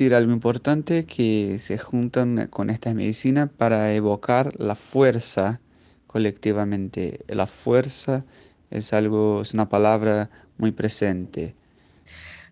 Decir 0.01 0.15
algo 0.15 0.31
importante, 0.31 1.05
que 1.05 1.59
se 1.59 1.77
juntan 1.77 2.47
con 2.47 2.71
estas 2.71 2.95
medicinas 2.95 3.51
para 3.55 3.93
evocar 3.93 4.59
la 4.59 4.73
fuerza 4.73 5.61
colectivamente. 6.07 7.23
La 7.27 7.45
fuerza 7.45 8.25
es 8.71 8.93
algo, 8.93 9.43
es 9.43 9.53
una 9.53 9.69
palabra 9.69 10.31
muy 10.57 10.71
presente. 10.71 11.53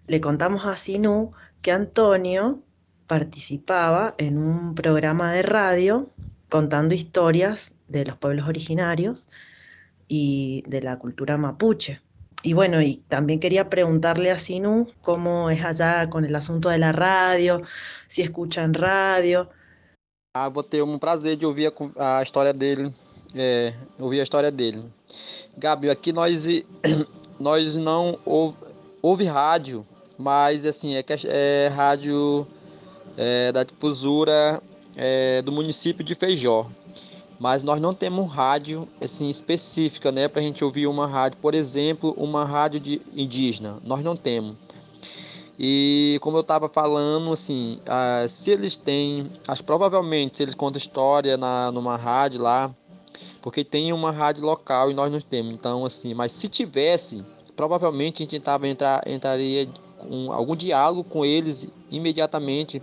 Le 0.05 0.21
contamos 0.21 0.63
a 0.67 0.75
Sinú 0.75 1.31
que 1.63 1.71
Antonio 1.71 2.61
participaba 3.07 4.13
en 4.19 4.37
un 4.37 4.75
programa 4.75 5.33
de 5.33 5.41
radio 5.41 6.07
contando 6.49 6.93
historias 6.93 7.71
de 7.87 8.05
los 8.05 8.15
pueblos 8.15 8.47
originarios 8.47 9.27
y 10.07 10.63
de 10.67 10.83
la 10.83 10.99
cultura 10.99 11.35
mapuche. 11.35 11.99
Y 12.41 12.53
bueno, 12.53 12.81
y 12.81 12.97
también 13.09 13.39
quería 13.39 13.69
preguntarle 13.69 14.31
a 14.31 14.39
Sinú 14.39 14.87
cómo 15.01 15.49
es 15.49 15.63
allá 15.63 16.09
con 16.09 16.23
el 16.23 16.33
asunto 16.35 16.69
de 16.69 16.77
la 16.77 16.93
radio, 16.93 17.61
si 18.07 18.21
escuchan 18.21 18.73
radio. 18.73 19.49
Ah, 20.33 20.47
vou 20.47 20.63
ter 20.63 20.81
um 20.81 20.97
prazer 20.97 21.35
de 21.35 21.45
ouvir 21.45 21.73
a, 21.97 22.19
a 22.19 22.23
história 22.23 22.53
dele, 22.53 22.93
é, 23.35 23.73
ouvir 23.99 24.21
a 24.21 24.23
história 24.23 24.49
dele. 24.49 24.85
Gabi, 25.57 25.89
aqui 25.89 26.13
nós, 26.13 26.45
nós 27.37 27.75
não 27.75 28.17
ouve, 28.23 28.57
ouve 29.01 29.25
rádio, 29.25 29.85
mas 30.17 30.65
assim, 30.65 30.95
é, 30.95 31.03
é 31.25 31.67
rádio 31.67 32.47
é, 33.17 33.51
da 33.51 33.65
difusora 33.65 34.61
é, 34.95 35.41
do 35.41 35.51
município 35.51 36.05
de 36.05 36.15
Feijó 36.15 36.69
mas 37.39 37.63
nós 37.63 37.81
não 37.81 37.93
temos 37.93 38.29
rádio 38.29 38.87
assim 39.01 39.29
específica, 39.29 40.11
né, 40.11 40.27
para 40.27 40.41
a 40.41 40.43
gente 40.43 40.63
ouvir 40.63 40.87
uma 40.87 41.07
rádio, 41.07 41.37
por 41.41 41.55
exemplo, 41.55 42.13
uma 42.17 42.43
rádio 42.43 42.79
de 42.79 43.01
indígena, 43.13 43.77
nós 43.83 44.03
não 44.03 44.15
temos. 44.15 44.55
E 45.57 46.17
como 46.21 46.37
eu 46.37 46.41
estava 46.41 46.69
falando, 46.69 47.33
assim, 47.33 47.79
ah, 47.85 48.25
se 48.27 48.51
eles 48.51 48.75
têm, 48.75 49.29
acho 49.47 49.63
provavelmente 49.63 50.37
se 50.37 50.43
eles 50.43 50.55
contam 50.55 50.77
história 50.77 51.35
na 51.35 51.69
numa 51.71 51.97
rádio 51.97 52.41
lá, 52.41 52.73
porque 53.41 53.63
tem 53.63 53.91
uma 53.91 54.11
rádio 54.11 54.43
local 54.43 54.91
e 54.91 54.93
nós 54.93 55.11
não 55.11 55.19
temos. 55.19 55.53
Então, 55.53 55.85
assim, 55.85 56.13
mas 56.13 56.31
se 56.31 56.47
tivesse, 56.47 57.23
provavelmente 57.55 58.23
a 58.23 58.25
gente 58.25 58.39
tava 58.39 58.67
entrar, 58.67 59.05
entraria 59.05 59.67
com 59.97 60.31
algum 60.31 60.55
diálogo 60.55 61.03
com 61.03 61.25
eles 61.25 61.67
imediatamente 61.91 62.81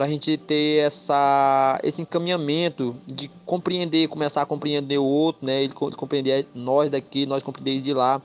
para 0.00 0.06
a 0.06 0.08
gente 0.08 0.34
ter 0.38 0.78
essa, 0.78 1.78
esse 1.82 2.00
encaminhamento 2.00 2.96
de 3.06 3.30
compreender, 3.44 4.08
começar 4.08 4.40
a 4.40 4.46
compreender 4.46 4.96
o 4.96 5.04
outro, 5.04 5.44
né? 5.44 5.62
Ele 5.62 5.74
compreender 5.74 6.48
nós 6.54 6.88
daqui, 6.88 7.26
nós 7.26 7.42
compreender 7.42 7.82
de 7.82 7.92
lá. 7.92 8.22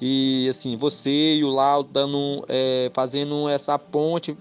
E 0.00 0.46
assim, 0.48 0.76
você 0.76 1.34
e 1.34 1.42
o 1.42 1.48
Lau 1.48 1.82
dando, 1.82 2.44
é, 2.48 2.92
fazendo 2.94 3.48
essa 3.48 3.76
ponte, 3.76 4.36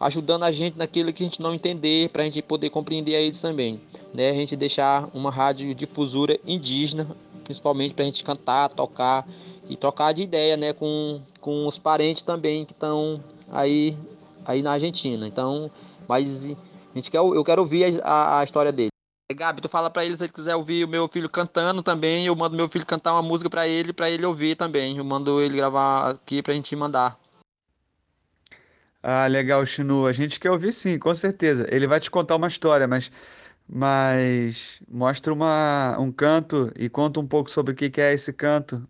ajudando 0.00 0.44
a 0.44 0.50
gente 0.50 0.78
naquilo 0.78 1.12
que 1.12 1.22
a 1.22 1.26
gente 1.26 1.42
não 1.42 1.52
entender, 1.52 2.08
para 2.08 2.22
a 2.22 2.24
gente 2.24 2.40
poder 2.40 2.70
compreender 2.70 3.16
a 3.16 3.20
eles 3.20 3.42
também. 3.42 3.78
Né? 4.14 4.30
A 4.30 4.34
gente 4.34 4.56
deixar 4.56 5.10
uma 5.12 5.30
rádio 5.30 5.74
difusora 5.74 6.40
indígena, 6.46 7.06
principalmente 7.44 7.92
para 7.92 8.02
a 8.02 8.06
gente 8.06 8.24
cantar, 8.24 8.70
tocar 8.70 9.28
e 9.68 9.76
trocar 9.76 10.14
de 10.14 10.22
ideia 10.22 10.56
né? 10.56 10.72
com, 10.72 11.20
com 11.38 11.66
os 11.66 11.76
parentes 11.76 12.22
também 12.22 12.64
que 12.64 12.72
estão 12.72 13.20
aí, 13.52 13.94
aí 14.46 14.62
na 14.62 14.72
Argentina. 14.72 15.28
Então, 15.28 15.70
mas 16.08 16.46
a 16.46 16.94
gente 16.94 17.10
quer, 17.10 17.18
eu 17.18 17.44
quero 17.44 17.62
ouvir 17.62 18.00
a, 18.02 18.40
a 18.40 18.44
história 18.44 18.72
dele. 18.72 18.90
Gabi, 19.32 19.62
tu 19.62 19.68
fala 19.68 19.88
para 19.88 20.04
ele 20.04 20.16
se 20.16 20.24
ele 20.24 20.32
quiser 20.32 20.54
ouvir 20.54 20.84
o 20.84 20.88
meu 20.88 21.08
filho 21.08 21.28
cantando 21.30 21.82
também, 21.82 22.26
eu 22.26 22.36
mando 22.36 22.56
meu 22.56 22.68
filho 22.68 22.84
cantar 22.84 23.14
uma 23.14 23.22
música 23.22 23.48
para 23.48 23.66
ele, 23.66 23.92
para 23.92 24.10
ele 24.10 24.24
ouvir 24.26 24.54
também. 24.56 24.98
Eu 24.98 25.04
mando 25.04 25.40
ele 25.40 25.56
gravar 25.56 26.10
aqui 26.10 26.42
pra 26.42 26.52
gente 26.52 26.76
mandar. 26.76 27.18
Ah, 29.02 29.26
legal, 29.26 29.64
Chinu. 29.66 30.06
A 30.06 30.12
gente 30.12 30.38
quer 30.38 30.50
ouvir 30.50 30.72
sim, 30.72 30.98
com 30.98 31.14
certeza. 31.14 31.66
Ele 31.70 31.86
vai 31.86 32.00
te 32.00 32.10
contar 32.10 32.36
uma 32.36 32.48
história, 32.48 32.86
mas, 32.86 33.10
mas 33.68 34.80
mostra 34.88 35.32
uma, 35.32 35.96
um 35.98 36.12
canto 36.12 36.70
e 36.76 36.88
conta 36.88 37.18
um 37.20 37.26
pouco 37.26 37.50
sobre 37.50 37.72
o 37.72 37.76
que 37.76 37.90
que 37.90 38.00
é 38.00 38.12
esse 38.12 38.32
canto. 38.32 38.86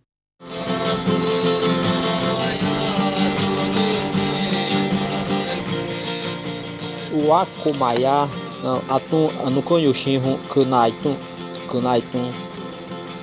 Wakomaya, 7.28 8.28
atun 8.88 9.30
anukon 9.46 9.80
yoshinhu 9.80 10.38
kunaitun, 10.48 11.16
kunaitun. 11.70 12.32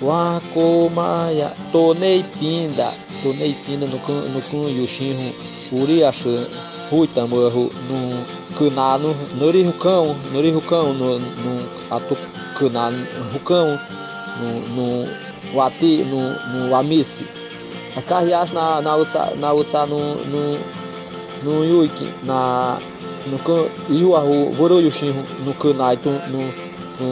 Wakomaya, 0.02 1.54
tonei 1.72 2.24
pinda, 2.40 2.94
tonei 3.24 3.54
pinda 3.66 3.88
yoshinhu, 4.80 5.34
uriashu, 5.72 6.46
huitamuhu, 6.92 7.72
no 7.90 8.26
kunanu, 8.58 9.16
nori 9.40 9.64
rukão, 9.64 10.16
nori 10.34 10.52
rukão, 10.52 10.94
no 10.94 11.20
no 11.20 11.52
atu 11.90 12.18
kunan 12.58 13.08
rukão, 13.34 13.80
no 14.40 14.48
no 14.76 15.08
wati, 15.56 16.04
no 16.04 16.36
no 16.52 16.76
amisi. 16.76 17.26
As 17.96 18.06
carreagens 18.06 18.54
na 18.54 18.82
na 18.82 18.96
utsa 18.98 19.36
na 19.36 19.54
utsa 19.54 19.86
no 19.86 20.16
no 20.32 20.58
no 21.44 21.88
na 22.24 22.80
no 23.30 23.38
kan 23.38 23.70
Yuahu 23.90 24.54
Voroyushinho 24.58 25.24
no 25.46 25.54
Kanaito 25.54 26.12
no 26.32 26.42
no 27.00 27.08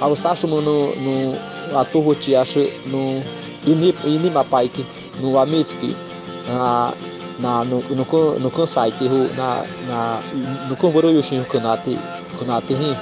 Alsashumo 0.00 0.60
no 0.60 0.94
no 0.94 1.38
Atovotiashu 1.80 2.86
no 2.86 3.22
Inimapaiki 3.66 4.84
no 5.20 5.38
Amitsuki 5.40 5.94
na 6.48 6.92
na 7.38 7.64
no 7.64 7.82
no 7.90 8.04
no 8.38 8.50
Kansai 8.50 8.92
na 9.36 9.64
na 9.88 10.20
no 10.68 10.74
Voroyushinho 10.76 11.44
Kanate 11.46 11.98
Kanate 12.38 12.74
Rin 12.78 12.96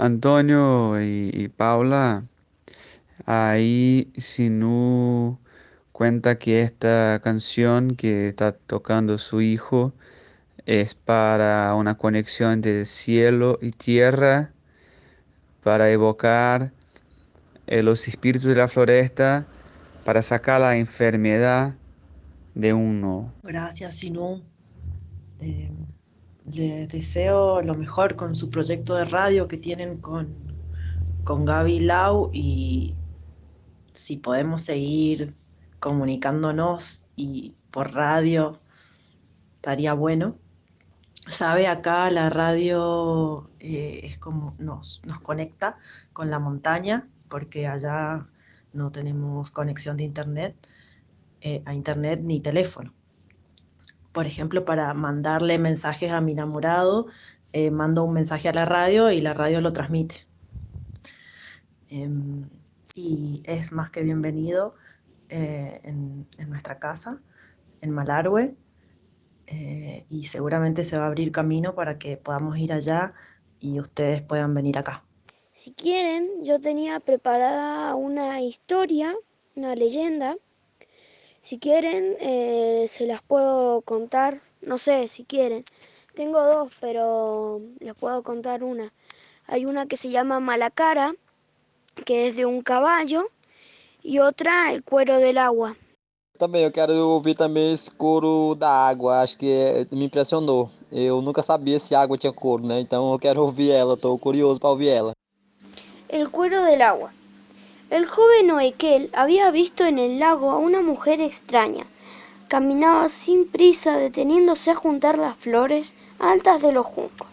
Antonio 0.00 0.98
y, 1.02 1.48
Paula, 1.48 2.24
ahí 3.26 4.10
Sinú 4.16 5.38
cuenta 5.92 6.38
que 6.38 6.62
esta 6.62 7.20
canción 7.22 7.96
que 7.96 8.28
está 8.28 8.52
tocando 8.52 9.18
su 9.18 9.42
hijo 9.42 9.92
es 10.64 10.94
para 10.94 11.74
una 11.74 11.98
conexión 11.98 12.62
de 12.62 12.86
cielo 12.86 13.58
y 13.60 13.72
tierra, 13.72 14.52
para 15.62 15.90
evocar 15.90 16.72
eh, 17.66 17.82
los 17.82 18.08
espíritus 18.08 18.48
de 18.48 18.56
la 18.56 18.68
floresta, 18.68 19.46
para 20.06 20.22
sacar 20.22 20.62
la 20.62 20.78
enfermedad 20.78 21.74
de 22.54 22.72
uno. 22.72 23.34
Gracias, 23.42 23.96
Sinú. 23.96 24.42
Eh, 25.40 25.70
le 26.46 26.86
deseo 26.86 27.62
lo 27.62 27.74
mejor 27.74 28.16
con 28.16 28.34
su 28.34 28.50
proyecto 28.50 28.94
de 28.94 29.04
radio 29.04 29.48
que 29.48 29.56
tienen 29.56 29.98
con, 29.98 30.34
con 31.24 31.44
Gaby 31.44 31.80
Lau 31.80 32.30
y 32.32 32.94
si 33.94 34.16
podemos 34.16 34.62
seguir 34.62 35.34
comunicándonos 35.80 37.04
y 37.16 37.54
por 37.70 37.92
radio, 37.92 38.60
estaría 39.56 39.94
bueno. 39.94 40.38
Sabe, 41.28 41.66
acá 41.68 42.10
la 42.10 42.30
radio 42.30 43.50
eh, 43.60 44.00
es 44.04 44.18
como 44.18 44.54
nos, 44.58 45.02
nos 45.04 45.20
conecta 45.20 45.78
con 46.12 46.30
la 46.30 46.38
montaña, 46.38 47.08
porque 47.28 47.66
allá 47.66 48.26
no 48.72 48.90
tenemos 48.90 49.50
conexión 49.50 49.96
de 49.96 50.04
internet, 50.04 50.56
eh, 51.40 51.62
a 51.66 51.74
internet 51.74 52.20
ni 52.22 52.40
teléfono. 52.40 52.94
Por 54.12 54.26
ejemplo, 54.26 54.64
para 54.64 54.92
mandarle 54.94 55.58
mensajes 55.58 56.10
a 56.12 56.20
mi 56.20 56.32
enamorado, 56.32 57.06
eh, 57.52 57.70
mando 57.70 58.04
un 58.04 58.12
mensaje 58.12 58.48
a 58.48 58.52
la 58.52 58.64
radio 58.64 59.10
y 59.10 59.20
la 59.20 59.34
radio 59.34 59.60
lo 59.60 59.72
transmite. 59.72 60.26
Em, 61.88 62.48
y 62.94 63.42
es 63.44 63.72
más 63.72 63.90
que 63.90 64.02
bienvenido 64.02 64.74
eh, 65.28 65.80
en, 65.84 66.26
nuestra 66.48 66.78
casa, 66.78 67.20
en 67.80 67.90
Malargüe, 67.90 68.54
eh, 69.46 70.06
y 70.08 70.24
seguramente 70.24 70.84
se 70.84 70.96
va 70.96 71.04
a 71.04 71.06
abrir 71.08 71.32
camino 71.32 71.74
para 71.74 71.98
que 71.98 72.16
podamos 72.16 72.58
ir 72.58 72.72
allá 72.72 73.14
y 73.58 73.80
ustedes 73.80 74.22
puedan 74.22 74.54
venir 74.54 74.78
acá. 74.78 75.04
Si 75.52 75.72
quieren, 75.72 76.44
yo 76.44 76.60
tenía 76.60 77.00
preparada 77.00 77.94
una 77.94 78.40
historia, 78.40 79.14
una 79.56 79.74
leyenda. 79.74 80.36
Si 81.40 81.58
quieren, 81.58 82.16
eh, 82.20 82.86
se 82.88 83.06
las 83.06 83.22
puedo 83.22 83.80
contar. 83.82 84.40
No 84.60 84.78
sé, 84.78 85.08
si 85.08 85.24
quieren. 85.24 85.64
Tengo 86.14 86.44
dos, 86.44 86.72
pero 86.80 87.60
les 87.78 87.94
puedo 87.94 88.22
contar 88.22 88.62
una. 88.62 88.92
Hay 89.46 89.64
una 89.64 89.86
que 89.86 89.96
se 89.96 90.10
llama 90.10 90.38
Malacara, 90.38 91.14
que 92.04 92.28
es 92.28 92.36
de 92.36 92.46
un 92.46 92.62
caballo, 92.62 93.26
y 94.02 94.18
otra 94.18 94.72
El 94.72 94.82
cuero 94.84 95.18
del 95.18 95.38
agua. 95.38 95.76
Também, 96.38 96.62
eu 96.64 96.72
quero 96.72 96.94
ouvir 97.10 97.34
também 97.34 97.74
esse 97.74 97.90
couro 97.90 98.54
da 98.54 98.70
água, 98.70 99.20
acho 99.20 99.36
que 99.36 99.46
é- 99.46 99.86
me 99.94 100.06
impressionou. 100.06 100.70
Eu 100.90 101.20
nunca 101.20 101.42
sabia 101.42 101.78
se 101.78 101.94
água 101.94 102.16
tinha 102.16 102.32
couro, 102.32 102.66
né? 102.66 102.80
Então 102.80 103.12
eu 103.12 103.18
quero 103.18 103.42
ouvir 103.42 103.70
ela, 103.72 103.94
curioso 104.18 104.58
para 104.58 104.70
ouvir 104.70 104.88
ela. 104.88 105.12
El 106.08 106.30
cuero 106.30 106.62
del 106.64 106.80
agua. 106.80 107.12
El 107.90 108.06
joven 108.06 108.52
Oekel 108.52 109.10
había 109.14 109.50
visto 109.50 109.84
en 109.84 109.98
el 109.98 110.20
lago 110.20 110.52
a 110.52 110.58
una 110.58 110.80
mujer 110.80 111.20
extraña. 111.20 111.86
Caminaba 112.46 113.08
sin 113.08 113.48
prisa, 113.48 113.96
deteniéndose 113.96 114.70
a 114.70 114.76
juntar 114.76 115.18
las 115.18 115.36
flores 115.36 115.94
altas 116.20 116.62
de 116.62 116.70
los 116.70 116.86
juncos. 116.86 117.26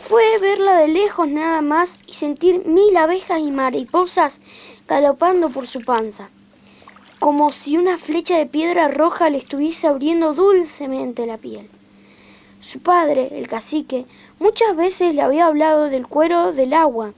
Fue 0.00 0.24
verla 0.40 0.78
de 0.78 0.88
lejos 0.88 1.28
nada 1.28 1.62
más 1.62 2.00
y 2.08 2.14
sentir 2.14 2.66
mil 2.66 2.96
abejas 2.96 3.38
y 3.38 3.52
mariposas 3.52 4.40
galopando 4.88 5.48
por 5.48 5.68
su 5.68 5.80
panza, 5.80 6.28
como 7.20 7.52
si 7.52 7.76
una 7.76 7.98
flecha 7.98 8.36
de 8.36 8.46
piedra 8.46 8.88
roja 8.88 9.30
le 9.30 9.38
estuviese 9.38 9.86
abriendo 9.86 10.34
dulcemente 10.34 11.24
la 11.24 11.38
piel. 11.38 11.70
Su 12.58 12.80
padre, 12.80 13.28
el 13.38 13.46
cacique, 13.46 14.06
muchas 14.40 14.74
veces 14.74 15.14
le 15.14 15.22
había 15.22 15.46
hablado 15.46 15.84
del 15.88 16.08
cuero 16.08 16.52
del 16.52 16.72
agua 16.72 17.14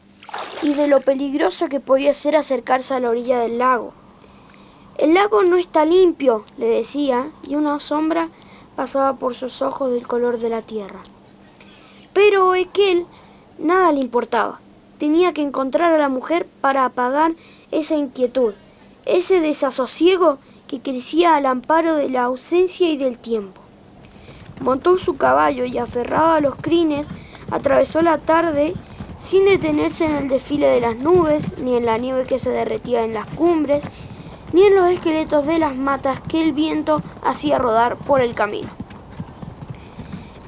y 0.62 0.74
de 0.74 0.86
lo 0.86 1.00
peligroso 1.00 1.68
que 1.68 1.80
podía 1.80 2.14
ser 2.14 2.36
acercarse 2.36 2.94
a 2.94 3.00
la 3.00 3.10
orilla 3.10 3.38
del 3.40 3.58
lago. 3.58 3.92
El 4.98 5.14
lago 5.14 5.42
no 5.42 5.56
está 5.56 5.84
limpio, 5.84 6.44
le 6.58 6.66
decía, 6.66 7.30
y 7.48 7.56
una 7.56 7.80
sombra 7.80 8.28
pasaba 8.76 9.14
por 9.14 9.34
sus 9.34 9.62
ojos 9.62 9.90
del 9.90 10.06
color 10.06 10.38
de 10.38 10.48
la 10.48 10.62
tierra. 10.62 11.00
Pero 12.12 12.54
Ekel 12.54 13.06
nada 13.58 13.92
le 13.92 14.00
importaba. 14.00 14.60
Tenía 14.98 15.32
que 15.32 15.42
encontrar 15.42 15.92
a 15.92 15.98
la 15.98 16.08
mujer 16.08 16.46
para 16.60 16.84
apagar 16.84 17.32
esa 17.70 17.96
inquietud, 17.96 18.54
ese 19.06 19.40
desasosiego 19.40 20.38
que 20.68 20.80
crecía 20.80 21.36
al 21.36 21.46
amparo 21.46 21.96
de 21.96 22.08
la 22.08 22.24
ausencia 22.24 22.88
y 22.88 22.96
del 22.96 23.18
tiempo. 23.18 23.60
Montó 24.60 24.98
su 24.98 25.16
caballo 25.16 25.64
y 25.64 25.78
aferrado 25.78 26.32
a 26.32 26.40
los 26.40 26.54
crines, 26.54 27.08
atravesó 27.50 28.00
la 28.02 28.18
tarde 28.18 28.74
sin 29.22 29.44
detenerse 29.44 30.04
en 30.04 30.16
el 30.16 30.28
desfile 30.28 30.66
de 30.66 30.80
las 30.80 30.96
nubes, 30.96 31.48
ni 31.58 31.76
en 31.76 31.86
la 31.86 31.96
nieve 31.96 32.26
que 32.26 32.40
se 32.40 32.50
derretía 32.50 33.04
en 33.04 33.14
las 33.14 33.26
cumbres, 33.26 33.84
ni 34.52 34.64
en 34.64 34.74
los 34.74 34.90
esqueletos 34.90 35.46
de 35.46 35.60
las 35.60 35.76
matas 35.76 36.20
que 36.28 36.42
el 36.42 36.52
viento 36.52 37.00
hacía 37.22 37.58
rodar 37.58 37.96
por 37.96 38.20
el 38.20 38.34
camino. 38.34 38.68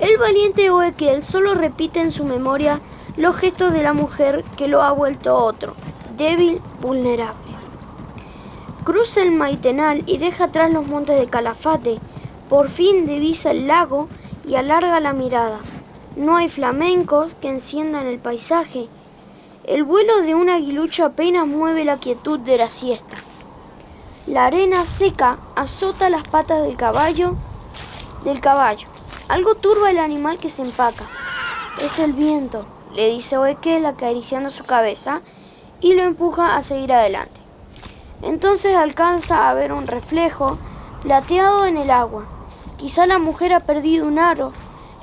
El 0.00 0.18
valiente 0.18 0.70
Oekel 0.70 1.22
solo 1.22 1.54
repite 1.54 2.00
en 2.00 2.10
su 2.10 2.24
memoria 2.24 2.80
los 3.16 3.36
gestos 3.36 3.72
de 3.72 3.84
la 3.84 3.92
mujer 3.92 4.44
que 4.56 4.66
lo 4.66 4.82
ha 4.82 4.90
vuelto 4.90 5.36
otro, 5.36 5.74
débil, 6.16 6.60
vulnerable. 6.82 7.54
Cruza 8.84 9.22
el 9.22 9.30
Maitenal 9.30 10.02
y 10.04 10.18
deja 10.18 10.44
atrás 10.44 10.72
los 10.72 10.86
montes 10.86 11.18
de 11.18 11.28
Calafate. 11.28 12.00
Por 12.48 12.68
fin 12.68 13.06
divisa 13.06 13.52
el 13.52 13.68
lago 13.68 14.08
y 14.46 14.56
alarga 14.56 14.98
la 15.00 15.12
mirada. 15.12 15.60
No 16.16 16.36
hay 16.36 16.48
flamencos 16.48 17.34
que 17.34 17.48
enciendan 17.48 18.06
el 18.06 18.20
paisaje. 18.20 18.88
El 19.64 19.82
vuelo 19.82 20.20
de 20.22 20.36
un 20.36 20.48
aguilucho 20.48 21.04
apenas 21.04 21.44
mueve 21.44 21.84
la 21.84 21.98
quietud 21.98 22.38
de 22.38 22.56
la 22.56 22.70
siesta. 22.70 23.16
La 24.24 24.46
arena 24.46 24.86
seca 24.86 25.40
azota 25.56 26.08
las 26.10 26.22
patas 26.22 26.62
del 26.62 26.76
caballo, 26.76 27.34
del 28.22 28.40
caballo. 28.40 28.86
Algo 29.28 29.56
turba 29.56 29.90
el 29.90 29.98
animal 29.98 30.38
que 30.38 30.50
se 30.50 30.62
empaca. 30.62 31.04
Es 31.82 31.98
el 31.98 32.12
viento, 32.12 32.64
le 32.92 33.08
dice 33.08 33.36
Oekel 33.36 33.84
acariciando 33.84 34.50
su 34.50 34.62
cabeza 34.62 35.20
y 35.80 35.94
lo 35.94 36.04
empuja 36.04 36.54
a 36.54 36.62
seguir 36.62 36.92
adelante. 36.92 37.40
Entonces 38.22 38.76
alcanza 38.76 39.50
a 39.50 39.54
ver 39.54 39.72
un 39.72 39.88
reflejo 39.88 40.58
plateado 41.02 41.66
en 41.66 41.76
el 41.76 41.90
agua. 41.90 42.28
Quizá 42.76 43.06
la 43.06 43.18
mujer 43.18 43.52
ha 43.52 43.60
perdido 43.60 44.06
un 44.06 44.20
aro. 44.20 44.52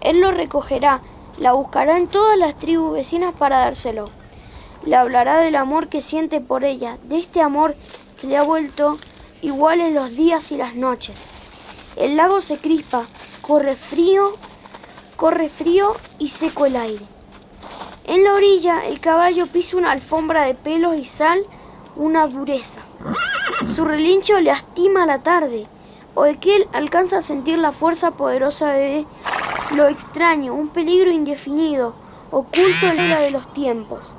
Él 0.01 0.19
lo 0.19 0.31
recogerá, 0.31 1.01
la 1.37 1.53
buscará 1.53 1.97
en 1.97 2.07
todas 2.07 2.37
las 2.37 2.57
tribus 2.57 2.93
vecinas 2.93 3.33
para 3.33 3.59
dárselo. 3.59 4.09
Le 4.85 4.95
hablará 4.95 5.37
del 5.37 5.55
amor 5.55 5.87
que 5.87 6.01
siente 6.01 6.41
por 6.41 6.65
ella, 6.65 6.97
de 7.03 7.19
este 7.19 7.41
amor 7.41 7.75
que 8.19 8.27
le 8.27 8.37
ha 8.37 8.43
vuelto 8.43 8.97
igual 9.41 9.81
en 9.81 9.95
los 9.95 10.09
días 10.11 10.51
y 10.51 10.57
las 10.57 10.75
noches. 10.75 11.15
El 11.95 12.17
lago 12.17 12.41
se 12.41 12.57
crispa, 12.57 13.05
corre 13.41 13.75
frío, 13.75 14.33
corre 15.15 15.49
frío 15.49 15.95
y 16.17 16.29
seco 16.29 16.65
el 16.65 16.75
aire. 16.75 17.05
En 18.05 18.23
la 18.23 18.33
orilla 18.33 18.85
el 18.87 18.99
caballo 18.99 19.47
pisa 19.47 19.77
una 19.77 19.91
alfombra 19.91 20.43
de 20.43 20.55
pelos 20.55 20.95
y 20.97 21.05
sal, 21.05 21.45
una 21.95 22.25
dureza. 22.27 22.81
Su 23.63 23.85
relincho 23.85 24.35
le 24.35 24.43
lastima 24.43 25.05
la 25.05 25.21
tarde. 25.21 25.67
Oekel 26.13 26.67
alcanza 26.73 27.19
a 27.19 27.21
sentir 27.21 27.57
la 27.57 27.71
fuerza 27.71 28.11
poderosa 28.11 28.71
de 28.71 29.07
lo 29.75 29.87
extraño, 29.87 30.53
un 30.53 30.67
peligro 30.67 31.09
indefinido, 31.09 31.95
oculto 32.31 32.87
en 32.87 33.09
la 33.09 33.21
de 33.21 33.31
los 33.31 33.51
tiempos. 33.53 34.13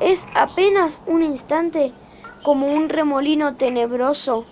Es 0.00 0.26
apenas 0.34 1.02
un 1.06 1.22
instante 1.22 1.92
como 2.42 2.66
un 2.68 2.88
remolino 2.88 3.54
tenebroso. 3.56 4.44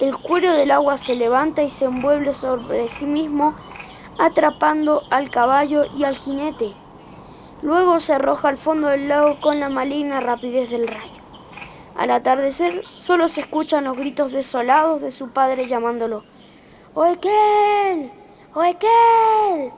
El 0.00 0.16
cuero 0.16 0.52
del 0.52 0.70
agua 0.70 0.96
se 0.96 1.14
levanta 1.14 1.62
y 1.62 1.68
se 1.68 1.84
envuelve 1.84 2.32
sobre 2.32 2.88
sí 2.88 3.04
mismo, 3.04 3.54
atrapando 4.18 5.02
al 5.10 5.30
caballo 5.30 5.82
y 5.98 6.04
al 6.04 6.16
jinete. 6.16 6.72
Luego 7.60 8.00
se 8.00 8.14
arroja 8.14 8.48
al 8.48 8.56
fondo 8.56 8.88
del 8.88 9.08
lago 9.08 9.38
con 9.40 9.60
la 9.60 9.68
maligna 9.68 10.20
rapidez 10.20 10.70
del 10.70 10.88
rayo. 10.88 11.21
Al 11.94 12.10
atardecer 12.10 12.82
solo 12.96 13.28
se 13.28 13.42
escuchan 13.42 13.84
los 13.84 13.96
gritos 13.96 14.32
desolados 14.32 15.00
de 15.00 15.10
su 15.10 15.30
padre 15.30 15.66
llamándolo. 15.66 16.24
¡Oekel! 16.94 18.10
¡Oekel! 18.54 19.72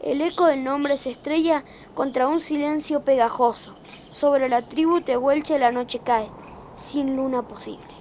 El 0.00 0.20
eco 0.20 0.46
del 0.46 0.64
nombre 0.64 0.96
se 0.96 1.10
estrella 1.10 1.64
contra 1.94 2.28
un 2.28 2.40
silencio 2.40 3.00
pegajoso. 3.00 3.74
Sobre 4.10 4.48
la 4.48 4.62
tribu 4.62 5.00
Tehuelche 5.00 5.58
la 5.58 5.72
noche 5.72 6.00
cae, 6.00 6.32
sin 6.74 7.16
luna 7.16 7.42
posible. 7.42 7.94